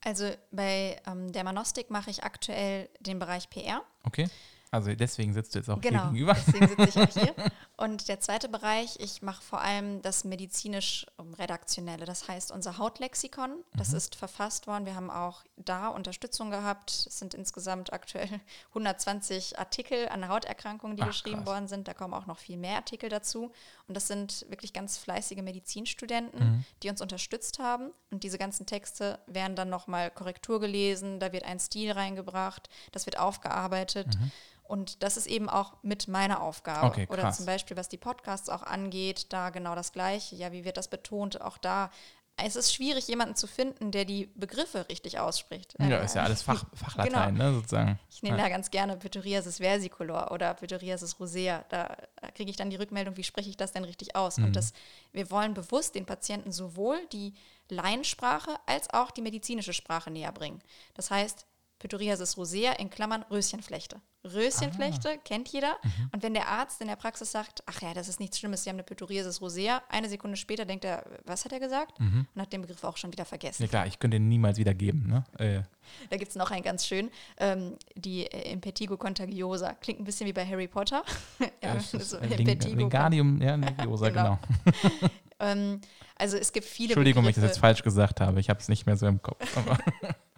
Also 0.02 0.30
bei 0.50 0.96
ähm, 1.06 1.32
Dermanostik 1.32 1.90
mache 1.90 2.10
ich 2.10 2.24
aktuell 2.24 2.88
den 3.00 3.18
Bereich 3.18 3.50
PR. 3.50 3.82
Okay. 4.04 4.28
Also 4.72 4.94
deswegen 4.94 5.32
sitzt 5.32 5.54
du 5.54 5.58
jetzt 5.58 5.68
auch 5.68 5.80
genau, 5.80 6.10
hier 6.10 6.10
gegenüber. 6.12 6.34
Deswegen 6.34 6.68
sitze 6.68 6.84
ich 6.84 6.96
auch 6.96 7.12
hier. 7.12 7.34
Und 7.76 8.08
der 8.08 8.20
zweite 8.20 8.48
Bereich, 8.48 9.00
ich 9.00 9.20
mache 9.20 9.42
vor 9.42 9.60
allem 9.60 10.00
das 10.02 10.22
medizinisch-redaktionelle. 10.22 12.04
Das 12.04 12.28
heißt, 12.28 12.52
unser 12.52 12.78
Hautlexikon, 12.78 13.64
das 13.74 13.90
mhm. 13.90 13.96
ist 13.96 14.14
verfasst 14.14 14.68
worden. 14.68 14.86
Wir 14.86 14.94
haben 14.94 15.10
auch 15.10 15.42
da 15.56 15.88
Unterstützung 15.88 16.50
gehabt. 16.50 16.90
Es 16.90 17.18
sind 17.18 17.34
insgesamt 17.34 17.92
aktuell 17.92 18.28
120 18.68 19.58
Artikel 19.58 20.08
an 20.08 20.28
Hauterkrankungen, 20.28 20.96
die 20.96 21.02
Ach, 21.02 21.08
geschrieben 21.08 21.38
krass. 21.38 21.46
worden 21.46 21.68
sind. 21.68 21.88
Da 21.88 21.94
kommen 21.94 22.14
auch 22.14 22.26
noch 22.26 22.38
viel 22.38 22.56
mehr 22.56 22.76
Artikel 22.76 23.08
dazu. 23.08 23.50
Und 23.88 23.96
das 23.96 24.06
sind 24.06 24.46
wirklich 24.50 24.72
ganz 24.72 24.98
fleißige 24.98 25.42
Medizinstudenten, 25.42 26.38
mhm. 26.38 26.64
die 26.84 26.90
uns 26.90 27.00
unterstützt 27.00 27.58
haben. 27.58 27.90
Und 28.12 28.22
diese 28.22 28.38
ganzen 28.38 28.66
Texte 28.66 29.18
werden 29.26 29.56
dann 29.56 29.68
nochmal 29.68 30.12
Korrektur 30.12 30.60
gelesen. 30.60 31.18
Da 31.18 31.32
wird 31.32 31.42
ein 31.42 31.58
Stil 31.58 31.90
reingebracht. 31.90 32.68
Das 32.92 33.06
wird 33.06 33.18
aufgearbeitet. 33.18 34.06
Mhm. 34.16 34.30
Und 34.70 35.02
das 35.02 35.16
ist 35.16 35.26
eben 35.26 35.48
auch 35.48 35.74
mit 35.82 36.06
meiner 36.06 36.40
Aufgabe. 36.40 36.86
Okay, 36.86 37.08
Oder 37.10 37.32
zum 37.32 37.44
Beispiel, 37.44 37.76
was 37.76 37.88
die 37.88 37.96
Podcasts 37.96 38.48
auch 38.48 38.62
angeht, 38.62 39.32
da 39.32 39.50
genau 39.50 39.74
das 39.74 39.90
Gleiche. 39.92 40.36
Ja, 40.36 40.52
wie 40.52 40.64
wird 40.64 40.76
das 40.76 40.86
betont? 40.86 41.40
Auch 41.40 41.58
da 41.58 41.90
es 42.36 42.56
ist 42.56 42.72
schwierig, 42.72 43.08
jemanden 43.08 43.34
zu 43.34 43.46
finden, 43.46 43.90
der 43.90 44.04
die 44.04 44.30
Begriffe 44.34 44.88
richtig 44.88 45.18
ausspricht. 45.18 45.74
Ja, 45.78 45.98
ist 45.98 46.14
ja 46.14 46.22
alles 46.22 46.42
Fach, 46.42 46.64
Fachlatein, 46.72 47.34
Genau. 47.34 47.50
ne, 47.50 47.54
sozusagen. 47.54 47.98
Ich 48.08 48.22
nehme 48.22 48.38
ja. 48.38 48.44
da 48.44 48.48
ganz 48.48 48.70
gerne 48.70 48.96
Pityriasis 48.96 49.58
versicolor 49.58 50.30
oder 50.30 50.54
Pityriasis 50.54 51.18
rosea. 51.18 51.64
Da 51.68 51.96
kriege 52.34 52.50
ich 52.50 52.56
dann 52.56 52.70
die 52.70 52.76
Rückmeldung, 52.76 53.16
wie 53.16 53.24
spreche 53.24 53.50
ich 53.50 53.56
das 53.56 53.72
denn 53.72 53.84
richtig 53.84 54.16
aus? 54.16 54.38
Mhm. 54.38 54.46
Und 54.46 54.56
das, 54.56 54.72
wir 55.12 55.30
wollen 55.30 55.52
bewusst 55.52 55.96
den 55.96 56.06
Patienten 56.06 56.52
sowohl 56.52 57.04
die 57.12 57.34
Laiensprache 57.68 58.56
als 58.66 58.88
auch 58.90 59.10
die 59.10 59.22
medizinische 59.22 59.72
Sprache 59.72 60.10
näher 60.10 60.32
bringen. 60.32 60.62
Das 60.94 61.10
heißt, 61.10 61.46
Pityriasis 61.78 62.36
rosea 62.36 62.72
in 62.74 62.90
Klammern 62.90 63.24
Röschenflechte. 63.30 64.00
Röschenflechte 64.24 65.10
Ah. 65.10 65.16
kennt 65.24 65.48
jeder. 65.48 65.76
Mhm. 65.82 66.10
Und 66.12 66.22
wenn 66.22 66.34
der 66.34 66.48
Arzt 66.48 66.80
in 66.80 66.88
der 66.88 66.96
Praxis 66.96 67.32
sagt, 67.32 67.62
ach 67.66 67.80
ja, 67.82 67.94
das 67.94 68.08
ist 68.08 68.20
nichts 68.20 68.38
Schlimmes, 68.38 68.64
Sie 68.64 68.70
haben 68.70 68.76
eine 68.76 68.82
Pityriasis 68.84 69.40
rosea, 69.40 69.82
eine 69.88 70.08
Sekunde 70.08 70.36
später 70.36 70.64
denkt 70.64 70.84
er, 70.84 71.04
was 71.24 71.44
hat 71.44 71.52
er 71.52 71.60
gesagt? 71.60 71.98
Mhm. 72.00 72.26
Und 72.34 72.42
hat 72.42 72.52
den 72.52 72.60
Begriff 72.62 72.84
auch 72.84 72.96
schon 72.96 73.12
wieder 73.12 73.24
vergessen. 73.24 73.62
Ja 73.62 73.68
klar, 73.68 73.86
ich 73.86 73.98
könnte 73.98 74.16
ihn 74.18 74.28
niemals 74.28 74.58
wieder 74.58 74.74
geben, 74.74 75.06
ne? 75.08 75.24
Äh, 75.38 75.62
Da 76.10 76.16
gibt 76.16 76.30
es 76.30 76.36
noch 76.36 76.50
einen 76.50 76.62
ganz 76.62 76.86
schön, 76.86 77.10
ähm, 77.38 77.76
die 77.96 78.26
äh, 78.26 78.52
Impetigo 78.52 78.96
contagiosa. 78.96 79.74
Klingt 79.74 80.00
ein 80.00 80.04
bisschen 80.04 80.26
wie 80.26 80.32
bei 80.32 80.46
Harry 80.46 80.68
Potter. 80.68 81.02
ja, 81.62 81.80
so 81.80 82.18
äh, 82.18 82.26
Ling- 82.26 82.38
Impetigo 82.40 82.76
Wingardium, 82.78 83.40
ja, 83.40 83.54
Leviosa, 83.56 84.08
Genau. 84.10 84.38
genau. 84.64 85.08
Ähm, 85.42 85.80
also 86.16 86.36
es 86.36 86.52
gibt 86.52 86.66
viele 86.66 86.90
Entschuldigung, 86.90 87.22
wenn 87.24 87.30
ich 87.30 87.36
Begriffe, 87.36 87.48
das 87.48 87.56
jetzt 87.56 87.60
falsch 87.62 87.82
gesagt 87.82 88.20
habe. 88.20 88.38
Ich 88.40 88.50
habe 88.50 88.60
es 88.60 88.68
nicht 88.68 88.84
mehr 88.84 88.98
so 88.98 89.06
im 89.06 89.22
Kopf. 89.22 89.38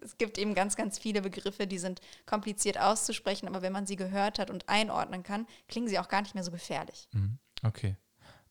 Es 0.04 0.18
gibt 0.18 0.38
eben 0.38 0.54
ganz, 0.54 0.76
ganz 0.76 0.98
viele 0.98 1.22
Begriffe, 1.22 1.66
die 1.66 1.78
sind 1.78 2.00
kompliziert 2.26 2.78
auszusprechen, 2.78 3.46
aber 3.48 3.62
wenn 3.62 3.72
man 3.72 3.86
sie 3.86 3.96
gehört 3.96 4.38
hat 4.38 4.50
und 4.50 4.68
einordnen 4.68 5.22
kann, 5.22 5.46
klingen 5.68 5.88
sie 5.88 5.98
auch 5.98 6.08
gar 6.08 6.22
nicht 6.22 6.34
mehr 6.34 6.44
so 6.44 6.50
gefährlich. 6.50 7.08
Mhm, 7.12 7.38
okay. 7.64 7.96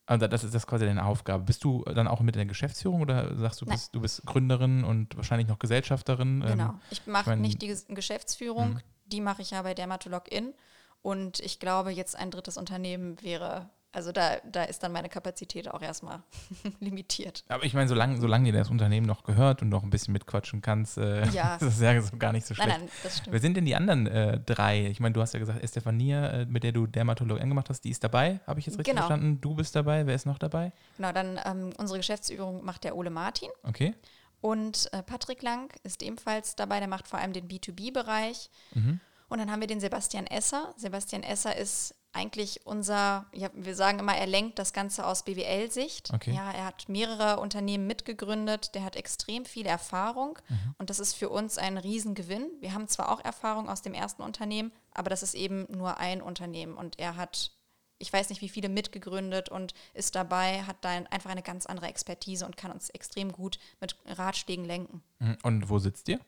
Also 0.07 0.27
das 0.27 0.43
ist 0.43 0.53
das 0.53 0.67
quasi 0.67 0.85
deine 0.85 1.05
Aufgabe. 1.05 1.43
Bist 1.43 1.63
du 1.63 1.83
dann 1.85 2.07
auch 2.07 2.19
mit 2.21 2.35
in 2.35 2.39
der 2.39 2.45
Geschäftsführung 2.47 3.01
oder 3.01 3.37
sagst 3.37 3.61
du, 3.61 3.65
bist, 3.65 3.95
du 3.95 4.01
bist 4.01 4.25
Gründerin 4.25 4.83
und 4.83 5.15
wahrscheinlich 5.15 5.47
noch 5.47 5.59
Gesellschafterin? 5.59 6.41
Genau. 6.41 6.69
Ähm, 6.69 6.79
Ich 6.89 7.05
mache 7.07 7.29
mein- 7.29 7.41
nicht 7.41 7.61
die 7.61 7.71
Ges- 7.71 7.93
Geschäftsführung, 7.93 8.73
Mhm. 8.73 8.81
die 9.05 9.21
mache 9.21 9.41
ich 9.41 9.51
ja 9.51 9.61
bei 9.61 9.73
Dermatolog-In. 9.73 10.53
Und 11.01 11.39
ich 11.39 11.59
glaube, 11.59 11.91
jetzt 11.91 12.15
ein 12.15 12.29
drittes 12.29 12.57
Unternehmen 12.57 13.21
wäre, 13.21 13.69
also 13.93 14.11
da, 14.11 14.37
da 14.49 14.63
ist 14.63 14.81
dann 14.83 14.91
meine 14.91 15.09
Kapazität 15.09 15.67
auch 15.69 15.81
erstmal 15.81 16.21
limitiert. 16.79 17.43
aber 17.49 17.63
ich 17.65 17.73
meine, 17.73 17.87
solange, 17.87 18.19
solange 18.19 18.51
dir 18.51 18.57
das 18.57 18.69
Unternehmen 18.69 19.05
noch 19.05 19.23
gehört 19.23 19.61
und 19.61 19.69
noch 19.69 19.83
ein 19.83 19.89
bisschen 19.89 20.13
mitquatschen 20.13 20.61
kannst, 20.61 20.97
äh, 20.97 21.25
Ja. 21.29 21.55
ist 21.61 21.61
das 21.63 21.79
ja 21.81 22.01
so 22.01 22.17
gar 22.17 22.31
nicht 22.33 22.45
so 22.47 22.53
schlecht. 22.53 22.69
Nein, 22.69 22.81
nein, 22.81 22.89
das 23.03 23.17
stimmt. 23.17 23.33
Wer 23.33 23.39
sind 23.41 23.57
denn 23.57 23.65
die 23.65 23.75
anderen 23.75 24.07
äh, 24.07 24.39
drei? 24.39 24.87
Ich 24.87 24.99
meine, 24.99 25.13
du 25.13 25.21
hast 25.21 25.33
ja 25.33 25.39
gesagt, 25.39 25.61
Estefania, 25.63 26.27
äh, 26.41 26.45
mit 26.45 26.63
der 26.63 26.71
du 26.71 26.87
Dermatologie 26.87 27.41
gemacht 27.47 27.69
hast, 27.69 27.81
die 27.83 27.89
ist 27.89 28.03
dabei. 28.03 28.39
Habe 28.47 28.59
ich 28.59 28.65
jetzt 28.65 28.77
richtig 28.77 28.93
Genau. 28.95 29.07
verstanden? 29.07 29.41
Du 29.41 29.55
bist 29.55 29.75
dabei. 29.75 30.05
Wer 30.07 30.15
ist 30.15 30.25
noch 30.25 30.37
dabei? 30.39 30.71
Genau, 30.97 31.11
dann 31.11 31.39
ähm, 31.45 31.71
unsere 31.77 31.99
Geschäftsführung 31.99 32.63
macht 32.63 32.83
der 32.83 32.95
Ole 32.95 33.09
Martin. 33.09 33.49
Okay. 33.63 33.93
Und 34.41 34.89
äh, 34.91 35.03
Patrick 35.03 35.43
Lang 35.43 35.71
ist 35.83 36.01
ebenfalls 36.01 36.55
dabei, 36.55 36.79
der 36.79 36.87
macht 36.87 37.07
vor 37.07 37.19
allem 37.19 37.31
den 37.33 37.47
B2B-Bereich. 37.47 38.49
Mhm. 38.73 38.99
Und 39.31 39.37
dann 39.37 39.49
haben 39.49 39.61
wir 39.61 39.67
den 39.67 39.79
Sebastian 39.79 40.27
Esser. 40.27 40.73
Sebastian 40.75 41.23
Esser 41.23 41.55
ist 41.55 41.95
eigentlich 42.11 42.65
unser, 42.65 43.27
ja, 43.31 43.49
wir 43.53 43.75
sagen 43.75 43.99
immer, 43.99 44.13
er 44.13 44.27
lenkt 44.27 44.59
das 44.59 44.73
Ganze 44.73 45.07
aus 45.07 45.23
BWL-Sicht. 45.23 46.11
Okay. 46.13 46.33
Ja, 46.33 46.51
er 46.51 46.65
hat 46.65 46.89
mehrere 46.89 47.39
Unternehmen 47.39 47.87
mitgegründet, 47.87 48.75
der 48.75 48.83
hat 48.83 48.97
extrem 48.97 49.45
viel 49.45 49.65
Erfahrung 49.65 50.37
und 50.77 50.89
das 50.89 50.99
ist 50.99 51.13
für 51.13 51.29
uns 51.29 51.57
ein 51.57 51.77
Riesengewinn. 51.77 52.49
Wir 52.59 52.73
haben 52.73 52.89
zwar 52.89 53.09
auch 53.09 53.23
Erfahrung 53.23 53.69
aus 53.69 53.81
dem 53.81 53.93
ersten 53.93 54.21
Unternehmen, 54.21 54.73
aber 54.93 55.09
das 55.09 55.23
ist 55.23 55.33
eben 55.33 55.65
nur 55.69 55.97
ein 55.97 56.21
Unternehmen 56.21 56.75
und 56.75 56.99
er 56.99 57.15
hat, 57.15 57.53
ich 57.99 58.11
weiß 58.11 58.27
nicht 58.31 58.41
wie 58.41 58.49
viele 58.49 58.67
mitgegründet 58.67 59.47
und 59.47 59.73
ist 59.93 60.13
dabei, 60.15 60.63
hat 60.63 60.83
da 60.83 60.89
einfach 60.89 61.31
eine 61.31 61.41
ganz 61.41 61.67
andere 61.67 61.87
Expertise 61.87 62.45
und 62.45 62.57
kann 62.57 62.73
uns 62.73 62.89
extrem 62.89 63.31
gut 63.31 63.59
mit 63.79 63.95
Ratschlägen 64.05 64.65
lenken. 64.65 65.01
Mhm. 65.19 65.37
Und 65.43 65.69
wo 65.69 65.79
sitzt 65.79 66.09
ihr? 66.09 66.19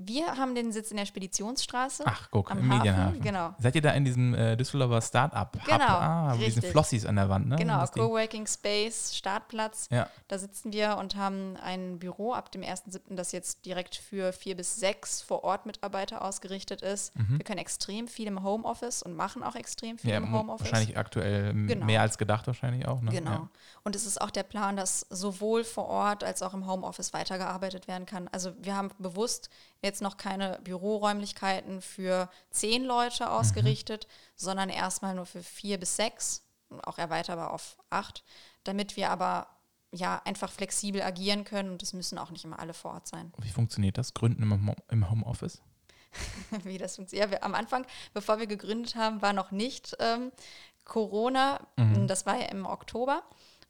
Wir 0.00 0.36
haben 0.36 0.54
den 0.54 0.70
Sitz 0.70 0.92
in 0.92 0.96
der 0.96 1.06
Speditionsstraße. 1.06 2.04
Ach, 2.06 2.28
guck, 2.30 2.52
am 2.52 2.58
im 2.58 2.68
Hafen, 2.68 2.78
Medienhafen. 2.78 3.20
Genau. 3.20 3.54
Seid 3.58 3.74
ihr 3.74 3.82
da 3.82 3.90
in 3.90 4.04
diesem 4.04 4.32
äh, 4.32 4.56
Düsseldorfer 4.56 5.02
Start-up? 5.02 5.56
Hub? 5.56 5.64
Genau, 5.64 5.84
Ah, 5.86 6.34
mit 6.36 6.46
diesen. 6.46 6.62
Flossies 6.62 7.04
an 7.04 7.16
der 7.16 7.28
Wand, 7.28 7.48
ne? 7.48 7.56
Genau, 7.56 7.84
Coworking 7.86 8.46
Space, 8.46 9.16
Startplatz. 9.16 9.88
Ja. 9.90 10.08
Da 10.28 10.38
sitzen 10.38 10.72
wir 10.72 10.98
und 10.98 11.16
haben 11.16 11.56
ein 11.56 11.98
Büro 11.98 12.32
ab 12.32 12.52
dem 12.52 12.62
1.7., 12.62 13.16
das 13.16 13.32
jetzt 13.32 13.66
direkt 13.66 13.96
für 13.96 14.32
vier 14.32 14.56
bis 14.56 14.76
sechs 14.76 15.20
Vor-Ort-Mitarbeiter 15.22 16.22
ausgerichtet 16.22 16.80
ist. 16.82 17.12
Wir 17.16 17.44
können 17.44 17.58
extrem 17.58 18.06
viel 18.06 18.28
im 18.28 18.44
Homeoffice 18.44 19.02
und 19.02 19.14
machen 19.16 19.42
auch 19.42 19.56
extrem 19.56 19.98
viel 19.98 20.08
Mhm. 20.10 20.12
Ja, 20.12 20.16
im 20.18 20.32
Homeoffice. 20.32 20.70
wahrscheinlich 20.70 20.96
aktuell 20.96 21.52
Genau. 21.66 21.84
mehr 21.86 22.02
als 22.02 22.18
gedacht 22.18 22.46
wahrscheinlich 22.46 22.86
auch. 22.86 23.00
Ne? 23.00 23.10
Genau. 23.10 23.30
Ja. 23.30 23.48
Und 23.82 23.96
es 23.96 24.06
ist 24.06 24.20
auch 24.20 24.30
der 24.30 24.44
Plan, 24.44 24.76
dass 24.76 25.00
sowohl 25.10 25.64
vor 25.64 25.86
Ort 25.88 26.22
als 26.22 26.42
auch 26.42 26.54
im 26.54 26.66
Homeoffice 26.70 27.12
weitergearbeitet 27.12 27.88
werden 27.88 28.06
kann. 28.06 28.28
Also 28.32 28.52
wir 28.60 28.76
haben 28.76 28.90
bewusst 28.98 29.50
jetzt 29.88 30.02
noch 30.02 30.16
keine 30.16 30.58
Büroräumlichkeiten 30.62 31.80
für 31.82 32.30
zehn 32.50 32.84
Leute 32.84 33.30
ausgerichtet, 33.30 34.06
sondern 34.36 34.68
erstmal 34.68 35.14
nur 35.14 35.26
für 35.26 35.42
vier 35.42 35.78
bis 35.78 35.96
sechs, 35.96 36.42
auch 36.84 36.98
erweiterbar 36.98 37.52
auf 37.52 37.78
acht, 37.90 38.24
damit 38.64 38.96
wir 38.96 39.10
aber 39.10 39.48
ja 39.90 40.20
einfach 40.24 40.52
flexibel 40.52 41.02
agieren 41.02 41.44
können 41.44 41.70
und 41.70 41.82
es 41.82 41.94
müssen 41.94 42.18
auch 42.18 42.30
nicht 42.30 42.44
immer 42.44 42.58
alle 42.58 42.74
vor 42.74 42.92
Ort 42.92 43.08
sein. 43.08 43.32
Wie 43.38 43.50
funktioniert 43.50 43.96
das? 43.96 44.12
Gründen 44.12 44.42
im, 44.42 44.52
Home- 44.52 44.76
im 44.90 45.10
Homeoffice? 45.10 45.62
wie 46.64 46.78
das 46.78 46.96
funktioniert. 46.96 47.26
Ja, 47.26 47.30
wir, 47.30 47.44
am 47.44 47.54
Anfang, 47.54 47.86
bevor 48.14 48.38
wir 48.38 48.46
gegründet 48.46 48.96
haben, 48.96 49.22
war 49.22 49.32
noch 49.32 49.50
nicht 49.50 49.96
ähm, 49.98 50.32
Corona. 50.84 51.60
Das 52.06 52.26
war 52.26 52.38
ja 52.38 52.46
im 52.46 52.66
Oktober. 52.66 53.22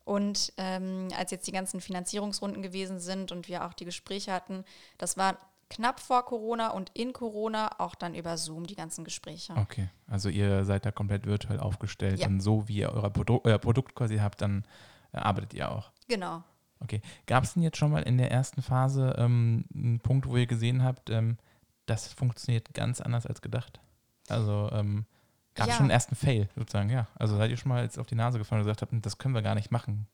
Und 0.04 0.54
ähm, 0.56 1.08
als 1.16 1.30
jetzt 1.32 1.46
die 1.46 1.52
ganzen 1.52 1.82
Finanzierungsrunden 1.82 2.62
gewesen 2.62 2.98
sind 2.98 3.30
und 3.30 3.46
wir 3.48 3.66
auch 3.66 3.74
die 3.74 3.84
Gespräche 3.84 4.32
hatten, 4.32 4.64
das 4.96 5.18
war 5.18 5.36
knapp 5.70 6.00
vor 6.00 6.24
Corona 6.24 6.70
und 6.70 6.90
in 6.94 7.12
Corona 7.12 7.70
auch 7.78 7.94
dann 7.94 8.14
über 8.14 8.36
Zoom 8.38 8.66
die 8.66 8.74
ganzen 8.74 9.04
Gespräche. 9.04 9.54
Okay, 9.56 9.88
also 10.06 10.28
ihr 10.28 10.64
seid 10.64 10.86
da 10.86 10.90
komplett 10.92 11.26
virtuell 11.26 11.60
aufgestellt 11.60 12.20
Ja. 12.20 12.26
und 12.26 12.40
so 12.40 12.68
wie 12.68 12.78
ihr 12.78 12.92
euer, 12.92 13.10
Produ 13.10 13.40
euer 13.44 13.58
Produkt 13.58 13.94
quasi 13.94 14.16
habt, 14.18 14.40
dann 14.40 14.64
äh, 15.12 15.18
arbeitet 15.18 15.54
ihr 15.54 15.70
auch. 15.70 15.90
Genau. 16.08 16.42
Okay. 16.80 17.02
Gab 17.26 17.44
es 17.44 17.54
denn 17.54 17.62
jetzt 17.62 17.76
schon 17.76 17.90
mal 17.90 18.02
in 18.02 18.18
der 18.18 18.30
ersten 18.30 18.62
Phase 18.62 19.14
ähm, 19.18 19.64
einen 19.74 19.98
Punkt, 20.00 20.26
wo 20.28 20.36
ihr 20.36 20.46
gesehen 20.46 20.84
habt, 20.84 21.10
ähm, 21.10 21.36
das 21.86 22.12
funktioniert 22.12 22.72
ganz 22.72 23.00
anders 23.00 23.26
als 23.26 23.42
gedacht? 23.42 23.80
Also 24.28 24.70
ähm, 24.72 25.04
gab 25.54 25.66
es 25.66 25.72
Ja. 25.72 25.76
schon 25.76 25.84
einen 25.84 25.90
ersten 25.90 26.14
Fail 26.14 26.48
sozusagen, 26.54 26.88
ja. 26.90 27.08
Also 27.16 27.36
seid 27.36 27.50
ihr 27.50 27.56
schon 27.56 27.70
mal 27.70 27.82
jetzt 27.82 27.98
auf 27.98 28.06
die 28.06 28.14
Nase 28.14 28.38
gefallen 28.38 28.60
und 28.60 28.66
gesagt 28.66 28.82
habt, 28.82 29.04
das 29.04 29.18
können 29.18 29.34
wir 29.34 29.42
gar 29.42 29.54
nicht 29.56 29.70
machen. 29.72 30.06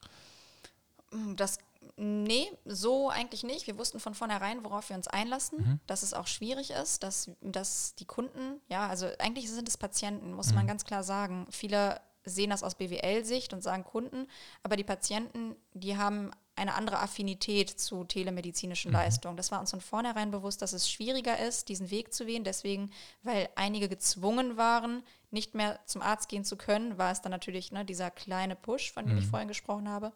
Das, 1.37 1.59
nee, 1.97 2.47
so 2.65 3.09
eigentlich 3.09 3.43
nicht. 3.45 3.67
Wir 3.67 3.79
wussten 3.79 4.01
von 4.01 4.15
vornherein, 4.15 4.65
worauf 4.65 4.89
wir 4.89 4.97
uns 4.97 5.09
einlassen, 5.09 5.59
Mhm. 5.59 5.81
dass 5.87 6.03
es 6.03 6.15
auch 6.15 6.27
schwierig 6.27 6.71
ist, 6.71 7.03
dass, 7.03 7.31
dass 7.41 7.95
die 7.95 8.05
Kunden, 8.07 8.61
ja, 8.69 8.89
also 8.89 9.07
eigentlich 9.19 9.51
sind 9.51 9.69
es 9.69 9.77
Patienten, 9.77 10.33
muss 10.33 10.49
Mhm. 10.51 10.55
man 10.57 10.67
ganz 10.67 10.85
klar 10.85 11.03
sagen. 11.05 11.47
Viele 11.51 12.01
sehen 12.25 12.51
das 12.51 12.63
aus 12.63 12.75
BWL-Sicht 12.75 13.53
und 13.53 13.63
sagen 13.63 13.85
Kunden, 13.85 14.27
aber 14.63 14.77
die 14.77 14.85
Patienten, 14.85 15.57
die 15.75 15.97
haben 15.97 16.31
eine 16.57 16.75
andere 16.75 17.01
Affinität 17.01 17.69
zu 17.69 18.05
telemedizinischen 18.05 18.91
Mhm. 18.91 18.97
Leistungen. 18.97 19.37
Das 19.37 19.51
war 19.51 19.61
uns 19.61 19.71
von 19.73 19.81
vornherein 19.81 20.31
bewusst, 20.31 20.63
dass 20.63 20.73
es 20.73 20.89
schwieriger 20.91 21.39
ist, 21.39 21.69
diesen 21.69 21.91
Weg 21.91 22.15
zu 22.15 22.27
wählen. 22.27 22.45
Deswegen, 22.45 22.91
weil 23.25 23.49
einige 23.57 23.89
gezwungen 23.89 24.57
waren, 24.57 25.03
nicht 25.31 25.55
mehr 25.55 25.81
zum 25.85 26.01
Arzt 26.01 26.29
gehen 26.29 26.45
zu 26.45 26.57
können, 26.57 26.97
war 26.97 27.11
es 27.11 27.21
dann 27.21 27.33
natürlich 27.33 27.73
ne, 27.73 27.85
dieser 27.85 28.11
kleine 28.11 28.55
Push, 28.57 28.93
von 28.93 29.07
dem 29.07 29.19
ich 29.19 29.27
vorhin 29.27 29.49
gesprochen 29.49 29.89
habe. 29.89 30.13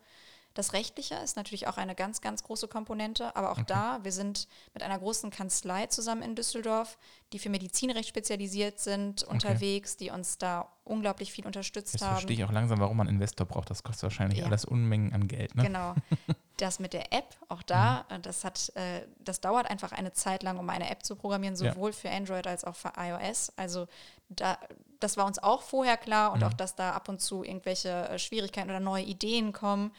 Das 0.59 0.73
Rechtliche 0.73 1.15
ist 1.15 1.37
natürlich 1.37 1.69
auch 1.69 1.77
eine 1.77 1.95
ganz, 1.95 2.21
ganz 2.21 2.43
große 2.43 2.67
Komponente, 2.67 3.37
aber 3.37 3.53
auch 3.53 3.63
da, 3.63 4.01
wir 4.03 4.11
sind 4.11 4.49
mit 4.75 4.83
einer 4.83 4.99
großen 4.99 5.31
Kanzlei 5.31 5.87
zusammen 5.87 6.23
in 6.23 6.35
Düsseldorf, 6.35 6.99
die 7.33 7.39
für 7.39 7.49
Medizinrecht 7.49 8.09
spezialisiert 8.09 8.81
sind, 8.81 9.23
unterwegs, 9.23 9.97
die 9.97 10.11
uns 10.11 10.37
da 10.39 10.69
unglaublich 10.83 11.31
viel 11.31 11.47
unterstützt 11.47 11.93
Jetzt 11.95 12.03
haben. 12.03 12.15
verstehe 12.15 12.35
ich 12.39 12.45
auch 12.45 12.51
langsam, 12.51 12.81
warum 12.81 12.97
man 12.97 13.07
Investor 13.07 13.47
braucht. 13.47 13.71
Das 13.71 13.85
kostet 13.85 14.03
wahrscheinlich 14.03 14.41
Ja. 14.41 14.47
alles 14.47 14.65
Unmengen 14.65 15.13
an 15.13 15.29
Geld. 15.29 15.55
Ne? 15.55 15.63
Genau. 15.63 15.95
Das 16.57 16.81
mit 16.81 16.93
der 16.93 17.13
App, 17.13 17.37
auch 17.49 17.63
da, 17.63 18.05
äh, 18.09 18.19
das 18.19 18.43
hat, 18.43 18.73
äh, 18.75 19.03
das 19.21 19.41
dauert 19.41 19.71
einfach 19.71 19.93
eine 19.93 20.13
Zeit 20.13 20.43
lang, 20.43 20.59
um 20.59 20.69
eine 20.71 20.91
App 20.91 21.05
zu 21.05 21.15
programmieren, 21.15 21.55
Ja. 21.55 21.73
sowohl 21.73 21.93
für 21.93 22.11
Android 22.11 22.49
als 22.49 22.65
auch 22.65 22.75
für 22.75 22.91
iOS. 22.99 23.53
Also 23.57 23.87
da, 24.29 24.59
das 24.99 25.17
war 25.17 25.27
uns 25.27 25.39
auch 25.39 25.63
vorher 25.63 25.97
klar 25.97 26.33
und 26.33 26.43
auch, 26.43 26.53
dass 26.53 26.75
da 26.75 26.91
ab 26.95 27.09
und 27.09 27.21
zu 27.21 27.45
irgendwelche 27.45 28.09
äh, 28.09 28.19
Schwierigkeiten 28.19 28.71
oder 28.71 28.81
neue 28.81 29.05
Ideen 29.05 29.53
kommen. 29.53 29.93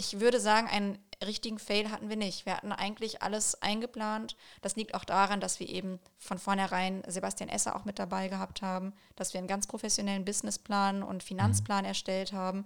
Ich 0.00 0.18
würde 0.18 0.40
sagen, 0.40 0.66
einen 0.66 0.98
richtigen 1.22 1.58
Fail 1.58 1.90
hatten 1.90 2.08
wir 2.08 2.16
nicht. 2.16 2.46
Wir 2.46 2.56
hatten 2.56 2.72
eigentlich 2.72 3.20
alles 3.20 3.60
eingeplant. 3.60 4.34
Das 4.62 4.74
liegt 4.74 4.94
auch 4.94 5.04
daran, 5.04 5.42
dass 5.42 5.60
wir 5.60 5.68
eben 5.68 5.98
von 6.16 6.38
vornherein 6.38 7.02
Sebastian 7.06 7.50
Esser 7.50 7.76
auch 7.76 7.84
mit 7.84 7.98
dabei 7.98 8.28
gehabt 8.28 8.62
haben, 8.62 8.94
dass 9.14 9.34
wir 9.34 9.38
einen 9.40 9.46
ganz 9.46 9.66
professionellen 9.66 10.24
Businessplan 10.24 11.02
und 11.02 11.22
Finanzplan 11.22 11.84
erstellt 11.84 12.32
haben. 12.32 12.64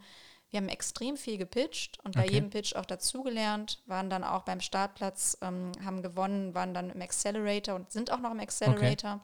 Wir 0.51 0.59
haben 0.59 0.69
extrem 0.69 1.17
viel 1.17 1.37
gepitcht 1.37 1.99
und 2.05 2.15
bei 2.15 2.23
Okay. 2.23 2.35
jedem 2.35 2.51
Pitch 2.51 2.77
auch 2.77 2.87
dazugelernt, 2.87 3.83
waren 3.87 4.11
dann 4.11 4.23
auch 4.23 4.43
beim 4.43 4.61
Startplatz, 4.61 5.37
ähm, 5.43 5.73
haben 5.85 6.03
gewonnen, 6.03 6.55
waren 6.55 6.73
dann 6.73 6.91
im 6.91 7.03
Accelerator 7.03 7.75
und 7.75 7.91
sind 7.91 8.13
auch 8.13 8.21
noch 8.21 8.31
im 8.31 8.39
Accelerator. 8.39 9.21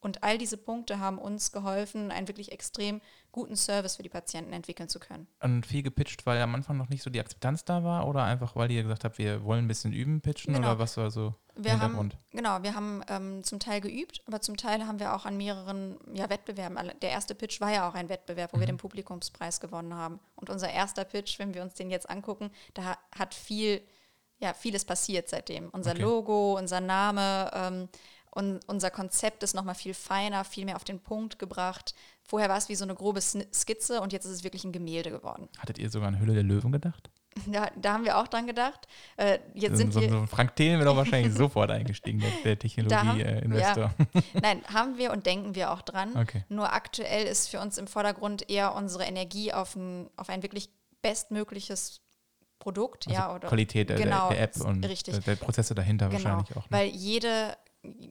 Und 0.00 0.22
all 0.22 0.38
diese 0.38 0.56
Punkte 0.56 1.00
haben 1.00 1.18
uns 1.18 1.50
geholfen, 1.50 2.10
einen 2.12 2.28
wirklich 2.28 2.52
extrem 2.52 3.00
guten 3.32 3.56
Service 3.56 3.96
für 3.96 4.02
die 4.04 4.08
Patienten 4.08 4.52
entwickeln 4.52 4.88
zu 4.88 5.00
können. 5.00 5.26
Und 5.42 5.66
viel 5.66 5.82
gepitcht, 5.82 6.24
weil 6.24 6.40
am 6.40 6.54
Anfang 6.54 6.76
noch 6.76 6.88
nicht 6.88 7.02
so 7.02 7.10
die 7.10 7.18
Akzeptanz 7.20 7.64
da 7.64 7.82
war 7.82 8.06
oder 8.06 8.22
einfach, 8.24 8.54
weil 8.54 8.70
ihr 8.70 8.82
gesagt 8.82 9.02
habt, 9.04 9.18
wir 9.18 9.42
wollen 9.42 9.64
ein 9.64 9.68
bisschen 9.68 9.92
üben, 9.92 10.20
pitchen 10.20 10.54
Genau. 10.54 10.68
oder 10.70 10.78
was 10.78 10.96
war 10.96 11.10
so 11.10 11.34
Wir 11.56 11.62
der 11.64 11.72
Hintergrund? 11.72 12.14
haben, 12.14 12.22
genau, 12.30 12.62
wir 12.62 12.74
haben 12.76 13.02
ähm, 13.08 13.42
zum 13.42 13.58
Teil 13.58 13.80
geübt, 13.80 14.22
aber 14.26 14.40
zum 14.40 14.56
Teil 14.56 14.86
haben 14.86 15.00
wir 15.00 15.14
auch 15.16 15.26
an 15.26 15.36
mehreren 15.36 15.98
ja, 16.14 16.30
Wettbewerben. 16.30 16.78
Der 17.02 17.10
erste 17.10 17.34
Pitch 17.34 17.60
war 17.60 17.72
ja 17.72 17.88
auch 17.88 17.94
ein 17.94 18.08
Wettbewerb, 18.08 18.52
wo 18.52 18.60
wir 18.60 18.66
den 18.66 18.76
Publikumspreis 18.76 19.58
gewonnen 19.60 19.94
haben. 19.94 20.20
Und 20.36 20.48
unser 20.48 20.70
erster 20.70 21.04
Pitch, 21.04 21.38
wenn 21.40 21.54
wir 21.54 21.62
uns 21.62 21.74
den 21.74 21.90
jetzt 21.90 22.08
angucken, 22.08 22.50
da 22.74 22.96
hat 23.16 23.34
viel, 23.34 23.82
ja, 24.38 24.54
vieles 24.54 24.84
passiert 24.84 25.28
seitdem. 25.28 25.70
Unser 25.70 25.90
Okay. 25.90 26.02
Logo, 26.02 26.56
unser 26.56 26.80
Name, 26.80 27.50
ähm, 27.52 27.88
und 28.30 28.60
unser 28.68 28.90
Konzept 28.90 29.42
ist 29.42 29.54
nochmal 29.54 29.74
viel 29.74 29.94
feiner, 29.94 30.44
viel 30.44 30.64
mehr 30.64 30.76
auf 30.76 30.84
den 30.84 31.00
Punkt 31.00 31.38
gebracht. 31.38 31.94
Vorher 32.24 32.48
war 32.48 32.56
es 32.58 32.68
wie 32.68 32.74
so 32.74 32.84
eine 32.84 32.94
grobe 32.94 33.20
Skizze 33.20 34.00
und 34.00 34.12
jetzt 34.12 34.24
ist 34.26 34.32
es 34.32 34.44
wirklich 34.44 34.64
ein 34.64 34.72
Gemälde 34.72 35.10
geworden. 35.10 35.48
Hattet 35.58 35.78
ihr 35.78 35.90
sogar 35.90 36.08
an 36.08 36.18
Hülle 36.20 36.34
der 36.34 36.42
Löwen 36.42 36.72
gedacht? 36.72 37.10
Da, 37.46 37.70
da 37.80 37.92
haben 37.92 38.04
wir 38.04 38.18
auch 38.18 38.26
dran 38.26 38.48
gedacht. 38.48 38.88
Äh, 39.16 39.38
jetzt 39.54 39.72
So, 39.72 39.76
sind 39.76 39.92
so, 39.92 40.00
wir, 40.00 40.10
so 40.10 40.26
Frank 40.26 40.56
Thelen 40.56 40.80
wäre 40.80 40.86
doch 40.90 40.96
wahrscheinlich 40.96 41.32
sofort 41.36 41.70
eingestiegen, 41.70 42.18
der, 42.18 42.30
der 42.56 42.56
Da 42.56 43.04
haben- 43.04 43.16
Technologie-Investor. 43.18 43.94
Nein, 44.42 44.62
haben 44.72 44.98
wir 44.98 45.12
und 45.12 45.24
denken 45.24 45.54
wir 45.54 45.70
auch 45.70 45.82
dran. 45.82 46.16
Okay. 46.16 46.44
Nur 46.48 46.72
aktuell 46.72 47.26
ist 47.26 47.46
für 47.48 47.60
uns 47.60 47.78
im 47.78 47.86
Vordergrund 47.86 48.50
eher 48.50 48.74
unsere 48.74 49.04
Energie 49.04 49.52
auf 49.52 49.76
ein, 49.76 50.10
auf 50.16 50.30
ein 50.30 50.42
wirklich 50.42 50.68
bestmögliches 51.00 52.00
Produkt. 52.58 53.06
Also 53.06 53.18
ja, 53.20 53.32
oder 53.34 53.48
Qualität 53.48 53.88
der, 53.90 53.98
genau, 53.98 54.30
der 54.30 54.40
App 54.40 54.56
und 54.60 54.84
richtig. 54.84 55.14
der, 55.14 55.22
der 55.22 55.36
Prozesse 55.36 55.74
dahinter 55.76 56.08
Genau, 56.08 56.24
wahrscheinlich 56.24 56.50
auch. 56.56 56.62
Ne? 56.62 56.76
weil 56.76 56.88
jede, 56.88 57.56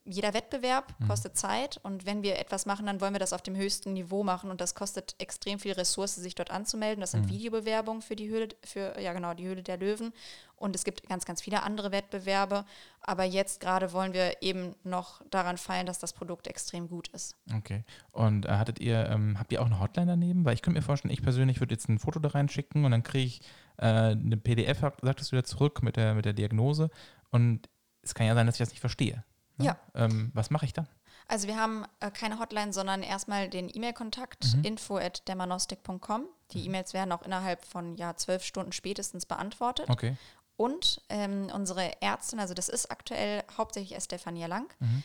jeder 0.06 0.34
Wettbewerb 0.34 0.94
Mhm. 1.00 1.08
kostet 1.08 1.38
Zeit 1.38 1.80
und 1.84 2.06
wenn 2.06 2.24
wir 2.24 2.40
etwas 2.40 2.66
machen, 2.66 2.86
dann 2.86 3.02
wollen 3.02 3.14
wir 3.14 3.20
das 3.20 3.34
auf 3.34 3.42
dem 3.42 3.56
höchsten 3.56 3.94
Niveau 3.94 4.24
machen 4.24 4.50
und 4.50 4.62
das 4.62 4.76
kostet 4.76 5.16
extrem 5.20 5.60
viel 5.60 5.74
Ressource, 5.74 6.16
sich 6.16 6.36
dort 6.36 6.52
anzumelden. 6.52 7.02
Das 7.02 7.12
sind 7.12 7.26
Mhm. 7.26 7.30
Videobewerbungen 7.30 8.02
für 8.02 8.16
die 8.16 8.30
Höhle, 8.30 8.50
für 8.64 9.00
ja 9.00 9.14
genau 9.14 9.34
die 9.34 9.46
Höhle 9.46 9.64
der 9.64 9.78
Löwen 9.78 10.14
und 10.56 10.76
es 10.76 10.84
gibt 10.84 11.08
ganz, 11.08 11.26
ganz 11.26 11.42
viele 11.42 11.64
andere 11.64 11.92
Wettbewerbe. 11.92 12.66
Aber 13.02 13.24
jetzt 13.24 13.60
gerade 13.62 13.94
wollen 13.94 14.14
wir 14.14 14.42
eben 14.42 14.76
noch 14.84 15.22
daran 15.30 15.58
feilen, 15.58 15.86
dass 15.86 16.00
das 16.00 16.14
Produkt 16.14 16.48
extrem 16.48 16.88
gut 16.90 17.08
ist. 17.10 17.36
Okay. 17.56 17.84
Und 18.12 18.46
äh, 18.46 18.50
hattet 18.50 18.80
ihr, 18.80 19.08
ähm, 19.10 19.40
habt 19.40 19.52
ihr 19.52 19.62
auch 19.62 19.68
eine 19.68 19.80
Hotline 19.80 20.08
daneben? 20.08 20.46
Weil 20.46 20.56
ich 20.56 20.62
könnte 20.62 20.80
mir 20.80 20.84
vorstellen, 20.86 21.14
ich 21.14 21.22
persönlich 21.22 21.60
würde 21.60 21.74
jetzt 21.74 21.88
ein 21.90 22.00
Foto 22.00 22.20
da 22.20 22.30
reinschicken 22.30 22.84
und 22.86 22.92
dann 22.92 23.04
kriege 23.04 23.26
ich 23.26 23.42
äh, 23.78 23.86
eine 23.86 24.38
PDF, 24.38 24.80
sagtest 24.80 25.32
du 25.32 25.36
wieder 25.36 25.44
zurück 25.46 25.84
mit 25.84 25.96
der, 25.96 26.16
mit 26.16 26.26
der 26.26 26.34
Diagnose. 26.34 26.90
Und 27.30 27.70
es 28.02 28.16
kann 28.16 28.26
ja 28.26 28.34
sein, 28.36 28.46
dass 28.46 28.56
ich 28.56 28.60
das 28.60 28.70
nicht 28.70 28.80
verstehe. 28.80 29.24
Ne? 29.58 29.66
Ja. 29.66 29.78
Ähm, 29.96 30.32
was 30.34 30.50
mache 30.50 30.66
ich 30.66 30.74
dann? 30.74 30.88
Also 31.28 31.48
wir 31.48 31.58
haben 31.58 31.84
äh, 32.00 32.10
keine 32.12 32.40
Hotline, 32.40 32.72
sondern 32.72 33.04
erstmal 33.04 33.50
den 33.50 33.70
E-Mail-Kontakt 33.74 34.56
Mhm. 34.56 34.64
info 34.64 34.98
at 34.98 35.28
dermanostik.com. 35.28 36.26
Die 36.52 36.66
E-Mails 36.66 36.94
werden 36.94 37.12
auch 37.12 37.24
innerhalb 37.24 37.66
von 37.66 37.96
ja, 37.98 38.16
zwölf 38.16 38.44
Stunden 38.46 38.72
spätestens 38.72 39.26
beantwortet. 39.26 39.90
Okay. 39.90 40.16
Und 40.56 41.02
ähm, 41.10 41.50
unsere 41.54 42.02
Ärztin, 42.02 42.40
also 42.40 42.54
das 42.54 42.70
ist 42.70 42.90
aktuell 42.90 43.44
hauptsächlich 43.58 43.96
Estefania 43.98 44.48
Lang, 44.48 44.74
Mhm. 44.80 45.04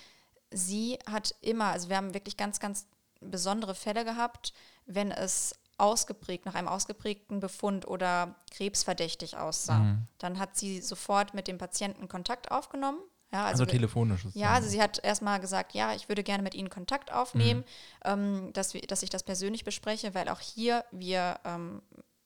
sie 0.50 0.98
hat 1.11 1.34
immer, 1.40 1.66
also 1.66 1.88
wir 1.88 1.96
haben 1.96 2.14
wirklich 2.14 2.36
ganz, 2.36 2.61
ganz 2.61 2.86
besondere 3.20 3.74
Fälle 3.74 4.05
gehabt, 4.05 4.53
wenn 4.86 5.11
es 5.11 5.55
ausgeprägt, 5.78 6.46
nach 6.46 6.55
einem 6.55 6.68
ausgeprägten 6.68 7.40
Befund 7.40 7.86
oder 7.88 8.36
krebsverdächtig 8.53 9.36
aussah, 9.36 9.78
Mhm. 9.78 10.07
dann 10.18 10.38
hat 10.38 10.57
sie 10.57 10.80
sofort 10.80 11.34
mit 11.34 11.48
dem 11.48 11.59
Patienten 11.59 12.09
Kontakt 12.09 12.50
aufgenommen. 12.53 13.00
Ja, 13.33 13.47
Also, 13.47 13.64
wir- 13.64 13.72
telefonisch. 13.72 14.26
ja, 14.35 14.53
also 14.53 14.68
sie 14.68 14.80
hat 14.83 15.03
erstmal 15.03 15.41
gesagt, 15.41 15.72
ja, 15.72 15.95
ich 15.95 16.09
würde 16.09 16.22
gerne 16.22 16.43
mit 16.43 16.55
Ihnen 16.55 16.68
Kontakt 16.68 17.11
aufnehmen, 17.12 17.61
Mhm. 17.61 17.64
ähm, 18.05 18.53
dass, 18.53 18.74
wir, 18.74 18.83
dass 18.83 19.03
ich 19.03 19.09
das 19.11 19.22
persönlich 19.22 19.64
bespreche, 19.64 20.14
weil 20.14 20.28
auch 20.28 20.41
hier 20.41 20.85
wir, 20.91 21.39
ähm, 21.45 21.80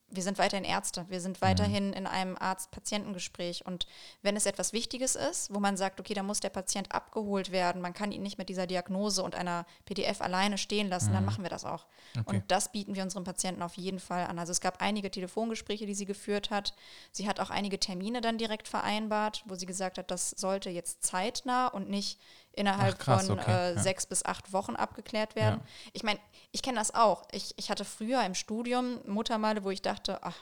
wir 0.08 0.22
sind 0.22 0.38
weiterhin 0.38 0.64
Ärzte, 0.64 1.04
wir 1.08 1.20
sind 1.20 1.40
weiterhin 1.42 1.92
in 1.92 2.06
einem 2.06 2.36
Arzt-Patientengespräch 2.38 3.66
und 3.66 3.86
wenn 4.22 4.36
es 4.36 4.46
etwas 4.46 4.72
Wichtiges 4.72 5.16
ist, 5.16 5.52
wo 5.52 5.58
man 5.58 5.76
sagt, 5.76 5.98
okay, 5.98 6.14
da 6.14 6.22
muss 6.22 6.38
der 6.40 6.50
Patient 6.50 6.92
abgeholt 6.92 7.50
werden, 7.50 7.82
man 7.82 7.92
kann 7.92 8.12
ihn 8.12 8.22
nicht 8.22 8.38
mit 8.38 8.48
dieser 8.48 8.66
Diagnose 8.66 9.22
und 9.22 9.34
einer 9.34 9.66
PDF 9.84 10.20
alleine 10.20 10.58
stehen 10.58 10.88
lassen, 10.88 11.12
dann 11.12 11.24
machen 11.24 11.42
wir 11.42 11.50
das 11.50 11.64
auch. 11.64 11.86
Okay. 12.18 12.36
Und 12.36 12.50
das 12.50 12.70
bieten 12.70 12.94
wir 12.94 13.02
unseren 13.02 13.24
Patienten 13.24 13.62
auf 13.62 13.74
jeden 13.74 13.98
Fall 13.98 14.26
an. 14.26 14.38
Also 14.38 14.52
es 14.52 14.60
gab 14.60 14.80
einige 14.80 15.10
Telefongespräche, 15.10 15.86
die 15.86 15.94
sie 15.94 16.06
geführt 16.06 16.50
hat. 16.50 16.74
Sie 17.10 17.28
hat 17.28 17.40
auch 17.40 17.50
einige 17.50 17.80
Termine 17.80 18.20
dann 18.20 18.38
direkt 18.38 18.68
vereinbart, 18.68 19.42
wo 19.46 19.56
sie 19.56 19.66
gesagt 19.66 19.98
hat, 19.98 20.10
das 20.10 20.30
sollte 20.30 20.70
jetzt 20.70 21.02
zeitnah 21.02 21.66
und 21.66 21.90
nicht 21.90 22.20
innerhalb 22.56 22.96
Ach, 22.98 23.04
krass, 23.04 23.26
von 23.28 23.38
okay, 23.38 23.50
äh, 23.50 23.74
ja. 23.76 23.80
sechs 23.80 24.06
bis 24.06 24.24
acht 24.24 24.52
Wochen 24.52 24.74
abgeklärt 24.74 25.36
werden. 25.36 25.60
Ja. 25.60 25.90
Ich 25.92 26.02
meine, 26.02 26.18
ich 26.50 26.62
kenne 26.62 26.78
das 26.78 26.94
auch. 26.94 27.22
Ich, 27.32 27.54
ich 27.56 27.70
hatte 27.70 27.84
früher 27.84 28.24
im 28.24 28.34
Studium 28.34 28.98
Muttermale, 29.06 29.62
wo 29.62 29.70
ich 29.70 29.82
dachte, 29.82 30.18
ach, 30.22 30.36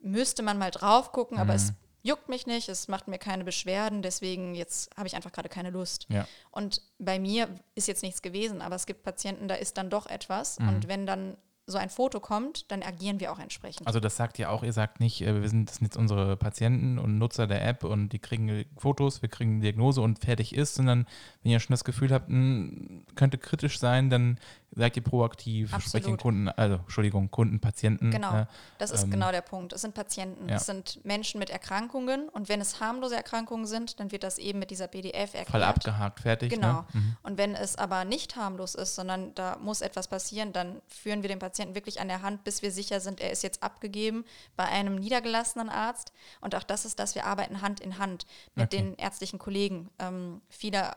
müsste 0.00 0.42
man 0.42 0.58
mal 0.58 0.70
drauf 0.70 1.12
gucken, 1.12 1.38
aber 1.38 1.52
Mhm. 1.52 1.56
es 1.56 1.72
juckt 2.02 2.28
mich 2.28 2.46
nicht, 2.46 2.68
es 2.68 2.88
macht 2.88 3.08
mir 3.08 3.18
keine 3.18 3.44
Beschwerden, 3.44 4.02
deswegen 4.02 4.54
jetzt 4.54 4.94
habe 4.96 5.06
ich 5.06 5.16
einfach 5.16 5.32
gerade 5.32 5.48
keine 5.48 5.70
Lust. 5.70 6.06
Ja. 6.08 6.26
Und 6.50 6.82
bei 6.98 7.18
mir 7.18 7.48
ist 7.74 7.88
jetzt 7.88 8.02
nichts 8.02 8.20
gewesen, 8.22 8.60
aber 8.62 8.76
es 8.76 8.86
gibt 8.86 9.02
Patienten, 9.02 9.48
da 9.48 9.54
ist 9.54 9.78
dann 9.78 9.88
doch 9.90 10.06
etwas. 10.06 10.58
Mhm. 10.58 10.68
Und 10.68 10.88
wenn 10.88 11.06
dann 11.06 11.36
so 11.66 11.78
ein 11.78 11.88
Foto 11.88 12.20
kommt, 12.20 12.70
dann 12.70 12.82
agieren 12.82 13.20
wir 13.20 13.32
auch 13.32 13.38
entsprechend. 13.38 13.86
Also 13.86 13.98
das 13.98 14.16
sagt 14.16 14.38
ja 14.38 14.50
auch, 14.50 14.62
ihr 14.62 14.72
sagt 14.72 15.00
nicht, 15.00 15.22
äh, 15.22 15.40
wir 15.40 15.48
sind, 15.48 15.68
das 15.68 15.76
sind 15.76 15.86
jetzt 15.86 15.96
unsere 15.96 16.36
Patienten 16.36 16.98
und 16.98 17.18
Nutzer 17.18 17.46
der 17.46 17.66
App 17.66 17.84
und 17.84 18.10
die 18.10 18.18
kriegen 18.18 18.66
Fotos, 18.76 19.22
wir 19.22 19.28
kriegen 19.28 19.52
eine 19.52 19.60
Diagnose 19.62 20.00
und 20.02 20.18
fertig 20.18 20.54
ist, 20.54 20.74
sondern 20.74 21.06
wenn 21.42 21.52
ihr 21.52 21.60
schon 21.60 21.72
das 21.72 21.84
Gefühl 21.84 22.12
habt, 22.12 22.28
mh, 22.28 23.04
könnte 23.14 23.38
kritisch 23.38 23.78
sein, 23.78 24.10
dann 24.10 24.38
seid 24.76 24.96
ihr 24.96 25.02
proaktiv, 25.02 25.68
sprecht 25.70 25.94
den 25.94 25.98
Absolut. 25.98 26.20
Kunden, 26.20 26.48
also 26.48 26.76
Entschuldigung, 26.76 27.30
Kunden, 27.30 27.60
Patienten. 27.60 28.10
Genau, 28.10 28.40
äh, 28.40 28.46
das 28.78 28.90
ist 28.90 29.04
ähm, 29.04 29.10
genau 29.10 29.30
der 29.30 29.40
Punkt. 29.40 29.72
Es 29.72 29.82
sind 29.82 29.94
Patienten, 29.94 30.48
ja. 30.48 30.56
es 30.56 30.66
sind 30.66 31.04
Menschen 31.04 31.38
mit 31.38 31.50
Erkrankungen 31.50 32.28
und 32.28 32.48
wenn 32.48 32.60
es 32.60 32.80
harmlose 32.80 33.16
Erkrankungen 33.16 33.66
sind, 33.66 34.00
dann 34.00 34.12
wird 34.12 34.22
das 34.22 34.38
eben 34.38 34.58
mit 34.58 34.70
dieser 34.70 34.88
PDF 34.88 35.34
erklärt. 35.34 35.48
Fall 35.48 35.62
abgehakt, 35.62 36.20
fertig. 36.20 36.52
Genau. 36.52 36.72
Ne? 36.72 36.84
Mhm. 36.92 37.16
Und 37.22 37.38
wenn 37.38 37.54
es 37.54 37.76
aber 37.76 38.04
nicht 38.04 38.36
harmlos 38.36 38.74
ist, 38.74 38.94
sondern 38.94 39.34
da 39.34 39.56
muss 39.60 39.80
etwas 39.80 40.08
passieren, 40.08 40.52
dann 40.52 40.80
führen 40.88 41.22
wir 41.22 41.28
den 41.28 41.38
Patienten 41.38 41.74
wirklich 41.74 42.00
an 42.00 42.08
der 42.08 42.22
Hand, 42.22 42.44
bis 42.44 42.62
wir 42.62 42.70
sicher 42.70 43.00
sind, 43.00 43.20
er 43.20 43.30
ist 43.30 43.42
jetzt 43.42 43.62
abgegeben 43.62 44.24
bei 44.56 44.64
einem 44.64 44.96
niedergelassenen 44.96 45.68
Arzt. 45.68 46.12
Und 46.40 46.54
auch 46.54 46.64
das 46.64 46.84
ist 46.84 46.98
das, 46.98 47.14
wir 47.14 47.26
arbeiten 47.26 47.62
Hand 47.62 47.80
in 47.80 47.98
Hand 47.98 48.26
mit 48.54 48.64
Okay. 48.64 48.78
den 48.78 48.94
ärztlichen 48.96 49.38
Kollegen. 49.38 49.90
Ähm, 49.98 50.40
viele 50.48 50.92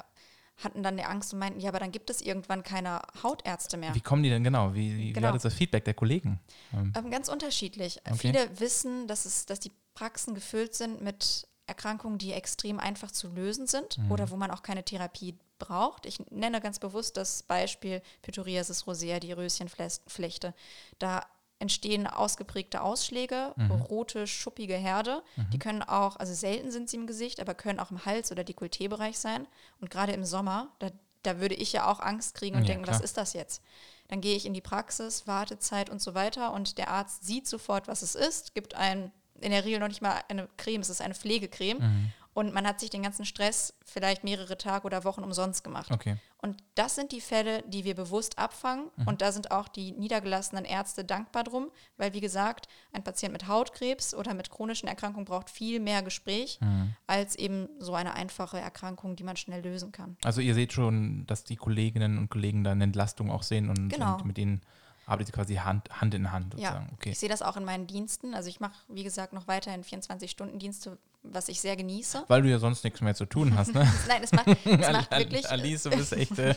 hatten 0.58 0.82
dann 0.84 0.98
die 0.98 1.04
Angst 1.04 1.34
und 1.34 1.40
meinten, 1.40 1.60
ja, 1.60 1.70
aber 1.70 1.80
dann 1.80 1.92
gibt 1.92 2.10
es 2.10 2.22
irgendwann 2.22 2.64
keine 2.64 3.02
Hautärzte 3.24 3.78
mehr. 3.78 3.94
Wie 3.94 4.02
kommen 4.02 4.24
die 4.24 4.30
denn 4.30 4.44
genau? 4.44 4.74
Wie, 4.74 4.98
wie, 4.98 5.14
Genau. 5.14 5.28
war 5.28 5.34
das, 5.34 5.44
das 5.44 5.54
Feedback 5.54 5.86
der 5.86 5.94
Kollegen? 5.94 6.40
Ähm, 6.74 6.94
Ähm, 6.98 7.12
ganz 7.12 7.30
unterschiedlich. 7.30 8.00
Okay. 8.06 8.18
Viele 8.18 8.60
wissen, 8.60 9.08
dass, 9.08 9.26
es, 9.26 9.46
dass 9.46 9.60
die 9.60 9.72
Praxen 9.94 10.34
gefüllt 10.36 10.74
sind 10.76 11.02
mit 11.02 11.48
Erkrankungen, 11.68 12.18
die 12.18 12.32
extrem 12.34 12.80
einfach 12.80 13.12
zu 13.12 13.28
lösen 13.28 13.68
sind 13.68 13.98
Mhm. 13.98 14.12
oder 14.12 14.30
wo 14.32 14.36
man 14.38 14.52
auch 14.52 14.64
keine 14.64 14.84
Therapie 14.84 15.38
braucht. 15.60 16.06
Ich 16.06 16.20
nenne 16.32 16.62
ganz 16.62 16.80
bewusst 16.80 17.18
das 17.18 17.44
Beispiel 17.44 18.02
Pityriasis 18.22 18.88
rosea, 18.88 19.20
die 19.20 19.34
Röschenflechte. 19.34 20.54
Da 21.00 21.26
entstehen 21.60 22.06
ausgeprägte 22.08 22.82
Ausschläge, 22.82 23.54
Mhm. 23.56 23.72
rote, 23.72 24.28
schuppige 24.28 24.76
Herde. 24.76 25.24
Die 25.52 25.60
können 25.60 25.82
auch, 25.82 26.18
also 26.18 26.34
selten 26.34 26.72
sind 26.72 26.90
sie 26.90 26.98
im 26.98 27.08
Gesicht, 27.08 27.40
aber 27.40 27.54
können 27.56 27.80
auch 27.80 27.90
im 27.92 28.06
Hals- 28.06 28.32
oder 28.32 28.44
Dekolletébereich 28.44 29.18
sein. 29.18 29.48
Und 29.82 29.90
gerade 29.90 30.12
im 30.14 30.24
Sommer, 30.24 30.68
da, 30.80 30.92
da 31.24 31.40
würde 31.40 31.56
ich 31.56 31.74
ja 31.74 31.90
auch 31.92 32.00
Angst 32.00 32.36
kriegen 32.36 32.56
und 32.56 32.64
Ja, 32.64 32.68
denken, 32.68 32.84
klar. 32.84 32.96
was 32.96 33.02
ist 33.04 33.18
das 33.18 33.34
jetzt? 33.34 33.62
Dann 34.08 34.22
gehe 34.22 34.36
ich 34.38 34.46
in 34.46 34.54
die 34.54 34.62
Praxis, 34.62 35.26
Wartezeit 35.28 35.90
und 35.90 36.02
so 36.02 36.14
weiter 36.14 36.54
und 36.54 36.78
der 36.78 36.90
Arzt 36.90 37.26
sieht 37.26 37.48
sofort, 37.48 37.88
was 37.88 38.02
es 38.04 38.16
ist, 38.16 38.54
gibt 38.54 38.76
ein, 38.76 39.12
in 39.42 39.52
der 39.52 39.66
Regel 39.66 39.80
noch 39.80 39.88
nicht 39.90 40.02
mal 40.02 40.22
eine 40.30 40.48
Creme, 40.58 40.82
es 40.82 40.90
ist 40.90 41.02
eine 41.02 41.14
Pflegecreme 41.16 41.80
Mhm. 41.80 42.14
Und 42.38 42.54
man 42.54 42.68
hat 42.68 42.80
sich 42.80 42.92
den 42.92 43.02
ganzen 43.02 43.26
Stress 43.26 43.74
vielleicht 43.84 44.24
mehrere 44.24 44.60
Tage 44.60 44.86
oder 44.86 45.04
Wochen 45.06 45.24
umsonst 45.24 45.64
gemacht. 45.64 45.90
okay. 45.92 46.18
Und 46.40 46.58
das 46.76 46.94
sind 46.94 47.12
die 47.12 47.20
Fälle, 47.20 47.64
die 47.64 47.84
wir 47.84 47.96
bewusst 47.96 48.38
abfangen. 48.38 48.92
Mhm. 48.96 49.08
Und 49.08 49.22
da 49.24 49.32
sind 49.32 49.50
auch 49.50 49.68
die 49.68 49.92
niedergelassenen 49.94 50.64
Ärzte 50.66 51.04
dankbar 51.04 51.44
drum, 51.44 51.72
weil, 51.98 52.14
wie 52.14 52.22
gesagt, 52.22 52.68
ein 52.94 53.04
Patient 53.04 53.34
mit 53.34 53.48
Hautkrebs 53.48 54.14
oder 54.14 54.36
mit 54.36 54.52
chronischen 54.52 54.88
Erkrankungen 54.88 55.26
braucht 55.26 55.50
viel 55.50 55.80
mehr 55.80 56.04
Gespräch 56.04 56.60
Mhm. 56.62 56.94
als 57.08 57.36
eben 57.36 57.70
so 57.80 57.96
eine 57.96 58.14
einfache 58.14 58.60
Erkrankung, 58.60 59.16
die 59.16 59.24
man 59.24 59.36
schnell 59.36 59.64
lösen 59.64 59.92
kann. 59.92 60.16
Also 60.24 60.40
ihr 60.42 60.54
seht 60.54 60.74
schon, 60.74 61.26
dass 61.26 61.44
die 61.44 61.56
Kolleginnen 61.56 62.20
und 62.20 62.30
Kollegen 62.30 62.64
da 62.64 62.72
eine 62.74 62.84
Entlastung 62.84 63.32
auch 63.32 63.42
sehen 63.42 63.72
und, 63.72 63.90
Genau. 63.90 64.18
und 64.18 64.26
mit 64.26 64.38
ihnen 64.38 64.62
arbeitet 65.08 65.34
quasi 65.34 65.56
Hand, 65.56 65.90
Hand 66.02 66.14
in 66.14 66.32
Hand 66.34 66.54
Ja, 66.54 66.72
sozusagen. 66.74 66.90
Okay. 66.94 67.10
ich 67.12 67.18
sehe 67.20 67.30
das 67.30 67.42
auch 67.42 67.58
in 67.58 67.64
meinen 67.66 67.88
Diensten. 67.88 68.36
Also 68.36 68.50
ich 68.50 68.60
mache, 68.60 68.76
wie 68.90 69.04
gesagt, 69.04 69.34
noch 69.34 69.48
weiterhin 69.48 69.84
24-Stunden-Dienste, 69.84 70.98
was 71.24 71.50
ich 71.50 71.60
sehr 71.60 71.76
genieße. 71.76 72.26
Weil 72.28 72.42
du 72.42 72.50
ja 72.50 72.60
sonst 72.60 72.84
nichts 72.84 73.02
mehr 73.02 73.16
zu 73.16 73.26
tun 73.26 73.56
hast, 73.58 73.74
ne? 73.74 73.88
Nein, 74.08 74.24
es 74.24 74.32
macht, 74.32 74.48
es 74.48 74.92
macht 74.92 75.12
wirklich... 75.12 75.50
Alice, 75.50 75.84
du 75.84 75.90
bist 75.92 76.14
echt 76.14 76.38
äh, 76.40 76.56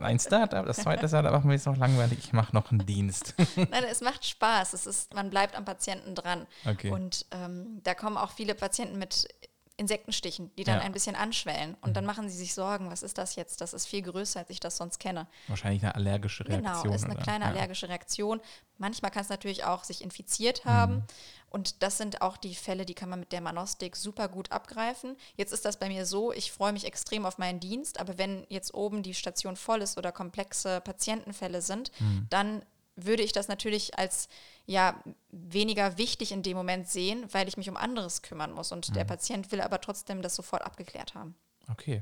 ein 0.00 0.18
Startup, 0.18 0.64
das 0.64 0.78
zweite 0.78 1.08
Startup 1.08 1.32
macht 1.32 1.44
mir 1.44 1.54
jetzt 1.54 1.66
noch 1.66 1.76
langweilig, 1.76 2.18
ich 2.18 2.32
mache 2.32 2.54
noch 2.54 2.70
einen 2.70 2.86
Dienst. 2.86 3.34
Nein, 3.56 3.84
es 3.90 4.00
macht 4.00 4.24
Spaß. 4.24 4.72
Es 4.72 4.86
ist, 4.86 5.14
man 5.14 5.30
bleibt 5.30 5.56
am 5.56 5.64
Patienten 5.64 6.14
dran. 6.14 6.46
Okay. 6.64 6.90
Und 6.90 7.26
ähm, 7.30 7.80
da 7.82 7.94
kommen 7.94 8.16
auch 8.16 8.30
viele 8.30 8.54
Patienten 8.54 8.98
mit 8.98 9.28
Insektenstichen, 9.76 10.54
die 10.56 10.64
dann 10.64 10.78
Ja. 10.78 10.82
ein 10.84 10.92
bisschen 10.92 11.16
anschwellen. 11.16 11.76
Und 11.80 11.96
dann 11.96 12.04
machen 12.04 12.28
sie 12.28 12.36
sich 12.36 12.54
Sorgen, 12.54 12.90
was 12.90 13.02
ist 13.02 13.18
das 13.18 13.36
jetzt? 13.36 13.60
Das 13.60 13.72
ist 13.72 13.86
viel 13.86 14.02
größer, 14.02 14.40
als 14.40 14.50
ich 14.50 14.60
das 14.60 14.76
sonst 14.76 14.98
kenne. 14.98 15.26
Wahrscheinlich 15.48 15.82
eine 15.82 15.94
allergische 15.94 16.46
Reaktion. 16.46 16.82
Genau, 16.82 16.94
ist 16.94 17.04
eine 17.04 17.14
oder? 17.14 17.22
kleine 17.22 17.44
ja. 17.46 17.50
allergische 17.50 17.88
Reaktion. 17.88 18.40
Manchmal 18.78 19.10
kann 19.10 19.22
es 19.22 19.28
natürlich 19.28 19.64
auch 19.64 19.84
sich 19.84 20.00
Mhm. 20.00 20.04
infiziert 20.04 20.64
haben. 20.64 21.04
Und 21.50 21.82
das 21.82 21.98
sind 21.98 22.22
auch 22.22 22.36
die 22.36 22.54
Fälle, 22.54 22.86
die 22.86 22.94
kann 22.94 23.08
man 23.10 23.20
mit 23.20 23.32
der 23.32 23.40
Manostik 23.40 23.96
super 23.96 24.28
gut 24.28 24.50
abgreifen. 24.52 25.16
Jetzt 25.36 25.52
ist 25.52 25.64
das 25.64 25.78
bei 25.78 25.88
mir 25.88 26.06
so, 26.06 26.32
ich 26.32 26.52
freue 26.52 26.72
mich 26.72 26.84
extrem 26.86 27.26
auf 27.26 27.38
meinen 27.38 27.60
Dienst, 27.60 28.00
aber 28.00 28.16
wenn 28.18 28.46
jetzt 28.48 28.72
oben 28.74 29.02
die 29.02 29.14
Station 29.14 29.56
voll 29.56 29.82
ist 29.82 29.98
oder 29.98 30.12
komplexe 30.12 30.80
Patientenfälle 30.80 31.60
sind, 31.62 31.90
Mhm. 32.00 32.26
dann 32.30 32.64
würde 32.96 33.22
ich 33.22 33.32
das 33.32 33.48
natürlich 33.48 33.98
als 33.98 34.28
ja 34.66 34.94
weniger 35.30 35.98
wichtig 35.98 36.32
in 36.32 36.42
dem 36.42 36.56
Moment 36.56 36.88
sehen, 36.88 37.24
weil 37.32 37.48
ich 37.48 37.56
mich 37.56 37.68
um 37.68 37.76
anderes 37.76 38.22
kümmern 38.22 38.52
muss. 38.52 38.72
Und 38.72 38.88
Mhm. 38.90 38.94
der 38.94 39.04
Patient 39.04 39.50
will 39.52 39.60
aber 39.60 39.80
trotzdem 39.80 40.22
das 40.22 40.34
sofort 40.36 40.62
abgeklärt 40.62 41.14
haben. 41.14 41.34
Okay. 41.70 42.00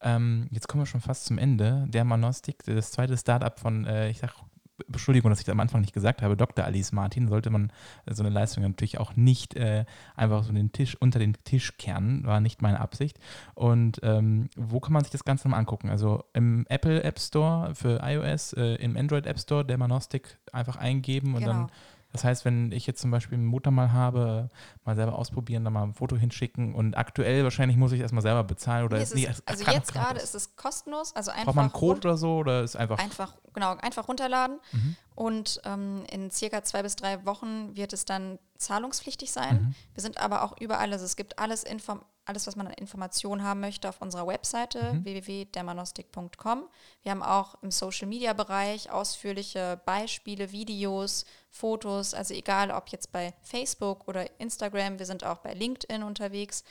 Ähm, 0.00 0.46
jetzt 0.50 0.68
kommen 0.68 0.82
wir 0.82 0.86
schon 0.86 1.00
fast 1.00 1.24
zum 1.26 1.38
Ende. 1.38 1.86
Der 1.88 2.04
Manostik, 2.04 2.62
das 2.64 2.92
zweite 2.92 3.16
Startup 3.16 3.58
von, 3.58 3.84
äh, 3.84 4.10
ich 4.10 4.18
sag, 4.18 4.32
Entschuldigung, 4.86 5.30
dass 5.30 5.40
ich 5.40 5.44
das 5.44 5.52
am 5.54 5.58
Anfang 5.58 5.80
nicht 5.80 5.92
gesagt 5.92 6.22
habe, 6.22 6.36
Dr. 6.36 6.64
Alice 6.64 6.92
Martin, 6.92 7.26
sollte 7.26 7.50
man 7.50 7.72
äh, 8.06 8.14
so 8.14 8.22
eine 8.22 8.30
Leistung 8.30 8.62
natürlich 8.62 8.98
auch 8.98 9.16
nicht 9.16 9.56
äh, 9.56 9.84
einfach 10.14 10.44
so 10.44 10.52
den 10.52 10.70
Tisch 10.70 10.96
unter 11.00 11.18
den 11.18 11.34
Tisch 11.42 11.76
kehren, 11.78 12.24
war 12.24 12.38
nicht 12.40 12.62
meine 12.62 12.78
Absicht. 12.80 13.18
Und 13.56 13.98
ähm, 14.04 14.48
wo 14.56 14.78
kann 14.78 14.92
man 14.92 15.02
sich 15.02 15.10
das 15.10 15.24
Ganze 15.24 15.48
mal 15.48 15.56
angucken? 15.58 15.90
Also 15.90 16.22
im 16.32 16.64
Apple 16.68 17.02
App 17.02 17.18
Store 17.18 17.74
für 17.74 17.98
iOS, 18.04 18.52
äh, 18.52 18.76
im 18.76 18.96
Android 18.96 19.26
App 19.26 19.40
Store 19.40 19.64
der 19.64 19.78
Manostik 19.78 20.38
einfach 20.52 20.76
eingeben 20.76 21.34
und 21.34 21.40
Genau. 21.40 21.52
dann 21.52 21.72
das 22.12 22.24
heißt, 22.24 22.44
wenn 22.44 22.72
ich 22.72 22.86
jetzt 22.86 23.00
zum 23.00 23.10
Beispiel 23.10 23.36
einen 23.36 23.46
Motor 23.46 23.70
mal 23.70 23.92
habe, 23.92 24.48
mal 24.84 24.96
selber 24.96 25.14
ausprobieren, 25.14 25.64
dann 25.64 25.74
mal 25.74 25.82
ein 25.82 25.94
Foto 25.94 26.16
hinschicken 26.16 26.74
und 26.74 26.96
aktuell 26.96 27.44
wahrscheinlich 27.44 27.76
muss 27.76 27.92
ich 27.92 28.00
erstmal 28.00 28.22
selber 28.22 28.44
bezahlen 28.44 28.86
oder 28.86 28.96
Nee, 28.96 29.02
ist 29.02 29.08
es 29.10 29.14
nee, 29.14 29.24
ist, 29.24 29.42
es 29.44 29.46
also 29.46 29.70
jetzt 29.70 29.92
gerade 29.92 30.18
ist 30.18 30.34
es 30.34 30.56
kostenlos, 30.56 31.14
also 31.14 31.30
einfach 31.30 31.44
Braucht 31.44 31.56
man 31.56 31.64
einen 31.66 31.72
Code 31.72 32.08
oder 32.08 32.16
so 32.16 32.38
oder 32.38 32.62
ist 32.62 32.76
einfach 32.76 32.98
einfach, 32.98 33.36
genau, 33.52 33.76
einfach 33.76 34.08
runterladen. 34.08 34.58
Mhm. 34.72 34.96
Und 35.14 35.60
ähm, 35.64 36.04
in 36.10 36.30
circa 36.30 36.62
zwei 36.62 36.82
bis 36.82 36.96
drei 36.96 37.26
Wochen 37.26 37.76
wird 37.76 37.92
es 37.92 38.04
dann 38.04 38.38
zahlungspflichtig 38.56 39.30
sein. 39.30 39.62
Mhm. 39.62 39.74
Wir 39.94 40.02
sind 40.02 40.18
aber 40.18 40.42
auch 40.44 40.56
überall, 40.58 40.92
also 40.92 41.04
es 41.04 41.16
gibt 41.16 41.38
alles, 41.38 41.64
Inform 41.64 42.02
alles 42.28 42.46
was 42.46 42.56
man 42.56 42.66
an 42.66 42.74
Informationen 42.74 43.42
haben 43.42 43.60
möchte, 43.60 43.88
auf 43.88 44.00
unserer 44.02 44.26
Webseite 44.26 44.92
Mhm. 44.92 45.04
www.dermanostik.com. 45.04 46.64
Wir 47.02 47.10
haben 47.12 47.22
auch 47.22 47.56
im 47.62 47.70
Social-Media-Bereich 47.70 48.90
ausführliche 48.90 49.80
Beispiele, 49.84 50.52
Videos, 50.52 51.24
Fotos, 51.50 52.14
also 52.14 52.34
egal 52.34 52.70
ob 52.70 52.88
jetzt 52.90 53.12
bei 53.12 53.32
Facebook 53.42 54.06
oder 54.08 54.38
Instagram, 54.40 54.98
wir 54.98 55.06
sind 55.06 55.24
auch 55.24 55.38
bei 55.38 55.54
LinkedIn 55.54 56.02
unterwegs. 56.02 56.64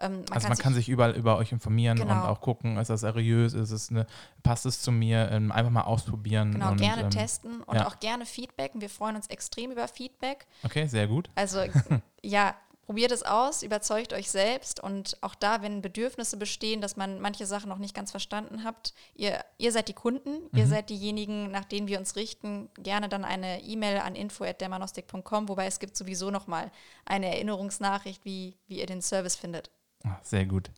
Ähm, 0.00 0.24
also 0.30 0.48
man 0.48 0.58
kann 0.58 0.74
sich 0.74 0.88
überall 0.88 1.16
über 1.16 1.36
euch 1.38 1.50
informieren 1.52 2.00
und 2.00 2.08
Genau. 2.08 2.26
auch 2.26 2.40
gucken, 2.40 2.76
ist 2.76 2.88
das 2.90 3.00
seriös, 3.00 3.52
ist 3.54 3.70
es 3.72 3.90
eine, 3.90 4.06
passt 4.44 4.64
es 4.66 4.80
zu 4.80 4.92
mir, 4.92 5.28
ähm, 5.32 5.50
einfach 5.50 5.72
mal 5.72 5.82
ausprobieren. 5.82 6.52
genau, 6.52 6.70
und, 6.70 6.80
gerne 6.80 7.02
ähm, 7.02 7.10
testen 7.10 7.62
und 7.62 7.76
ja. 7.76 7.86
auch 7.86 7.98
gerne 7.98 8.24
Feedback. 8.26 8.72
Wir 8.74 8.90
freuen 8.90 9.16
uns 9.16 9.26
extrem 9.28 9.70
über 9.72 9.88
Feedback. 9.88 10.46
Okay, 10.64 10.86
sehr 10.86 11.06
gut. 11.08 11.30
Also 11.34 11.60
ja, 12.22 12.54
probiert 12.88 13.12
es 13.12 13.22
aus, 13.22 13.62
überzeugt 13.62 14.14
euch 14.14 14.30
selbst 14.30 14.82
und 14.82 15.18
auch 15.20 15.34
da, 15.34 15.60
wenn 15.60 15.82
Bedürfnisse 15.82 16.38
bestehen, 16.38 16.80
dass 16.80 16.96
man 16.96 17.20
manche 17.20 17.44
Sachen 17.44 17.68
noch 17.68 17.76
nicht 17.76 17.94
ganz 17.94 18.10
verstanden 18.10 18.64
habt, 18.64 18.94
ihr, 19.14 19.44
ihr 19.58 19.72
seid 19.72 19.88
die 19.88 19.92
Kunden, 19.92 20.30
ihr 20.56 20.64
Mhm. 20.64 20.70
seid 20.70 20.88
diejenigen, 20.88 21.50
nach 21.50 21.66
denen 21.66 21.86
wir 21.86 21.98
uns 21.98 22.16
richten, 22.16 22.70
gerne 22.78 23.10
dann 23.10 23.26
eine 23.26 23.60
E-Mail 23.62 23.98
an 23.98 24.14
info@dermanostik.com, 24.14 25.50
wobei 25.50 25.66
es 25.66 25.80
gibt 25.80 25.98
sowieso 25.98 26.30
noch 26.30 26.46
mal 26.46 26.70
eine 27.04 27.26
Erinnerungsnachricht, 27.26 28.24
wie, 28.24 28.56
wie 28.68 28.78
ihr 28.80 28.86
den 28.86 29.02
Service 29.02 29.36
findet. 29.36 29.70
Ah, 30.04 30.16
sehr 30.22 30.46
gut. 30.46 30.70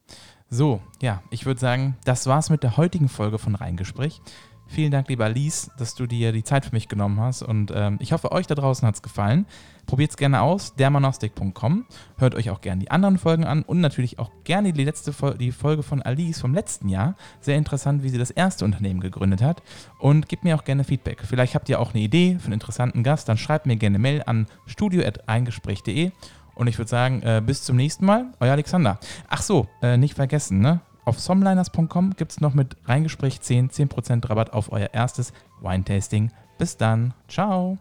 So, 0.49 0.81
ja, 1.01 1.23
ich 1.31 1.47
würde 1.47 1.61
sagen, 1.61 1.97
das 2.05 2.27
war's 2.27 2.51
mit 2.51 2.65
der 2.65 2.77
heutigen 2.77 3.09
Folge 3.09 3.39
von 3.39 3.55
Reingespräch. 3.55 4.21
Vielen 4.67 4.93
Dank, 4.93 5.09
lieber 5.09 5.25
Alice, 5.25 5.71
dass 5.79 5.97
du 5.97 6.07
dir 6.07 6.31
die 6.31 6.45
Zeit 6.45 6.65
für 6.65 6.73
mich 6.73 6.89
genommen 6.89 7.19
hast 7.21 7.43
und 7.43 7.73
ähm, 7.75 7.99
ich 8.01 8.13
hoffe, 8.13 8.31
euch 8.31 8.47
da 8.47 8.55
draußen 8.55 8.87
hat 8.87 8.95
es 8.95 9.03
gefallen. 9.03 9.47
Probiert 9.91 10.13
es 10.13 10.17
gerne 10.17 10.41
aus, 10.41 10.77
dermanostik.com. 10.77 11.85
Hört 12.17 12.37
euch 12.37 12.49
auch 12.51 12.61
gerne 12.61 12.81
die 12.81 12.93
anderen 12.93 13.19
Folgen 13.19 13.45
an 13.45 13.65
und 13.65 13.81
natürlich 13.81 14.21
auch 14.21 14.31
gerne 14.45 14.73
die 14.73 14.85
letzte 14.85 15.13
Fol 15.13 15.37
die 15.37 15.51
Folge 15.51 15.83
von 15.83 16.01
Alice 16.01 16.41
vom 16.41 16.55
letzten 16.55 16.89
Jahr. 16.89 17.17
Sehr 17.41 17.57
interessant, 17.57 18.05
wie 18.05 18.09
sie 18.09 18.17
das 18.17 18.31
erste 18.31 18.65
Unternehmen 18.65 19.01
gegründet 19.01 19.43
hat. 19.43 19.65
Und 19.99 20.29
gebt 20.29 20.45
mir 20.45 20.55
auch 20.55 20.63
gerne 20.63 20.85
Feedback. 20.85 21.23
Vielleicht 21.27 21.57
habt 21.57 21.69
ihr 21.69 21.81
auch 21.81 21.93
eine 21.93 22.05
Idee 22.05 22.37
für 22.39 22.45
einen 22.45 22.53
interessanten 22.53 23.03
Gast, 23.03 23.29
dann 23.29 23.37
schreibt 23.37 23.67
mir 23.67 23.75
gerne 23.75 23.99
Mail 23.99 24.23
an 24.25 24.47
studio.reingespräch.de 24.67 26.13
und 26.55 26.67
ich 26.69 26.79
würde 26.79 26.89
sagen, 26.89 27.23
äh, 27.23 27.43
bis 27.45 27.65
zum 27.65 27.75
nächsten 27.75 28.07
Mal, 28.07 28.27
euer 28.39 28.53
Alexander. 28.53 29.01
Ach 29.29 29.43
so, 29.43 29.67
äh, 29.83 29.97
nicht 29.97 30.15
vergessen, 30.15 30.61
ne? 30.61 30.83
Auf 31.05 31.19
somliners.com 31.19 32.15
gibt 32.15 32.31
es 32.31 32.41
noch 32.41 32.55
mit 32.55 32.77
Reingespräch 32.85 33.41
10 33.41 33.71
10% 33.71 34.31
Rabatt 34.31 34.53
auf 34.53 34.71
euer 34.71 34.91
erstes 34.93 35.33
Wine-Tasting. 35.61 36.31
Bis 36.59 36.77
dann. 36.77 37.13
Ciao. 37.27 37.77